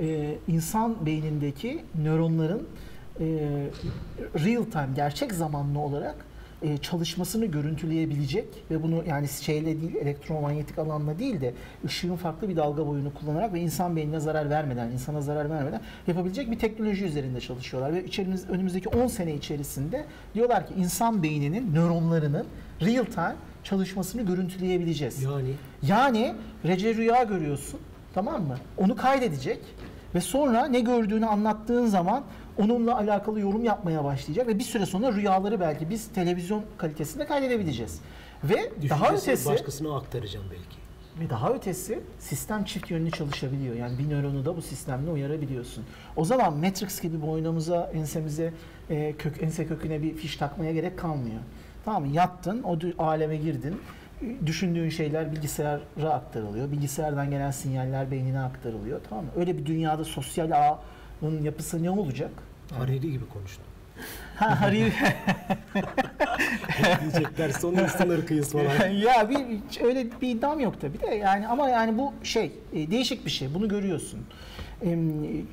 [0.00, 2.68] e, insan beynindeki nöronların
[3.20, 3.26] e,
[4.34, 6.28] real time, gerçek zamanlı olarak
[6.62, 12.56] e, çalışmasını görüntüleyebilecek ve bunu yani şeyle değil elektromanyetik alanla değil de ışığın farklı bir
[12.56, 17.40] dalga boyunu kullanarak ve insan beynine zarar vermeden, insana zarar vermeden yapabilecek bir teknoloji üzerinde
[17.40, 22.46] çalışıyorlar ve içerimiz önümüzdeki 10 sene içerisinde diyorlar ki insan beyninin nöronlarının
[22.82, 25.22] real time çalışmasını görüntüleyebileceğiz.
[25.22, 26.34] Yani Yani
[26.64, 27.80] Recep rüya görüyorsun
[28.14, 28.56] tamam mı?
[28.76, 29.60] Onu kaydedecek
[30.14, 32.24] ve sonra ne gördüğünü anlattığın zaman
[32.58, 38.00] onunla alakalı yorum yapmaya başlayacak ve bir süre sonra rüyaları belki biz televizyon kalitesinde kaydedebileceğiz.
[38.44, 40.78] Ve daha ötesi başkasına aktaracağım belki.
[41.20, 43.76] ve daha ötesi sistem çift yönlü çalışabiliyor.
[43.76, 45.84] Yani bir nöronu da bu sistemle uyarabiliyorsun.
[46.16, 48.52] O zaman Matrix gibi boynumuza, ensemize,
[48.90, 51.40] e, kök, ense köküne bir fiş takmaya gerek kalmıyor.
[51.84, 52.08] Tamam mı?
[52.14, 53.80] Yattın, o aleme girdin.
[54.46, 56.72] Düşündüğün şeyler bilgisayara aktarılıyor.
[56.72, 59.00] Bilgisayardan gelen sinyaller beynine aktarılıyor.
[59.08, 59.30] Tamam mı?
[59.36, 60.50] Öyle bir dünyada sosyal
[61.22, 62.30] ağın yapısı ne olacak?
[62.72, 63.64] Hariri gibi konuştum.
[64.38, 64.92] Ha, Harry,
[67.00, 68.88] Diyecekler son insan ırkıyız falan.
[68.88, 69.38] ya bir
[69.84, 73.54] öyle bir iddiam yok tabii de yani ama yani bu şey e, değişik bir şey
[73.54, 74.20] bunu görüyorsun.
[74.84, 74.98] E,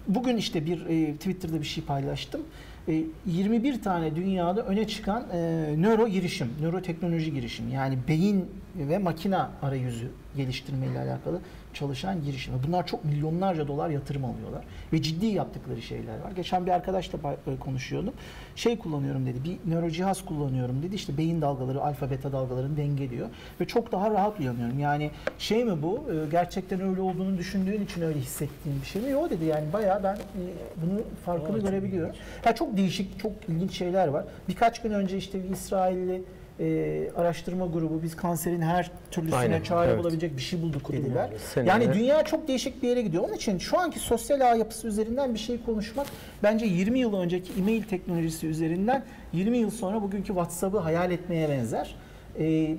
[0.08, 2.41] Bugün işte bir e, Twitter'da bir şey paylaştım.
[2.88, 5.38] E, 21 tane dünyada öne çıkan e,
[5.78, 8.45] nöro girişim, nöroteknoloji girişim yani beyin
[8.76, 10.07] ve makina arayüzü
[10.38, 11.40] geliştirme ile alakalı
[11.80, 12.53] çalışan girişim.
[12.68, 16.31] Bunlar çok milyonlarca dolar yatırım alıyorlar ve ciddi yaptıkları şeyler var.
[16.35, 18.14] Geçen bir arkadaşla e, konuşuyordum.
[18.56, 20.95] Şey kullanıyorum dedi, bir nöro cihaz kullanıyorum dedi.
[20.95, 23.27] İşte beyin dalgaları, alfa beta dalgalarını dengeliyor
[23.61, 24.80] ve çok daha rahat uyanıyorum.
[24.80, 26.03] Yani şey mi bu?
[26.11, 29.10] e, Gerçekten öyle olduğunu düşündüğün için öyle hissettiğin bir şey mi?
[29.10, 30.41] Yok dedi yani bayağı ben e,
[30.85, 32.15] bunu farkını çok görebiliyorum.
[32.45, 34.26] Ya çok değişik, çok ilginç şeyler var.
[34.47, 36.22] Birkaç gün önce işte bir İsrailli
[36.60, 39.99] e, araştırma grubu biz kanserin her türlüsüne Aynen, çare evet.
[39.99, 41.30] bulabilecek bir şey bulduk dediler.
[41.53, 43.23] Seninle- Yani dünya çok değişik bir yere gidiyor.
[43.23, 46.07] Onun için şu anki sosyal ağ yapısı üzerinden bir şey konuşmak
[46.44, 49.03] bence 20 yıl önceki e-mail teknolojisi üzerinden
[49.34, 51.95] 20 yıl sonra bugünkü WhatsApp'ı hayal etmeye benzer.
[52.40, 52.76] Ee,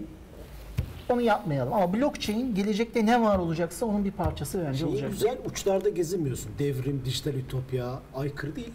[1.09, 1.73] onu yapmayalım.
[1.73, 5.11] Ama blockchain gelecekte ne var olacaksa onun bir parçası bence Şeyi olacak.
[5.11, 6.51] güzel uçlarda gezinmiyorsun.
[6.59, 8.73] Devrim, dijital ütopya, aykırı değil.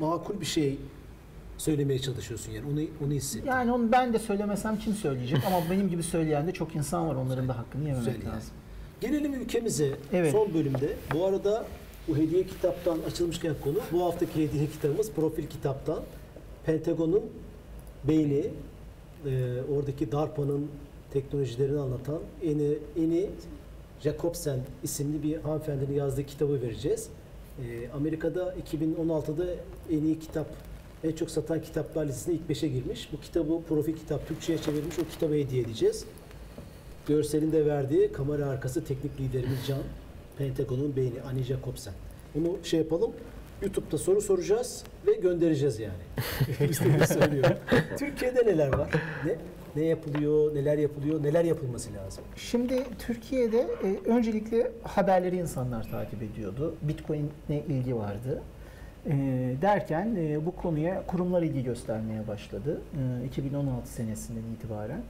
[0.00, 0.78] Makul bir şey
[1.64, 2.66] söylemeye çalışıyorsun yani.
[2.72, 3.46] Onu onu hissettim.
[3.48, 5.38] Yani onu ben de söylemesem kim söyleyecek?
[5.46, 7.14] Ama benim gibi söyleyen de çok insan var.
[7.14, 8.36] Onların da hakkını yememek Güzel yani.
[8.36, 8.50] lazım.
[9.00, 10.32] Gelelim ülkemize Evet.
[10.32, 10.96] son bölümde.
[11.14, 11.64] Bu arada
[12.08, 16.00] Bu hediye kitaptan açılmışken konu bu haftaki hediye kitabımız profil kitaptan
[16.66, 17.22] Pentagon'un
[18.08, 18.44] beyni
[19.26, 20.66] e, oradaki DARPA'nın
[21.12, 23.26] teknolojilerini anlatan Eni, Eni
[24.00, 27.08] Jacobsen isimli bir hanımefendinin yazdığı kitabı vereceğiz.
[27.58, 29.44] E, Amerika'da 2016'da
[29.90, 30.46] en iyi kitap,
[31.04, 33.08] en çok satan kitaplar listesine ilk 5'e girmiş.
[33.12, 34.98] Bu kitabı profil kitap Türkçe'ye çevirmiş.
[34.98, 36.04] O kitabı hediye edeceğiz.
[37.08, 39.82] Görselinde verdiği kamera arkası teknik liderimiz Can.
[40.38, 41.94] Pentagon'un beyni Ani Jacobsen.
[42.34, 43.12] Bunu şey yapalım.
[43.62, 46.02] YouTube'da soru soracağız ve göndereceğiz yani.
[46.70, 47.56] Biz de bunu söylüyorum.
[47.98, 48.90] Türkiye'de neler var?
[49.24, 49.36] Ne
[49.76, 52.24] ne yapılıyor, neler yapılıyor, neler yapılması lazım?
[52.36, 56.74] Şimdi Türkiye'de e, öncelikle haberleri insanlar takip ediyordu.
[56.82, 58.42] Bitcoin'e ilgi vardı.
[59.06, 59.12] E,
[59.62, 62.80] derken e, bu konuya kurumlar ilgi göstermeye başladı.
[63.22, 65.00] E, 2016 senesinden itibaren.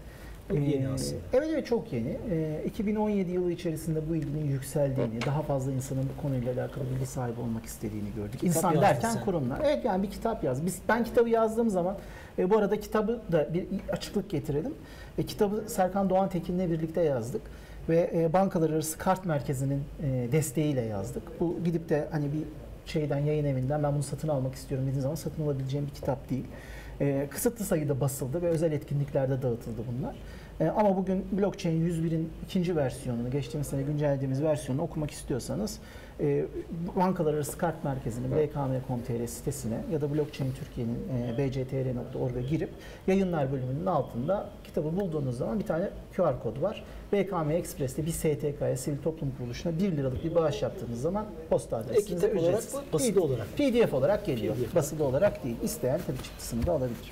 [0.49, 1.21] Çok yeni E, aslında.
[1.33, 2.17] Evet evet çok yeni.
[2.31, 7.41] E, 2017 yılı içerisinde bu ilginin yükseldiğini, daha fazla insanın bu konuyla alakalı bilgi sahibi
[7.41, 8.43] olmak istediğini gördük.
[8.43, 9.25] İnsan yazdın derken sen.
[9.25, 9.61] kurumlar.
[9.65, 10.67] Evet yani bir kitap yaz.
[10.67, 11.97] Biz ben kitabı yazdığım zaman
[12.39, 14.75] e, bu arada kitabı da bir açıklık getirelim.
[15.19, 17.43] E, kitabı Serkan Doğan Tekin'le birlikte yazdık
[17.89, 21.23] ve e, bankalar arası kart merkezinin e, desteğiyle yazdık.
[21.41, 22.43] Bu gidip de hani bir
[22.87, 26.45] şeyden yayın evinden ben bunu satın almak istiyorum dediğin zaman satın alabileceğim bir kitap değil.
[27.01, 30.15] E, kısıtlı sayıda basıldı ve özel etkinliklerde dağıtıldı bunlar.
[30.61, 35.79] E, ama bugün Blockchain 101'in ikinci versiyonunu, geçtiğimiz sene güncellediğimiz versiyonunu okumak istiyorsanız
[36.21, 36.45] e,
[36.97, 42.71] Bankalar Arası Kart Merkezi'nin bkm.com.tr sitesine ya da Blockchain Türkiye'nin e, bctr.org'a girip
[43.07, 46.85] yayınlar bölümünün altında kitabı bulduğunuz zaman bir tane QR kodu var.
[47.13, 52.27] BKM Express'te bir STK'ya, sivil toplum kuruluşuna 1 liralık bir bağış yaptığınız zaman posta adresinize
[52.27, 52.75] olarak ücretsiz.
[52.75, 53.47] mı, basılı olarak?
[53.57, 54.55] PDF olarak geliyor.
[54.55, 54.75] PDF.
[54.75, 55.57] Basılı olarak değil.
[55.63, 57.11] İsteyen tabii çıktısını da alabilir.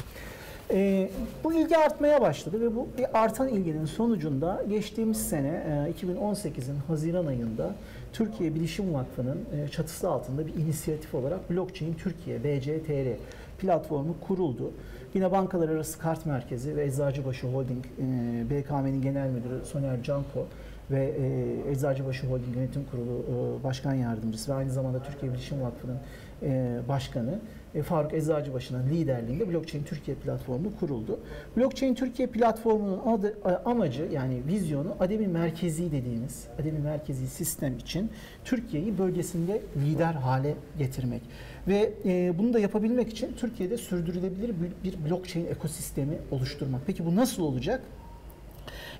[0.74, 1.10] Ee,
[1.44, 7.26] bu ilgi artmaya başladı ve bu bir artan ilginin sonucunda geçtiğimiz sene e, 2018'in Haziran
[7.26, 7.74] ayında
[8.12, 13.16] Türkiye Bilişim Vakfı'nın e, çatısı altında bir inisiyatif olarak Blockchain Türkiye BCTR
[13.58, 14.70] platformu kuruldu.
[15.14, 18.04] Yine Bankalar Arası Kart Merkezi ve Eczacıbaşı Holding e,
[18.50, 20.46] BKM'nin Genel Müdürü Soner Canko
[20.90, 23.24] ve e, Eczacıbaşı Holding Yönetim Kurulu
[23.60, 25.98] e, Başkan Yardımcısı ve aynı zamanda Türkiye Bilişim Vakfı'nın
[26.42, 31.20] e, başkanı e, Faruk Eczacıbaşı'nın liderliğinde Blockchain Türkiye platformu kuruldu.
[31.56, 38.10] Blockchain Türkiye platformunun adı, a- amacı yani vizyonu ademi merkezi dediğimiz ademi merkezi sistem için
[38.44, 41.22] Türkiye'yi bölgesinde lider hale getirmek.
[41.68, 44.54] Ve e, bunu da yapabilmek için Türkiye'de sürdürülebilir
[44.84, 46.80] bir blockchain ekosistemi oluşturmak.
[46.86, 47.82] Peki bu nasıl olacak?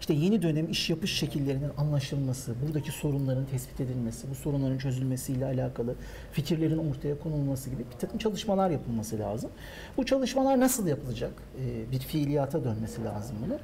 [0.01, 5.95] İşte yeni dönem iş yapış şekillerinin anlaşılması, buradaki sorunların tespit edilmesi, bu sorunların çözülmesiyle alakalı
[6.33, 9.51] fikirlerin ortaya konulması gibi bir takım çalışmalar yapılması lazım.
[9.97, 11.33] Bu çalışmalar nasıl yapılacak?
[11.61, 13.59] Ee, bir fiiliyata dönmesi lazım bunu.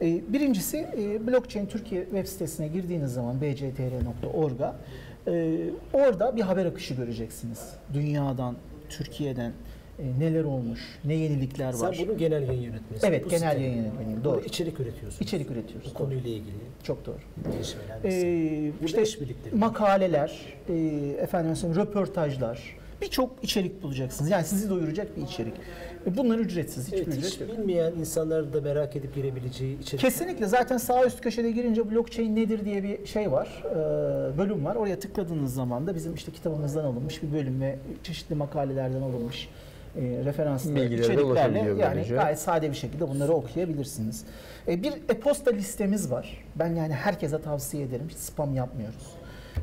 [0.00, 4.76] Ee, birincisi e, Blockchain Türkiye web sitesine girdiğiniz zaman bctr.org'a
[5.26, 5.56] e,
[5.92, 7.60] orada bir haber akışı göreceksiniz.
[7.94, 8.56] Dünyadan,
[8.88, 9.52] Türkiye'den
[9.98, 11.98] e, neler olmuş, ne yenilikler Sen var.
[12.02, 13.06] bunun genel yayın yönetmenisin.
[13.08, 14.24] Evet, Bu genel yayın yönetmeniyim.
[14.24, 14.40] Doğru.
[14.40, 15.24] İçerik üretiyorsun.
[15.24, 15.90] İçerik üretiyoruz.
[15.90, 17.16] Bu konuyla ilgili Çok doğru.
[17.52, 17.98] gelişmeler.
[18.04, 19.54] Ee, işte işbirlikleri.
[19.54, 20.74] makaleler, e,
[21.20, 24.30] efendim mesela röportajlar, birçok içerik bulacaksınız.
[24.30, 25.54] Yani sizi doyuracak bir içerik.
[26.06, 27.50] E, Bunlar ücretsiz, hiçbir Evet, ücret hiç yok.
[27.58, 30.00] bilmeyen insanlar da merak edip girebileceği içerik.
[30.00, 34.76] Kesinlikle zaten sağ üst köşede girince blockchain nedir diye bir şey var, e, bölüm var.
[34.76, 39.48] Oraya tıkladığınız zaman da bizim işte kitabımızdan alınmış bir bölüm ve çeşitli makalelerden alınmış
[39.96, 42.14] e, referanslı Bilgilere içeriklerle yani böylece.
[42.14, 44.24] gayet sade bir şekilde bunları okuyabilirsiniz.
[44.68, 46.44] E, bir e-posta listemiz var.
[46.56, 48.06] Ben yani herkese tavsiye ederim.
[48.08, 49.14] Hiç spam yapmıyoruz.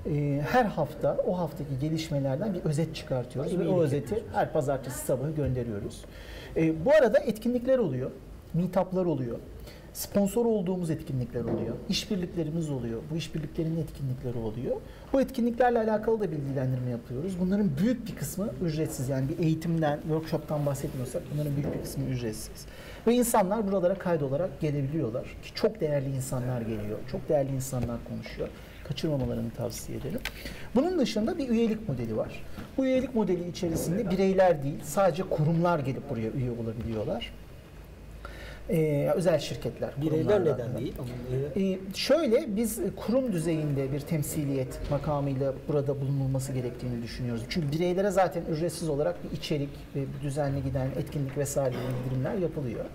[0.05, 5.31] E, her hafta o haftaki gelişmelerden bir özet çıkartıyoruz ve o özeti her pazartesi sabahı
[5.31, 6.01] gönderiyoruz.
[6.55, 8.11] E, bu arada etkinlikler oluyor,
[8.53, 9.37] meetup'lar oluyor.
[9.93, 11.75] Sponsor olduğumuz etkinlikler oluyor.
[11.89, 13.01] işbirliklerimiz oluyor.
[13.11, 14.75] Bu işbirliklerinin etkinlikleri oluyor.
[15.13, 17.39] Bu etkinliklerle alakalı da bilgilendirme yapıyoruz.
[17.39, 19.09] Bunların büyük bir kısmı ücretsiz.
[19.09, 22.65] Yani bir eğitimden, workshop'tan bahsetmiyorsak bunların büyük bir kısmı ücretsiz.
[23.07, 25.23] Ve insanlar buralara kaydolarak gelebiliyorlar.
[25.23, 26.99] Ki çok değerli insanlar geliyor.
[27.11, 28.49] Çok değerli insanlar konuşuyor.
[28.88, 30.19] Kaçırmamalarını tavsiye ederim.
[30.75, 32.43] Bunun dışında bir üyelik modeli var.
[32.77, 37.33] Bu üyelik modeli içerisinde bireyler değil, sadece kurumlar gelip buraya üye olabiliyorlar.
[38.72, 39.89] Ee, özel şirketler.
[40.02, 40.93] Bireyler neden değil?
[41.57, 47.43] E, şöyle biz e, kurum düzeyinde bir temsiliyet makamıyla burada bulunulması gerektiğini düşünüyoruz.
[47.49, 51.76] Çünkü bireylere zaten ücretsiz olarak bir içerik ve düzenli giden etkinlik vesaire
[52.06, 52.85] indirimler yapılıyor.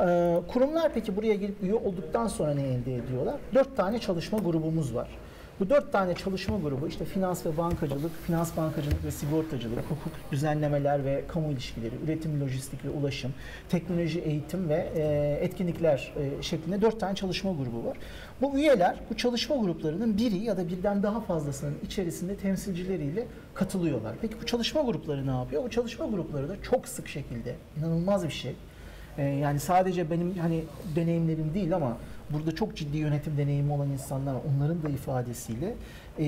[0.00, 3.34] Ee, kurumlar peki buraya girip üye olduktan sonra ne elde ediyorlar?
[3.54, 5.08] Dört tane çalışma grubumuz var.
[5.60, 11.04] Bu dört tane çalışma grubu işte finans ve bankacılık, finans bankacılık ve sigortacılık, hukuk düzenlemeler
[11.04, 13.34] ve kamu ilişkileri, üretim, lojistik ve ulaşım,
[13.68, 17.96] teknoloji, eğitim ve e, etkinlikler e, şeklinde dört tane çalışma grubu var.
[18.42, 24.14] Bu üyeler bu çalışma gruplarının biri ya da birden daha fazlasının içerisinde temsilcileriyle katılıyorlar.
[24.22, 25.64] Peki bu çalışma grupları ne yapıyor?
[25.64, 28.54] Bu çalışma grupları da çok sık şekilde inanılmaz bir şey.
[29.18, 30.64] Ee, yani sadece benim hani
[30.96, 31.96] deneyimlerim değil ama
[32.30, 35.74] burada çok ciddi yönetim deneyimi olan insanlar onların da ifadesiyle
[36.18, 36.24] e,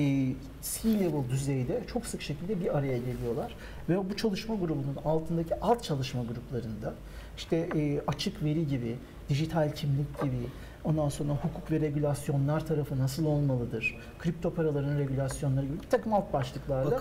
[0.61, 3.55] C-level düzeyde çok sık şekilde bir araya geliyorlar
[3.89, 6.93] ve bu çalışma grubunun altındaki alt çalışma gruplarında
[7.37, 8.95] işte e, açık veri gibi,
[9.29, 10.47] dijital kimlik gibi,
[10.83, 16.33] ondan sonra hukuk ve regülasyonlar tarafı nasıl olmalıdır, kripto paraların regülasyonları gibi bir takım alt
[16.33, 16.99] başlıklarda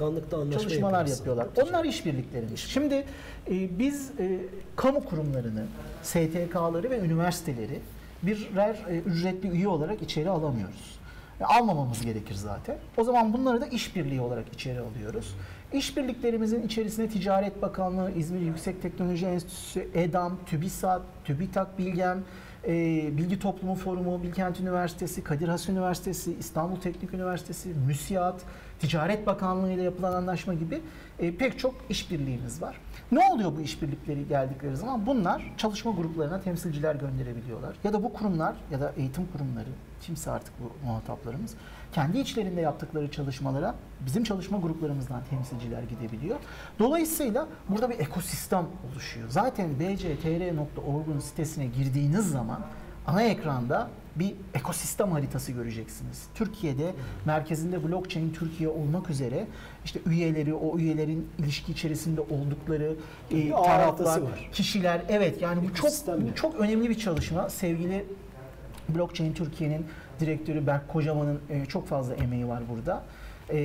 [0.59, 1.27] çalışmalar yapıyorsun.
[1.27, 1.49] yapıyorlar.
[1.69, 2.61] Onlar işbirliklerimiz.
[2.61, 2.95] Şimdi
[3.51, 4.41] e, biz e,
[4.77, 5.65] kamu kurumlarını,
[6.03, 7.81] STK'ları ve üniversiteleri
[8.27, 10.99] birer e, ücretli üye olarak içeri alamıyoruz.
[11.41, 12.77] E, almamamız gerekir zaten.
[12.97, 15.35] O zaman bunları da işbirliği olarak içeri alıyoruz.
[15.73, 22.25] İşbirliklerimizin içerisine Ticaret Bakanlığı, İzmir Yüksek Teknoloji Enstitüsü, EDAM, TÜBİSAT, TÜBİTAK Bilgem,
[22.67, 22.73] e,
[23.17, 28.41] Bilgi Toplumu Forumu, Bilkent Üniversitesi, Kadir Has Üniversitesi, İstanbul Teknik Üniversitesi, MÜSİAD,
[28.79, 30.81] Ticaret Bakanlığı ile yapılan anlaşma gibi
[31.19, 32.77] e, pek çok işbirliğimiz var.
[33.13, 35.07] Ne oluyor bu işbirlikleri geldikleri zaman?
[35.07, 37.77] Bunlar çalışma gruplarına temsilciler gönderebiliyorlar.
[37.85, 39.69] Ya da bu kurumlar ya da eğitim kurumları,
[40.01, 41.55] kimse artık bu muhataplarımız,
[41.93, 43.75] kendi içlerinde yaptıkları çalışmalara
[44.07, 46.37] bizim çalışma gruplarımızdan temsilciler gidebiliyor.
[46.79, 49.29] Dolayısıyla burada bir ekosistem oluşuyor.
[49.29, 52.61] Zaten bctr.org'un sitesine girdiğiniz zaman
[53.07, 53.89] ana ekranda
[54.19, 56.25] bir ekosistem haritası göreceksiniz.
[56.35, 56.95] Türkiye'de
[57.25, 59.47] merkezinde blockchain Türkiye olmak üzere
[59.85, 62.95] işte üyeleri, o üyelerin ilişki içerisinde oldukları
[63.31, 64.21] e, taraflar,
[64.53, 65.01] kişiler.
[65.09, 67.51] Evet yani bu çok bu çok önemli bir çalışma.
[67.51, 68.05] Sevgili
[68.89, 69.87] Blockchain Türkiye'nin
[70.21, 73.03] direktörü Berk Kocaman'ın e, çok fazla emeği var burada.
[73.51, 73.57] E,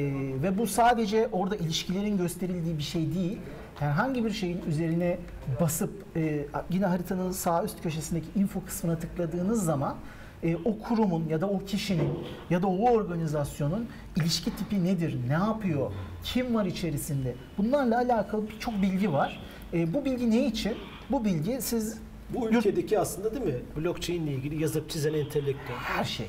[0.43, 3.37] ve bu sadece orada ilişkilerin gösterildiği bir şey değil.
[3.79, 5.17] Herhangi bir şeyin üzerine
[5.61, 9.95] basıp e, yine haritanın sağ üst köşesindeki info kısmına tıkladığınız zaman
[10.43, 12.09] e, o kurumun ya da o kişinin
[12.49, 15.91] ya da o organizasyonun ilişki tipi nedir, ne yapıyor,
[16.23, 19.39] kim var içerisinde bunlarla alakalı birçok bilgi var.
[19.73, 20.73] E, bu bilgi ne için?
[21.11, 21.97] Bu bilgi siz
[22.29, 23.59] Bu ülkedeki aslında değil mi?
[23.77, 25.77] Blockchain ile ilgili yazıp çizen entelektüel.
[25.77, 26.27] her şey.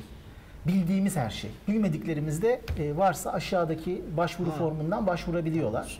[0.67, 1.51] Bildiğimiz her şey.
[1.67, 4.55] Bilmediklerimiz de e, varsa aşağıdaki başvuru Ha.
[4.55, 5.99] formundan başvurabiliyorlar.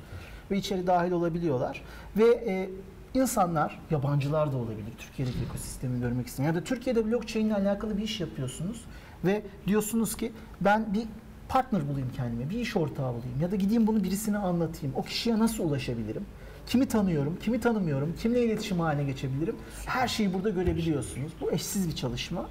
[0.51, 1.81] Ve içeri dahil olabiliyorlar.
[2.17, 2.69] Ve e,
[3.13, 4.93] insanlar, yabancılar da olabilir.
[4.97, 6.47] Türkiye'deki ekosistemi görmek isteyen.
[6.47, 8.81] Ya da Türkiye'de blockchain ile alakalı bir iş yapıyorsunuz.
[9.25, 10.31] Ve diyorsunuz ki
[10.61, 11.03] ben bir
[11.49, 13.41] partner bulayım kendime, bir iş ortağı bulayım.
[13.41, 14.95] Ya da gideyim bunu birisine anlatayım.
[14.95, 16.25] O kişiye nasıl ulaşabilirim?
[16.67, 19.55] Kimi tanıyorum, kimi tanımıyorum, kimle iletişim haline geçebilirim?
[19.85, 21.31] Her şeyi burada görebiliyorsunuz.
[21.41, 22.49] Bu eşsiz bir çalışma.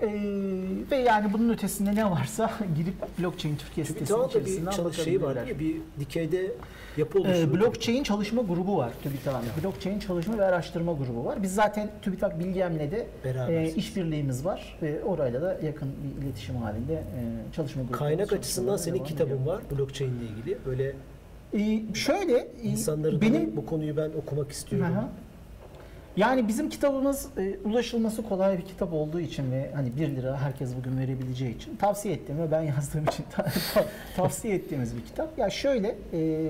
[0.00, 0.08] Ee,
[0.90, 5.22] ve yani bunun ötesinde ne varsa girip blockchain Türkiye sitesinin TÜBİTAK'ın da bir içerisinden şeyi
[5.22, 5.60] var bakabilirler.
[5.60, 6.52] Bir dikeyde
[6.98, 7.60] yapı oluşturuyor.
[7.60, 9.62] blockchain çalışma grubu var TÜBİTAK'ın.
[9.62, 11.42] Blockchain çalışma ve araştırma grubu var.
[11.42, 13.06] Biz zaten TÜBİTAK Bilgem'le de
[13.48, 17.02] e, işbirliğimiz var ve orayla da yakın bir iletişim halinde e,
[17.56, 17.92] çalışma grubu.
[17.98, 20.58] Kaynak açısından senin kitabın var blockchain ile ilgili.
[20.66, 20.92] Böyle
[21.54, 24.94] Ee, şöyle e, insanları benim bu konuyu ben okumak istiyorum.
[24.94, 25.04] Hı hı.
[26.16, 30.70] Yani bizim kitabımız e, ulaşılması kolay bir kitap olduğu için ve hani 1 lira herkes
[30.76, 33.42] bugün verebileceği için tavsiye ettiğim ve ben yazdığım için ta-
[33.74, 33.84] ta-
[34.16, 35.38] tavsiye ettiğimiz bir kitap.
[35.38, 36.48] Ya şöyle e,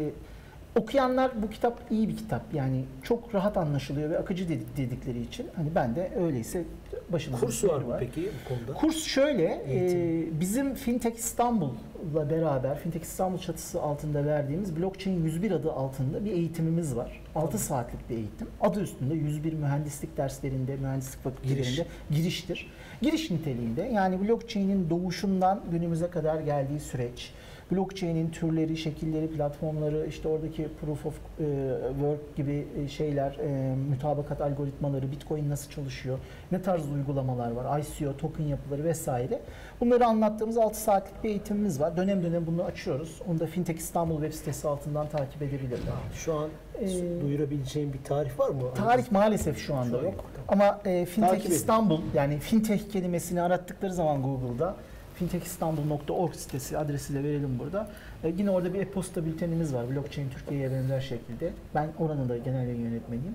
[0.77, 2.55] okuyanlar bu kitap iyi bir kitap.
[2.55, 6.65] Yani çok rahat anlaşılıyor ve akıcı dedik, dedikleri için hani ben de öyleyse
[7.09, 8.73] başımızda Kurs var mı peki bu konuda?
[8.73, 15.73] Kurs şöyle, e, bizim Fintech İstanbul'la beraber, Fintech İstanbul çatısı altında verdiğimiz Blockchain 101 adı
[15.73, 17.23] altında bir eğitimimiz var.
[17.35, 18.49] 6 saatlik bir eğitim.
[18.61, 22.23] Adı üstünde 101 mühendislik derslerinde, mühendislik fakültelerinde Giriş.
[22.23, 22.73] giriştir.
[23.03, 27.33] Giriş niteliğinde yani blockchain'in doğuşundan günümüze kadar geldiği süreç,
[27.73, 31.45] blockchain'in türleri, şekilleri, platformları, işte oradaki proof of e,
[31.91, 36.19] work gibi e, şeyler, e, mütabakat algoritmaları, bitcoin nasıl çalışıyor,
[36.53, 39.41] ne tarz uygulamalar var, ICO, token yapıları vesaire.
[39.81, 41.97] Bunları anlattığımız 6 saatlik bir eğitimimiz var.
[41.97, 43.23] Dönem dönem bunu açıyoruz.
[43.29, 45.95] Onu da Fintech İstanbul web sitesi altından takip edebilirler.
[46.15, 46.49] Şu an
[46.81, 48.63] Ee, duyurabileceğin bir tarih var mı?
[48.75, 50.15] Tarih maalesef şu anda Şu yok.
[50.15, 51.55] yok, Ama e, Fintech Takip edin.
[51.55, 54.75] İstanbul yani fintech kelimesini arattıkları zaman Google'da
[55.17, 57.89] fintechistanbul.org sitesi adresi de verelim burada.
[58.25, 59.91] E, yine orada bir e-posta bültenimiz var.
[59.91, 61.53] Blockchain Türkiye'ye benzer şekilde.
[61.75, 63.35] Ben oranın da genel yayın yönetmeniyim.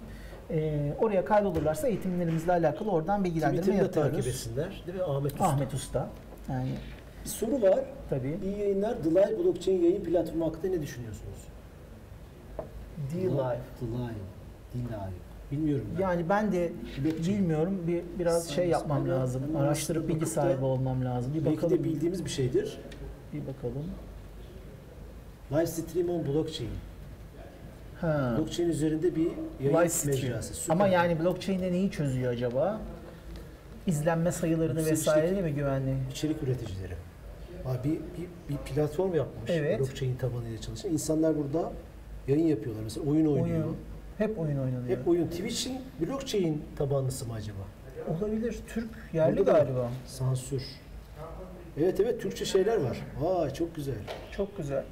[0.49, 4.27] E, oraya kaydolurlarsa eğitimlerimizle alakalı oradan bilgilendirme Twitter'ını da takip yapıyoruz.
[4.41, 4.83] etsinler.
[4.87, 5.03] Değil mi?
[5.03, 5.45] Ahmet Usta.
[5.45, 6.09] Ahmet Usta.
[6.49, 6.69] Yani
[7.23, 7.79] Bir soru var.
[8.09, 8.39] tabii.
[8.45, 9.03] İyi yayınlar.
[9.03, 11.37] Delay Blockchain yayın platformu hakkında ne düşünüyorsunuz?
[13.13, 13.29] D-Live.
[13.81, 14.13] Delay.
[14.73, 15.11] Delay.
[15.51, 16.01] Bilmiyorum ben.
[16.01, 16.71] Yani ben de
[17.27, 17.83] bilmiyorum.
[17.87, 19.41] Bir biraz şey yapmam ben- lazım.
[19.53, 21.33] ben Araştırıp bilgi sahibi olmam lazım.
[21.33, 21.77] Bir Belki bakalım.
[21.79, 22.79] de bildiğimiz bir şeydir.
[23.33, 23.85] Bir bakalım.
[25.51, 26.69] Live stream on blockchain.
[28.01, 28.35] Ha.
[28.39, 29.27] Blockchain üzerinde bir
[29.59, 30.53] yayın mecrası.
[30.53, 30.73] Süper.
[30.75, 32.81] Ama yani blockchain'de neyi çözüyor acaba?
[33.87, 35.95] İzlenme sayılarını Yüksek vesaire mi güvenli?
[36.11, 36.93] içerik üreticileri.
[37.65, 39.51] Abi bir, bir, bir platform yapmış.
[39.51, 39.79] Evet.
[39.79, 40.91] Blockchain tabanıyla çalışan.
[40.91, 41.71] İnsanlar burada
[42.27, 42.83] yayın yapıyorlar.
[42.83, 43.65] Mesela oyun oynuyor.
[43.65, 43.77] Oyun.
[44.21, 44.97] Hep oyun oynanıyor.
[44.97, 45.27] Hep oyun.
[45.27, 47.57] Twitch'in blockchain tabanlısı mı acaba?
[48.19, 48.59] Olabilir.
[48.67, 49.89] Türk yerli Burada da- galiba.
[50.05, 50.63] Sansür.
[51.81, 52.97] Evet evet Türkçe şeyler var.
[53.21, 53.95] Vay çok güzel.
[54.37, 54.83] Çok güzel.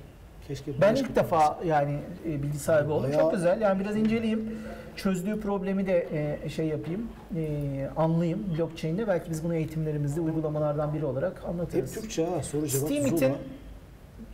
[0.47, 1.97] Keşke Ben ilk defa yani
[2.27, 3.03] e, bilgi sahibi oldum.
[3.09, 3.61] Bayağı- Çok güzel.
[3.61, 4.57] Yani biraz inceleyeyim.
[4.95, 6.07] Çözdüğü problemi de
[6.43, 7.07] e, şey yapayım.
[7.37, 9.07] E, anlayayım blockchain'de.
[9.07, 11.93] Belki biz bunu eğitimlerimizde uygulamalardan biri olarak Hep anlatırız.
[11.93, 12.85] Türkçe ha soru cevap.
[12.89, 13.31] Steamit Zula.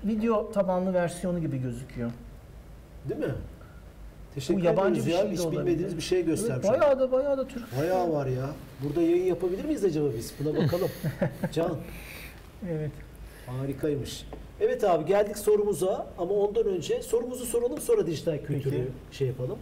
[0.05, 2.11] video tabanlı versiyonu gibi gözüküyor.
[3.09, 3.33] Değil mi?
[4.35, 5.17] Teşekkür Bu yabancı bir ya.
[5.17, 5.61] şey de Hiç olabilir.
[5.65, 6.67] bilmediğiniz bir şey Evet, göstermiş.
[6.67, 7.77] bayağı da bayağı da Türk.
[7.79, 8.49] Bayağı var ya.
[8.83, 10.33] Burada yayın yapabilir miyiz acaba biz?
[10.39, 10.89] Buna bakalım.
[11.53, 11.77] Can
[12.71, 12.91] Evet.
[13.47, 14.25] harikaymış.
[14.61, 19.17] Evet abi geldik sorumuza ama ondan önce sorumuzu soralım sonra dijital kültürü Peki.
[19.17, 19.57] şey yapalım.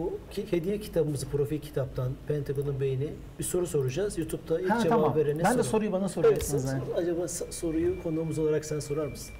[0.00, 3.08] O ki, hediye kitabımızı profil kitaptan Pentagon'un beyni
[3.38, 4.18] bir soru soracağız.
[4.18, 5.16] YouTube'da ilk Ha, cevap tamam.
[5.16, 5.64] verene Ben de soralım.
[5.64, 6.64] soruyu bana Evet, sen soracaksınız.
[6.64, 6.82] yani.
[6.86, 6.94] sor.
[7.02, 9.34] acaba soruyu konuğumuz olarak sen sorar mısın?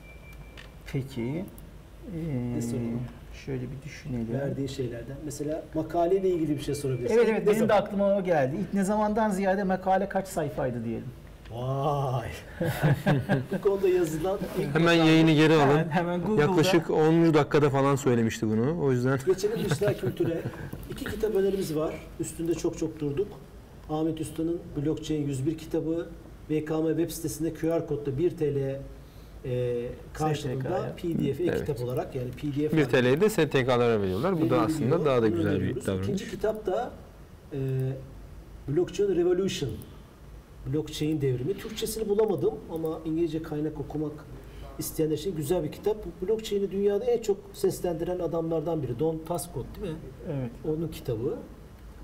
[0.93, 1.45] Peki.
[2.59, 3.01] Ee, soralım?
[3.47, 4.41] Şöyle bir düşünelim.
[4.41, 5.17] Verdiği şeylerden.
[5.25, 7.15] Mesela makaleyle ilgili bir şey sorabilirsin.
[7.15, 8.57] Evet evet ne benim de aklıma o geldi.
[8.61, 11.09] İlk ne zamandan ziyade makale kaç sayfaydı diyelim.
[11.53, 12.29] Vay.
[13.53, 15.69] Bu konuda yazılan ilk Hemen yayını geri alın.
[15.69, 16.43] Hemen, hemen Google'da.
[16.43, 17.35] Yaklaşık 10.
[17.35, 18.85] dakikada falan söylemişti bunu.
[18.85, 20.41] O yüzden Geçelim dijital kültüre.
[20.91, 21.95] İki kitap önerimiz var.
[22.21, 23.29] Üstünde çok çok durduk.
[23.91, 26.09] Ahmet Usta'nın Blockchain 101 kitabı
[26.51, 28.81] VKM web sitesinde QR kodla 1 TL
[29.45, 31.15] e, karşılığında STK 'ya.
[31.17, 31.81] PDF e-kitap Evet.
[31.83, 34.41] olarak yani PDF 1 TL'yi de STK'lara veriyorlar.
[34.41, 36.07] Bu da aslında daha da güzel bir davranış.
[36.07, 36.91] İkinci kitap da
[37.53, 37.59] e,
[38.69, 39.71] Blockchain Revolution.
[40.67, 41.55] Blockchain devrimi.
[41.59, 44.13] Türkçesini bulamadım ama İngilizce kaynak okumak
[44.79, 45.97] isteyenler için güzel bir kitap.
[46.23, 48.99] Blockchain'i dünyada en çok seslendiren adamlardan biri.
[48.99, 49.99] Don Pascott değil mi?
[50.27, 50.51] Evet.
[50.69, 51.37] Onun kitabı.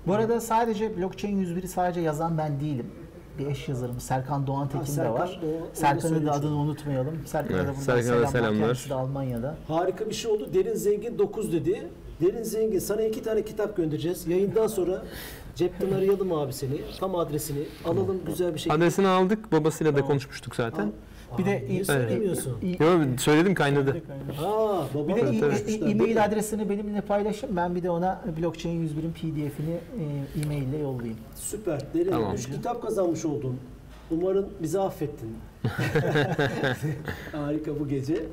[0.07, 2.85] Bu arada sadece blockchain 101'i sadece yazan ben değilim.
[3.39, 5.39] Bir eş yazarım Serkan Doğan Tekin de Serkan var.
[5.41, 7.17] Da Serkan'ın da adını unutmayalım.
[7.25, 8.31] Serkan'a Evet, da buradan Serkan'a da selamlar.
[8.31, 8.67] selamlar.
[8.67, 9.55] Kendisi de Almanya'da.
[9.67, 10.49] Harika bir şey oldu.
[10.53, 11.87] Derin Zengin 9 dedi.
[12.21, 14.27] Derin Zengin sana iki tane kitap göndereceğiz.
[14.27, 15.03] Yayından sonra
[15.55, 16.81] cepten arayalım abi seni.
[16.99, 18.73] Tam adresini alalım güzel bir şekilde.
[18.73, 19.51] Adresini aldık.
[19.51, 20.07] Babasıyla da Tamam.
[20.09, 20.85] konuşmuştuk zaten.
[20.87, 20.91] Aa,
[21.37, 22.57] Bir de niye söylemiyorsun?
[22.61, 24.01] İ- Yo, söyledim kaynadı.
[24.45, 27.55] Aa, baba Bir de e- e- e-mail adresini benimle paylaşın.
[27.55, 31.17] Ben bir de ona blockchain 101'in PDF'ini e, e-mail ile yollayayım.
[31.35, 31.81] Süper.
[31.93, 32.11] Derin.
[32.11, 32.35] Tamam.
[32.35, 33.57] Üç kitap kazanmış oldun.
[34.11, 35.37] Umarım bizi affettin.
[37.31, 38.25] Harika bu gece.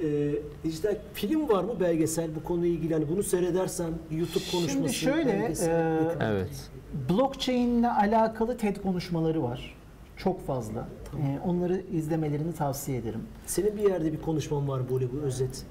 [0.00, 0.30] Ee,
[0.64, 2.92] dijital film var mı belgesel bu konuyla ilgili?
[2.92, 4.70] Yani bunu seyredersen YouTube konuşması.
[4.72, 5.98] Şimdi şöyle, belgesel, e?
[6.20, 6.70] Evet.
[7.10, 9.74] Blockchain ile alakalı TED konuşmaları var.
[10.16, 10.88] Çok fazla.
[11.22, 13.20] E, onları izlemelerini tavsiye ederim.
[13.46, 15.64] Senin bir yerde bir konuşman var böyle bu özet.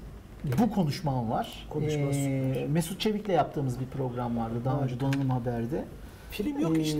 [0.58, 1.66] Bu konuşmam var.
[1.70, 2.66] Konuşma Ee.
[2.72, 5.84] Mesut Çevik'le yaptığımız bir program vardı daha önce Donanım Haber'de.
[6.30, 6.98] Film yok Ee, işte?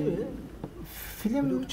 [1.16, 1.66] Film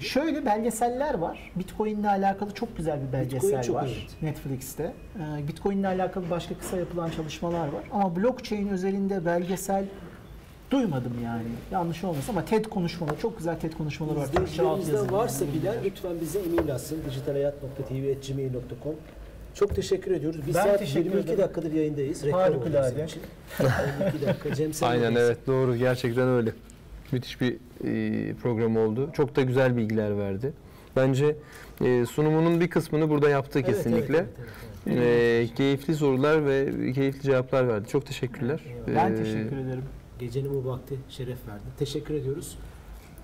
[0.00, 1.52] şöyle belgeseller var.
[1.56, 4.22] Bitcoin ile alakalı çok güzel bir belgesel Bitcoin çok var evet.
[4.22, 4.94] Netflix'te.
[5.16, 7.84] Ee, Bitcoin ile alakalı başka kısa yapılan çalışmalar var.
[7.92, 9.84] Ama blockchain özelinde belgesel
[10.70, 11.42] duymadım yani.
[11.72, 14.28] Yanlış olmasın ama TED konuşmaları, çok güzel TED konuşmaları var.
[14.64, 15.54] Altyazılı varsa yani.
[15.54, 16.98] bilen lütfen bize e-mail atsın.
[17.10, 18.94] dijitalhayat.tv.gmail.com
[19.54, 20.40] Çok teşekkür ediyoruz.
[20.46, 21.38] Bir Ben saat teşekkür 22 ederim.
[21.42, 22.24] dakikadır yayındayız.
[22.32, 22.92] Harikulade.
[22.94, 23.22] bizim için.
[24.00, 24.54] 22 dakika.
[24.54, 25.76] Cem sen Aynen evet doğru.
[25.76, 26.52] Gerçekten öyle.
[27.12, 27.52] Müthiş bir
[27.84, 29.10] e, program oldu.
[29.12, 30.52] Çok da güzel bilgiler verdi.
[30.96, 31.36] Bence
[31.84, 34.16] e, sunumunun bir kısmını burada yaptı Evet, kesinlikle.
[34.16, 34.28] evet,
[34.86, 35.50] evet, evet.
[35.50, 37.88] E, keyifli sorular ve keyifli cevaplar verdi.
[37.88, 38.60] Çok teşekkürler.
[38.96, 39.84] Ben E, teşekkür ederim.
[40.18, 41.62] Gecenin bu vakti şeref verdi.
[41.78, 42.58] Teşekkür ediyoruz.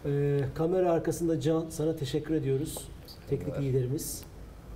[0.06, 2.78] Ee, kamera arkasında Can sana teşekkür ediyoruz.
[3.28, 4.23] Teknik liderimiz.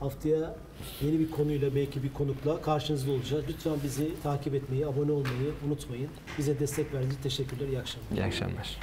[0.00, 0.56] Haftaya
[1.02, 3.44] yeni bir konuyla belki bir konukla karşınızda olacağız.
[3.48, 6.08] Lütfen bizi takip etmeyi, abone olmayı unutmayın.
[6.38, 7.68] Bize destek verdiğiniz teşekkürler.
[7.68, 8.16] İyi akşamlar.
[8.16, 8.78] İyi akşamlar.